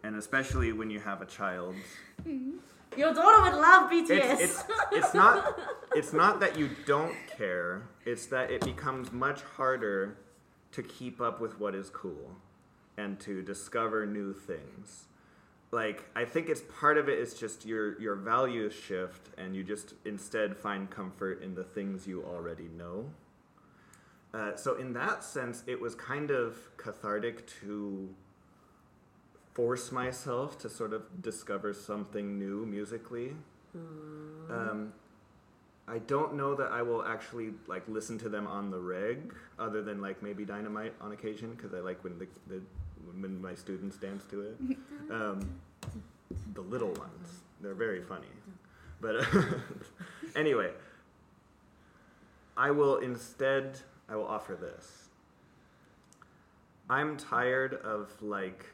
and 0.06 0.16
especially 0.16 0.72
when 0.72 0.90
you 0.90 1.02
have 1.02 1.22
a 1.22 1.26
child. 1.26 1.76
Mm-hmm. 2.26 2.52
Your 2.98 3.14
daughter 3.14 3.42
would 3.42 3.60
love 3.60 3.92
BTS. 3.92 4.10
It's, 4.10 4.42
it's, 4.42 4.64
it's 4.94 5.14
not 5.14 5.60
it's 5.94 6.14
not 6.14 6.40
that 6.40 6.58
you 6.58 6.70
don't 6.86 7.14
care. 7.28 7.82
It's 8.06 8.28
that 8.28 8.50
it 8.50 8.62
becomes 8.62 9.12
much 9.12 9.42
harder 9.42 10.16
to 10.72 10.82
keep 10.82 11.20
up 11.20 11.42
with 11.42 11.60
what 11.60 11.76
is 11.76 11.90
cool 11.90 12.38
and 12.96 13.20
to 13.20 13.42
discover 13.42 14.06
new 14.06 14.32
things. 14.32 15.08
Like 15.72 16.06
I 16.16 16.26
think 16.26 16.50
it's 16.50 16.62
part 16.80 16.98
of 16.98 17.10
it 17.10 17.20
is 17.20 17.34
just 17.34 17.66
your 17.66 18.00
your 18.00 18.16
values 18.16 18.74
shift 18.74 19.30
and 19.38 19.56
you 19.56 19.64
just 19.64 19.94
instead 20.06 20.56
find 20.56 20.90
comfort 20.90 21.42
in 21.44 21.56
the 21.56 21.64
things 21.64 22.08
you 22.08 22.24
already 22.24 22.70
know. 22.78 23.10
Uh, 24.34 24.56
so 24.56 24.76
in 24.76 24.94
that 24.94 25.24
sense, 25.24 25.64
it 25.68 25.80
was 25.82 25.96
kind 25.96 26.32
of 26.32 26.58
cathartic 26.78 27.48
to 27.62 28.10
force 29.54 29.92
myself 29.92 30.60
to 30.60 30.70
sort 30.70 30.94
of 30.94 31.22
discover 31.22 31.74
something 31.74 32.38
new 32.38 32.66
musically. 32.66 33.36
Um, 34.50 34.94
I 35.88 36.00
don't 36.00 36.36
know 36.36 36.54
that 36.56 36.72
I 36.72 36.82
will 36.82 37.04
actually 37.04 37.54
like 37.66 37.84
listen 37.88 38.18
to 38.20 38.30
them 38.30 38.46
on 38.46 38.70
the 38.70 38.80
reg, 38.80 39.34
other 39.58 39.82
than 39.82 40.02
like 40.02 40.22
maybe 40.22 40.46
Dynamite 40.46 40.94
on 41.02 41.12
occasion, 41.12 41.52
because 41.56 41.74
I 41.74 41.80
like 41.80 42.04
when 42.04 42.20
the, 42.20 42.28
the 42.48 42.62
when 43.08 43.42
my 43.42 43.56
students 43.56 43.98
dance 43.98 44.24
to 44.32 44.42
it. 44.42 44.58
Um, 45.12 45.60
the 46.54 46.62
little 46.62 46.94
ones, 46.94 47.42
they're 47.62 47.74
very 47.74 48.02
funny. 48.02 48.28
But 49.00 49.28
anyway, 50.36 50.72
I 52.56 52.72
will 52.72 52.98
instead 52.98 53.80
I 54.10 54.16
will 54.16 54.28
offer 54.28 54.56
this. 54.56 55.10
I'm 56.90 57.18
tired 57.18 57.74
of 57.74 58.12
like 58.22 58.66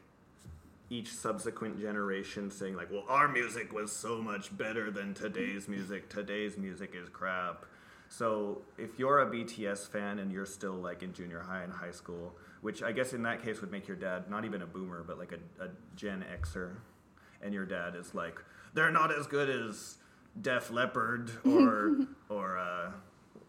each 0.90 1.12
subsequent 1.12 1.80
generation 1.80 2.50
saying 2.50 2.76
like, 2.76 2.90
"Well, 2.90 3.04
our 3.08 3.28
music 3.28 3.72
was 3.72 3.92
so 3.92 4.22
much 4.22 4.56
better 4.56 4.90
than 4.90 5.14
today's 5.14 5.68
music. 5.68 6.08
Today's 6.08 6.56
music 6.56 6.94
is 6.94 7.08
crap." 7.08 7.66
So, 8.08 8.62
if 8.78 8.98
you're 8.98 9.20
a 9.20 9.26
BTS 9.26 9.88
fan 9.88 10.20
and 10.20 10.30
you're 10.30 10.46
still 10.46 10.74
like 10.74 11.02
in 11.02 11.12
junior 11.12 11.40
high 11.40 11.62
and 11.62 11.72
high 11.72 11.90
school, 11.90 12.36
which 12.64 12.82
I 12.82 12.92
guess 12.92 13.12
in 13.12 13.22
that 13.24 13.44
case 13.44 13.60
would 13.60 13.70
make 13.70 13.86
your 13.86 13.96
dad 13.98 14.30
not 14.30 14.46
even 14.46 14.62
a 14.62 14.66
boomer, 14.66 15.04
but 15.06 15.18
like 15.18 15.32
a, 15.32 15.64
a 15.64 15.68
Gen 15.96 16.24
Xer, 16.40 16.76
and 17.42 17.52
your 17.52 17.66
dad 17.66 17.94
is 17.94 18.14
like, 18.14 18.38
"They're 18.72 18.90
not 18.90 19.12
as 19.12 19.26
good 19.26 19.50
as 19.50 19.98
Def 20.40 20.70
Leppard 20.70 21.30
or 21.44 21.98
or 22.30 22.56
uh, 22.56 22.90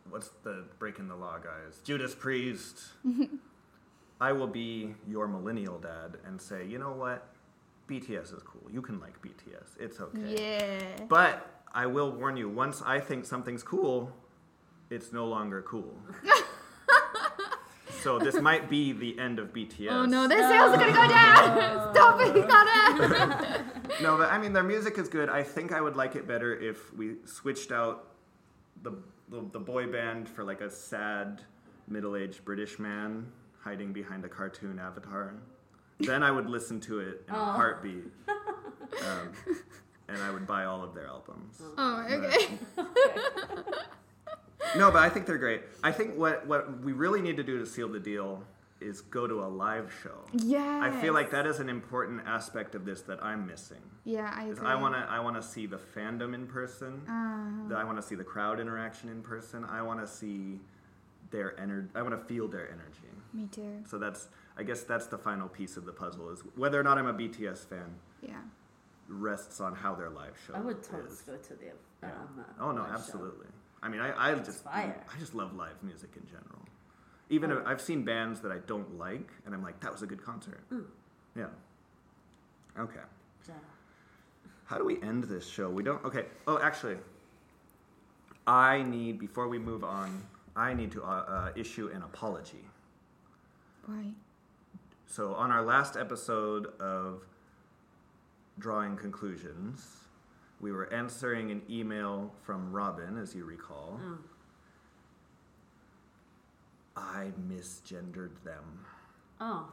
what's 0.09 0.31
the 0.43 0.65
Breaking 0.79 1.07
the 1.07 1.15
Law 1.15 1.37
guys? 1.37 1.79
Judas 1.81 2.13
Priest." 2.13 2.81
I 4.19 4.33
will 4.33 4.47
be 4.47 4.95
your 5.07 5.27
millennial 5.27 5.77
dad 5.77 6.17
and 6.25 6.41
say, 6.41 6.65
you 6.65 6.77
know 6.77 6.93
what? 6.93 7.27
BTS 7.89 8.35
is 8.35 8.43
cool. 8.43 8.63
You 8.71 8.81
can 8.81 8.99
like 8.99 9.21
BTS. 9.21 9.77
It's 9.77 9.99
okay. 9.99 10.35
yeah. 10.97 11.05
But 11.09 11.63
I 11.73 11.85
will 11.85 12.11
warn 12.11 12.37
you, 12.37 12.47
once 12.47 12.81
I 12.85 13.01
think 13.01 13.25
something's 13.25 13.61
cool, 13.61 14.11
it's 14.89 15.11
no 15.11 15.25
longer 15.25 15.61
cool. 15.63 15.93
so 18.05 18.19
this 18.19 18.39
might 18.39 18.69
be 18.69 18.91
the 18.91 19.17
end 19.19 19.39
of 19.39 19.51
BTS. 19.51 19.91
Oh 19.91 20.05
no, 20.05 20.27
their 20.27 20.47
sales 20.47 20.71
are 20.71 20.77
gonna 20.77 20.93
go 20.93 21.07
down. 21.07 21.91
Stop 21.95 22.21
it, 22.21 22.47
Connor. 22.47 23.65
No, 24.01 24.17
but 24.17 24.29
I 24.29 24.37
mean, 24.37 24.51
their 24.51 24.63
music 24.63 24.97
is 24.97 25.07
good. 25.07 25.29
I 25.29 25.41
think 25.41 25.71
I 25.71 25.79
would 25.79 25.95
like 25.95 26.15
it 26.15 26.27
better 26.27 26.53
if 26.53 26.93
we 26.93 27.15
switched 27.23 27.71
out 27.71 28.11
the, 28.83 28.91
the, 29.29 29.45
the 29.53 29.59
boy 29.59 29.87
band 29.87 30.27
for 30.27 30.43
like 30.43 30.59
a 30.59 30.69
sad 30.69 31.41
middle 31.87 32.17
aged 32.17 32.43
British 32.43 32.77
man 32.77 33.25
hiding 33.61 33.93
behind 33.93 34.25
a 34.25 34.27
cartoon 34.27 34.79
avatar. 34.79 35.35
Then 35.99 36.23
I 36.23 36.31
would 36.31 36.49
listen 36.49 36.81
to 36.81 36.99
it 36.99 37.23
in 37.27 37.35
a 37.35 37.37
heartbeat. 37.37 38.05
Um, 39.03 39.33
and 40.07 40.21
I 40.21 40.29
would 40.31 40.47
buy 40.47 40.65
all 40.65 40.81
of 40.81 40.93
their 40.93 41.07
albums. 41.07 41.61
oh, 41.77 42.05
okay. 42.09 42.47
No, 44.77 44.91
but 44.91 44.99
I 45.03 45.09
think 45.09 45.25
they're 45.25 45.37
great. 45.37 45.61
I 45.83 45.91
think 45.91 46.15
what, 46.17 46.45
what 46.47 46.81
we 46.81 46.91
really 46.93 47.21
need 47.21 47.37
to 47.37 47.43
do 47.43 47.59
to 47.59 47.65
seal 47.65 47.87
the 47.87 47.99
deal 47.99 48.43
is 48.81 49.01
go 49.01 49.25
to 49.25 49.43
a 49.43 49.47
live 49.47 49.93
show. 50.03 50.19
Yeah. 50.33 50.81
I 50.83 50.91
feel 51.01 51.13
like 51.13 51.31
that 51.31 51.47
is 51.47 51.59
an 51.59 51.69
important 51.69 52.21
aspect 52.25 52.75
of 52.75 52.83
this 52.85 53.01
that 53.03 53.23
I'm 53.23 53.47
missing. 53.47 53.81
Yeah, 54.03 54.31
I 54.35 54.45
'Cause 54.49 54.57
agree. 54.57 54.67
I 54.67 54.75
want 54.75 54.93
to 54.95 54.99
I 54.99 55.19
want 55.19 55.35
to 55.37 55.41
see 55.41 55.65
the 55.65 55.77
fandom 55.77 56.33
in 56.35 56.45
person. 56.45 57.01
Uh, 57.07 57.69
The- 57.69 57.75
I 57.77 57.83
want 57.85 57.97
to 57.97 58.03
see 58.03 58.15
the 58.15 58.23
crowd 58.23 58.59
interaction 58.59 59.09
in 59.09 59.21
person. 59.23 59.63
I 59.65 59.81
want 59.81 60.01
to 60.01 60.07
see 60.07 60.59
their 61.31 61.57
energy. 61.59 61.89
I 61.95 62.01
want 62.01 62.13
to 62.19 62.23
feel 62.25 62.47
their 62.47 62.67
energy. 62.69 63.09
me 63.33 63.47
too. 63.47 63.83
So 63.87 63.97
that's 63.97 64.27
I 64.57 64.63
guess 64.63 64.83
that's 64.83 65.07
the 65.07 65.17
final 65.17 65.47
piece 65.49 65.75
of 65.77 65.85
the 65.85 65.91
puzzle 65.93 66.29
is 66.29 66.41
whether 66.55 66.79
or 66.79 66.83
not 66.83 66.97
I'm 66.97 67.07
a 67.07 67.13
BTS 67.13 67.65
fan 67.65 67.95
Yeah. 68.21 68.35
rests 69.09 69.59
on 69.59 69.73
how 69.75 69.95
their 69.95 70.09
live 70.09 70.37
show 70.45 70.53
I 70.53 70.59
would 70.61 70.83
totally 70.83 71.09
is. 71.11 71.21
go 71.21 71.35
to 71.37 71.53
their. 71.55 71.73
Yeah. 72.03 72.09
Um, 72.11 72.39
uh, 72.39 72.63
Oh 72.63 72.71
no, 72.71 72.81
live 72.83 73.05
show. 73.05 73.31
Absolutely. 73.85 74.11
I 74.11 74.11
mean, 74.11 74.35
I, 74.35 74.39
I 74.39 74.43
just 74.43 74.63
fire. 74.63 75.05
I 75.13 75.19
just 75.19 75.35
love 75.35 75.55
live 75.55 75.81
music 75.83 76.09
in 76.15 76.25
general. 76.27 76.61
Even 77.29 77.51
Oh. 77.51 77.57
if 77.59 77.67
I've 77.67 77.81
seen 77.81 78.03
bands 78.03 78.41
that 78.41 78.51
I 78.51 78.59
don't 78.59 78.97
like, 78.97 79.29
and 79.45 79.55
I'm 79.55 79.63
like, 79.63 79.79
that 79.81 79.91
was 79.91 80.01
a 80.01 80.07
good 80.07 80.23
concert. 80.23 80.59
Mm. 80.71 80.85
Yeah. 81.35 81.47
Okay. 82.77 82.99
Yeah. 83.47 83.53
How 84.65 84.77
do 84.77 84.85
we 84.85 85.01
end 85.01 85.23
this 85.25 85.47
show? 85.47 85.69
We 85.69 85.83
don't. 85.83 86.03
Okay. 86.05 86.25
Oh, 86.47 86.59
actually, 86.61 86.97
I 88.47 88.83
need 88.83 89.19
before 89.19 89.47
we 89.47 89.57
move 89.59 89.83
on. 89.83 90.23
I 90.55 90.73
need 90.73 90.91
to 90.93 91.03
uh, 91.03 91.07
uh, 91.07 91.51
issue 91.55 91.89
an 91.93 92.01
apology. 92.03 92.63
Why? 93.85 94.11
So 95.07 95.33
on 95.35 95.51
our 95.51 95.61
last 95.63 95.97
episode 95.97 96.67
of 96.79 97.23
drawing 98.57 98.95
conclusions, 98.95 99.85
we 100.61 100.71
were 100.71 100.91
answering 100.93 101.51
an 101.51 101.61
email 101.69 102.31
from 102.43 102.71
Robin, 102.71 103.17
as 103.17 103.35
you 103.35 103.45
recall. 103.45 103.99
Mm. 104.03 104.17
I 106.95 107.31
misgendered 107.49 108.41
them. 108.43 108.85
Oh. 109.41 109.67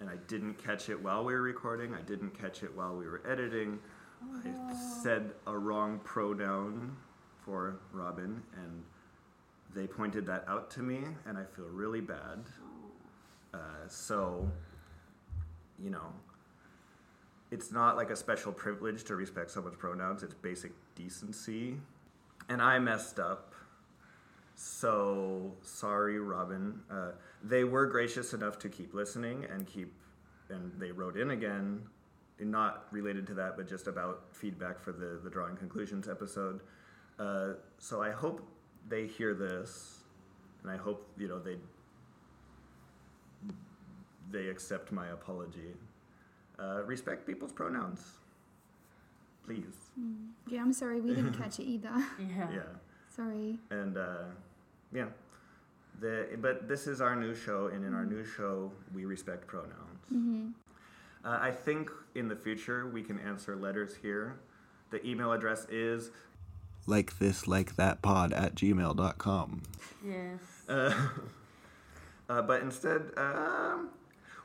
And 0.00 0.10
I 0.10 0.16
didn't 0.26 0.54
catch 0.54 0.88
it 0.88 1.00
while 1.00 1.24
we 1.24 1.32
were 1.32 1.42
recording. 1.42 1.94
I 1.94 2.02
didn't 2.02 2.38
catch 2.38 2.62
it 2.62 2.74
while 2.76 2.94
we 2.94 3.06
were 3.06 3.22
editing. 3.26 3.78
I 4.44 4.74
said 5.02 5.32
a 5.46 5.56
wrong 5.56 6.00
pronoun 6.02 6.96
for 7.44 7.78
Robin, 7.92 8.42
and 8.56 8.82
they 9.74 9.86
pointed 9.86 10.26
that 10.26 10.44
out 10.48 10.70
to 10.72 10.80
me, 10.80 11.04
and 11.26 11.38
I 11.38 11.44
feel 11.44 11.66
really 11.66 12.00
bad. 12.00 12.44
Uh, 13.54 13.58
so, 13.88 14.50
you 15.82 15.90
know, 15.90 16.12
it's 17.50 17.70
not 17.70 17.96
like 17.96 18.10
a 18.10 18.16
special 18.16 18.52
privilege 18.52 19.04
to 19.04 19.16
respect 19.16 19.50
someone's 19.50 19.76
pronouns, 19.76 20.22
it's 20.22 20.34
basic 20.34 20.72
decency. 20.94 21.76
And 22.48 22.60
I 22.62 22.78
messed 22.78 23.18
up. 23.18 23.54
So 24.54 25.52
sorry, 25.62 26.18
Robin. 26.18 26.80
Uh, 26.90 27.10
they 27.42 27.64
were 27.64 27.86
gracious 27.86 28.32
enough 28.32 28.58
to 28.60 28.68
keep 28.68 28.94
listening 28.94 29.44
and 29.52 29.66
keep, 29.66 29.92
and 30.48 30.72
they 30.78 30.90
wrote 30.92 31.16
in 31.16 31.30
again, 31.32 31.82
not 32.38 32.86
related 32.90 33.26
to 33.28 33.34
that, 33.34 33.56
but 33.56 33.68
just 33.68 33.86
about 33.86 34.24
feedback 34.32 34.80
for 34.80 34.92
the 34.92 35.20
the 35.22 35.30
drawing 35.30 35.56
conclusions 35.56 36.08
episode. 36.08 36.60
Uh, 37.18 37.54
so 37.78 38.02
I 38.02 38.10
hope 38.10 38.46
they 38.88 39.06
hear 39.06 39.34
this, 39.34 40.00
and 40.62 40.70
I 40.70 40.76
hope 40.76 41.06
you 41.18 41.28
know 41.28 41.38
they 41.38 41.56
they 44.30 44.48
accept 44.48 44.92
my 44.92 45.08
apology. 45.08 45.74
Uh, 46.58 46.82
respect 46.84 47.26
people's 47.26 47.52
pronouns, 47.52 48.00
please. 49.44 49.76
Yeah, 50.48 50.62
I'm 50.62 50.72
sorry, 50.72 51.00
we 51.00 51.14
didn't 51.14 51.34
catch 51.34 51.58
it 51.58 51.64
either. 51.64 51.90
Yeah. 52.18 52.48
Yeah, 52.50 52.62
sorry. 53.14 53.58
and 53.70 53.96
uh, 53.96 54.24
yeah. 54.92 55.06
The, 56.00 56.28
but 56.40 56.68
this 56.68 56.86
is 56.86 57.00
our 57.00 57.16
new 57.16 57.34
show, 57.34 57.68
and 57.68 57.82
in 57.84 57.94
our 57.94 58.04
new 58.04 58.24
show, 58.24 58.70
we 58.94 59.04
respect 59.06 59.46
pronouns. 59.46 60.04
hmm 60.10 60.48
Uh, 61.24 61.38
I 61.40 61.50
think 61.50 61.90
in 62.14 62.28
the 62.28 62.36
future 62.36 62.86
we 62.86 63.02
can 63.02 63.18
answer 63.18 63.56
letters 63.56 63.96
here. 64.02 64.36
The 64.90 65.04
email 65.06 65.32
address 65.32 65.66
is 65.70 66.10
like 66.86 67.18
this, 67.18 67.48
like 67.48 67.76
that 67.76 68.00
pod 68.02 68.32
at 68.32 68.54
gmail.com. 68.54 69.62
Yes. 70.04 70.40
Uh, 70.68 70.92
uh, 72.28 72.42
but 72.42 72.60
instead, 72.62 73.02
um, 73.16 73.88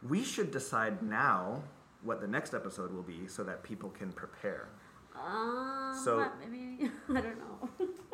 we 0.08 0.24
should 0.24 0.52
decide 0.52 1.02
now 1.02 1.64
what 2.04 2.22
the 2.22 2.28
next 2.28 2.54
episode 2.54 2.92
will 2.94 3.04
be 3.04 3.28
so 3.28 3.44
that 3.44 3.64
people 3.64 3.90
can 3.90 4.12
prepare. 4.12 4.70
Uh, 5.16 5.94
So- 5.94 6.32
maybe 6.40 6.90
I 7.10 7.22
don't 7.22 7.38
know. 7.40 7.70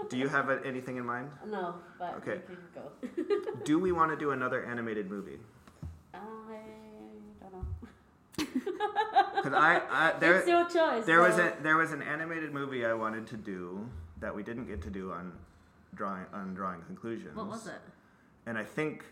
Do 0.10 0.18
you 0.18 0.28
have 0.28 0.50
anything 0.66 0.98
in 0.98 1.06
mind? 1.06 1.30
no, 1.46 1.76
but 2.00 2.16
Okay. 2.18 2.42
go. 2.74 2.92
Do 3.66 3.80
we 3.80 3.92
want 3.92 4.12
to 4.12 4.18
do 4.18 4.32
another 4.32 4.64
animated 4.66 5.10
movie? 5.10 5.40
I 6.14 6.20
don't 7.42 7.54
know. 7.54 7.66
Because 9.36 9.54
I, 9.54 9.82
I 9.92 10.14
there, 10.20 10.40
it's 10.40 10.48
your 10.48 10.68
choice. 10.68 11.06
there 11.06 11.22
was 11.22 11.38
a 11.38 11.54
there 11.62 11.78
was 11.78 11.92
an 11.92 12.02
animated 12.02 12.52
movie 12.54 12.86
I 12.86 12.94
wanted 12.94 13.28
to 13.28 13.38
do 13.38 13.88
that 14.20 14.36
we 14.36 14.42
didn't 14.44 14.66
get 14.66 14.82
to 14.84 14.90
do 14.90 15.12
on 15.12 15.32
drawing 15.94 16.26
on 16.34 16.54
drawing 16.56 16.82
conclusions. 16.82 17.36
What 17.36 17.48
was 17.48 17.68
it? 17.68 17.80
And 18.48 18.58
I 18.58 18.64
think 18.64 19.06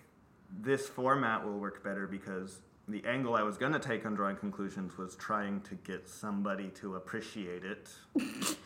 this 0.61 0.87
format 0.89 1.45
will 1.45 1.59
work 1.59 1.83
better 1.83 2.07
because 2.07 2.59
the 2.87 3.03
angle 3.05 3.35
I 3.35 3.41
was 3.43 3.57
going 3.57 3.73
to 3.73 3.79
take 3.79 4.05
on 4.05 4.13
drawing 4.15 4.35
conclusions 4.35 4.97
was 4.97 5.15
trying 5.15 5.61
to 5.61 5.75
get 5.75 6.07
somebody 6.07 6.69
to 6.81 6.95
appreciate 6.95 7.63
it 7.63 7.89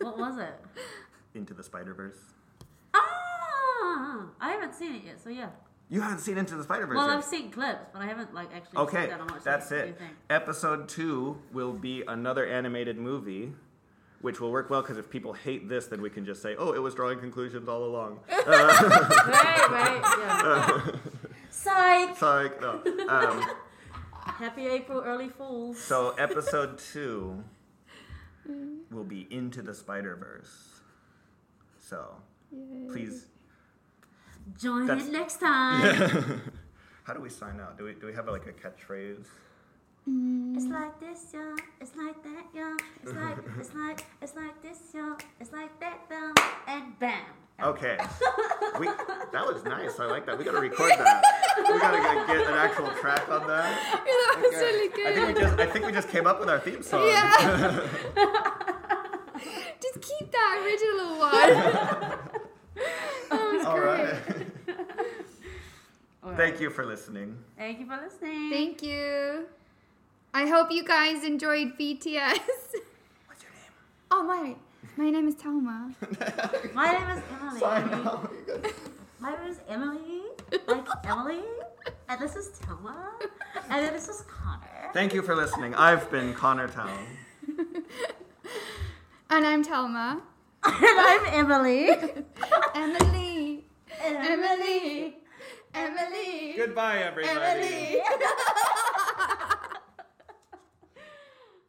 What 0.00 0.18
was 0.18 0.38
it? 0.38 0.54
into 1.34 1.54
the 1.54 1.62
Spider 1.62 1.94
Verse. 1.94 2.18
Ah, 2.94 4.26
I 4.40 4.50
haven't 4.50 4.74
seen 4.74 4.94
it 4.94 5.02
yet. 5.04 5.20
So 5.22 5.30
yeah. 5.30 5.48
You 5.88 6.00
haven't 6.00 6.20
seen 6.20 6.38
Into 6.38 6.56
the 6.56 6.62
Spider 6.64 6.86
Verse 6.86 6.96
Well, 6.96 7.08
yet. 7.08 7.18
I've 7.18 7.24
seen 7.24 7.50
clips, 7.50 7.86
but 7.92 8.00
I 8.02 8.06
haven't 8.06 8.32
like 8.34 8.48
actually 8.54 8.78
Okay, 8.80 9.10
and 9.10 9.30
watched 9.30 9.44
that's 9.44 9.70
it. 9.72 9.88
It. 9.88 9.98
Episode 10.30 10.88
two 10.88 11.38
will 11.52 11.72
be 11.72 12.02
another 12.08 12.46
animated 12.46 12.96
movie, 12.98 13.52
which 14.22 14.40
will 14.40 14.50
work 14.50 14.70
well 14.70 14.80
because 14.82 14.96
if 14.98 15.10
people 15.10 15.32
hate 15.34 15.68
this, 15.68 15.86
then 15.86 16.00
we 16.00 16.08
can 16.10 16.24
just 16.24 16.40
say, 16.42 16.56
"Oh, 16.56 16.72
it 16.72 16.78
was 16.80 16.94
drawing 16.94 17.18
conclusions 17.20 17.68
all 17.68 17.84
along." 17.84 18.20
right, 18.30 19.68
right, 19.70 20.00
yeah. 20.18 20.80
Psych! 21.52 22.16
Sorry, 22.16 22.50
no. 22.60 22.80
Um, 23.08 23.44
Happy 24.24 24.66
April, 24.66 25.02
early 25.04 25.28
fools. 25.28 25.78
so 25.78 26.10
episode 26.18 26.78
two 26.78 27.44
will 28.90 29.04
be 29.04 29.26
Into 29.30 29.60
the 29.62 29.74
Spider 29.74 30.16
Verse. 30.16 30.80
So 31.78 32.14
please, 32.90 33.26
Join 34.58 34.86
that's- 34.86 35.06
it 35.06 35.12
next 35.12 35.38
time. 35.40 36.40
how 37.04 37.12
do 37.12 37.20
we 37.20 37.28
sign 37.28 37.60
out? 37.60 37.76
Do 37.78 37.84
we 37.84 37.92
do 37.94 38.06
we 38.06 38.14
have 38.14 38.26
like 38.28 38.46
a 38.46 38.52
catchphrase? 38.52 39.26
It's 40.56 40.66
like 40.66 40.98
this, 40.98 41.26
yo. 41.32 41.54
It's 41.80 41.94
like 41.96 42.20
that, 42.24 42.46
yo. 42.52 42.76
It's 43.04 43.12
like, 43.12 43.38
it's 43.60 43.72
like, 43.74 44.04
it's 44.20 44.34
like 44.34 44.60
this, 44.62 44.78
yo. 44.92 45.16
It's 45.38 45.52
like 45.52 45.78
that, 45.78 46.08
boom, 46.08 46.34
and 46.66 46.98
bam. 46.98 47.22
Okay. 47.62 47.98
We 48.80 48.86
that 48.86 49.46
was 49.46 49.62
nice. 49.64 50.00
I 50.00 50.06
like 50.06 50.24
that. 50.24 50.38
We 50.38 50.44
gotta 50.44 50.58
record 50.58 50.92
that. 50.96 51.22
We 51.58 51.78
gotta 51.78 51.98
get, 51.98 52.26
get 52.26 52.46
an 52.46 52.54
actual 52.54 52.88
track 52.92 53.28
on 53.28 53.46
that. 53.46 54.02
that 54.06 54.38
was 54.40 54.46
Okay. 54.46 54.56
really 54.56 54.88
I 55.06 55.14
think 55.14 55.36
we 55.36 55.42
just 55.42 55.58
I 55.60 55.66
think 55.66 55.84
we 55.86 55.92
just 55.92 56.08
came 56.08 56.26
up 56.26 56.40
with 56.40 56.48
our 56.48 56.58
theme 56.58 56.82
song. 56.82 57.06
Yeah. 57.06 57.86
Just 59.82 60.00
keep 60.00 60.30
that 60.32 60.62
original 60.64 61.18
one. 61.18 61.50
that 63.30 63.52
was 63.52 63.66
All 63.66 63.76
great. 63.76 64.00
right. 64.00 64.46
Alright. 66.24 66.36
Thank 66.38 66.60
you 66.60 66.70
for 66.70 66.86
listening. 66.86 67.36
Thank 67.58 67.80
you 67.80 67.86
for 67.86 67.96
listening. 68.02 68.50
Thank 68.50 68.82
you. 68.82 69.46
I 70.32 70.46
hope 70.46 70.70
you 70.70 70.84
guys 70.84 71.24
enjoyed 71.24 71.76
BTS. 71.78 72.38
What's 73.26 73.42
your 73.42 73.52
name? 73.52 73.72
Oh 74.10 74.22
my, 74.22 74.54
my 74.96 75.10
name 75.10 75.28
is 75.28 75.34
Talma. 75.34 75.92
My 76.74 76.92
name 76.92 77.08
is 77.18 77.22
Emily. 77.40 77.60
Sign 77.60 77.88
out. 77.94 78.30
You 78.46 78.54
guys- 78.62 78.72
My 79.20 79.30
name 79.36 79.50
is 79.50 79.58
Emily. 79.68 80.22
Like 80.66 80.86
Emily. 81.04 81.40
And 82.08 82.20
this 82.20 82.36
is 82.36 82.48
Thelma. 82.48 83.12
And 83.70 83.84
then 83.86 83.92
this 83.92 84.08
is 84.08 84.22
Connor. 84.28 84.90
Thank 84.92 85.14
you 85.14 85.22
for 85.22 85.34
listening. 85.34 85.74
I've 85.74 86.10
been 86.10 86.34
Connor 86.34 86.68
Town. 86.68 86.90
And 89.30 89.46
I'm 89.46 89.62
Talma. 89.62 90.20
and 90.64 90.74
I'm 90.76 91.24
Emily. 91.28 91.88
Emily. 92.74 93.64
Emily. 93.98 95.16
Emily. 95.74 96.54
Goodbye, 96.54 96.98
everybody. 96.98 97.38
Emily. 97.40 98.02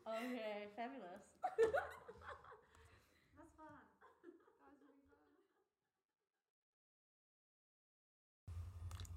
Okay, 0.05 0.67
fabulous. 0.75 1.12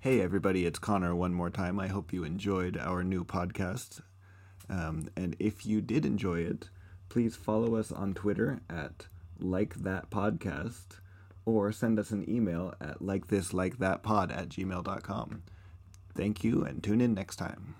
Hey, 0.07 0.21
everybody, 0.21 0.65
it's 0.65 0.79
Connor 0.79 1.17
one 1.17 1.35
more 1.35 1.51
time. 1.51 1.81
I 1.81 1.89
hope 1.89 2.13
you 2.13 2.23
enjoyed 2.23 2.77
our 2.77 3.03
new 3.03 3.25
podcast. 3.25 4.03
Um, 4.71 5.09
and 5.17 5.35
if 5.41 5.67
you 5.67 5.81
did 5.81 6.07
enjoy 6.07 6.43
it, 6.43 6.71
please 7.09 7.35
follow 7.35 7.75
us 7.75 7.91
on 7.91 8.15
Twitter 8.15 8.61
at 8.71 9.09
like 9.41 9.75
that 9.75 10.09
podcast 10.09 11.01
or 11.45 11.73
send 11.73 11.99
us 11.99 12.13
an 12.13 12.25
email 12.31 12.73
at 12.81 13.03
like 13.03 13.27
this 13.27 13.53
like 13.53 13.79
that 13.79 14.05
pod 14.05 14.31
at 14.31 14.49
gmail.com. 14.49 15.43
Thank 16.15 16.45
you 16.45 16.63
and 16.63 16.85
tune 16.85 17.01
in 17.01 17.13
next 17.13 17.35
time. 17.35 17.75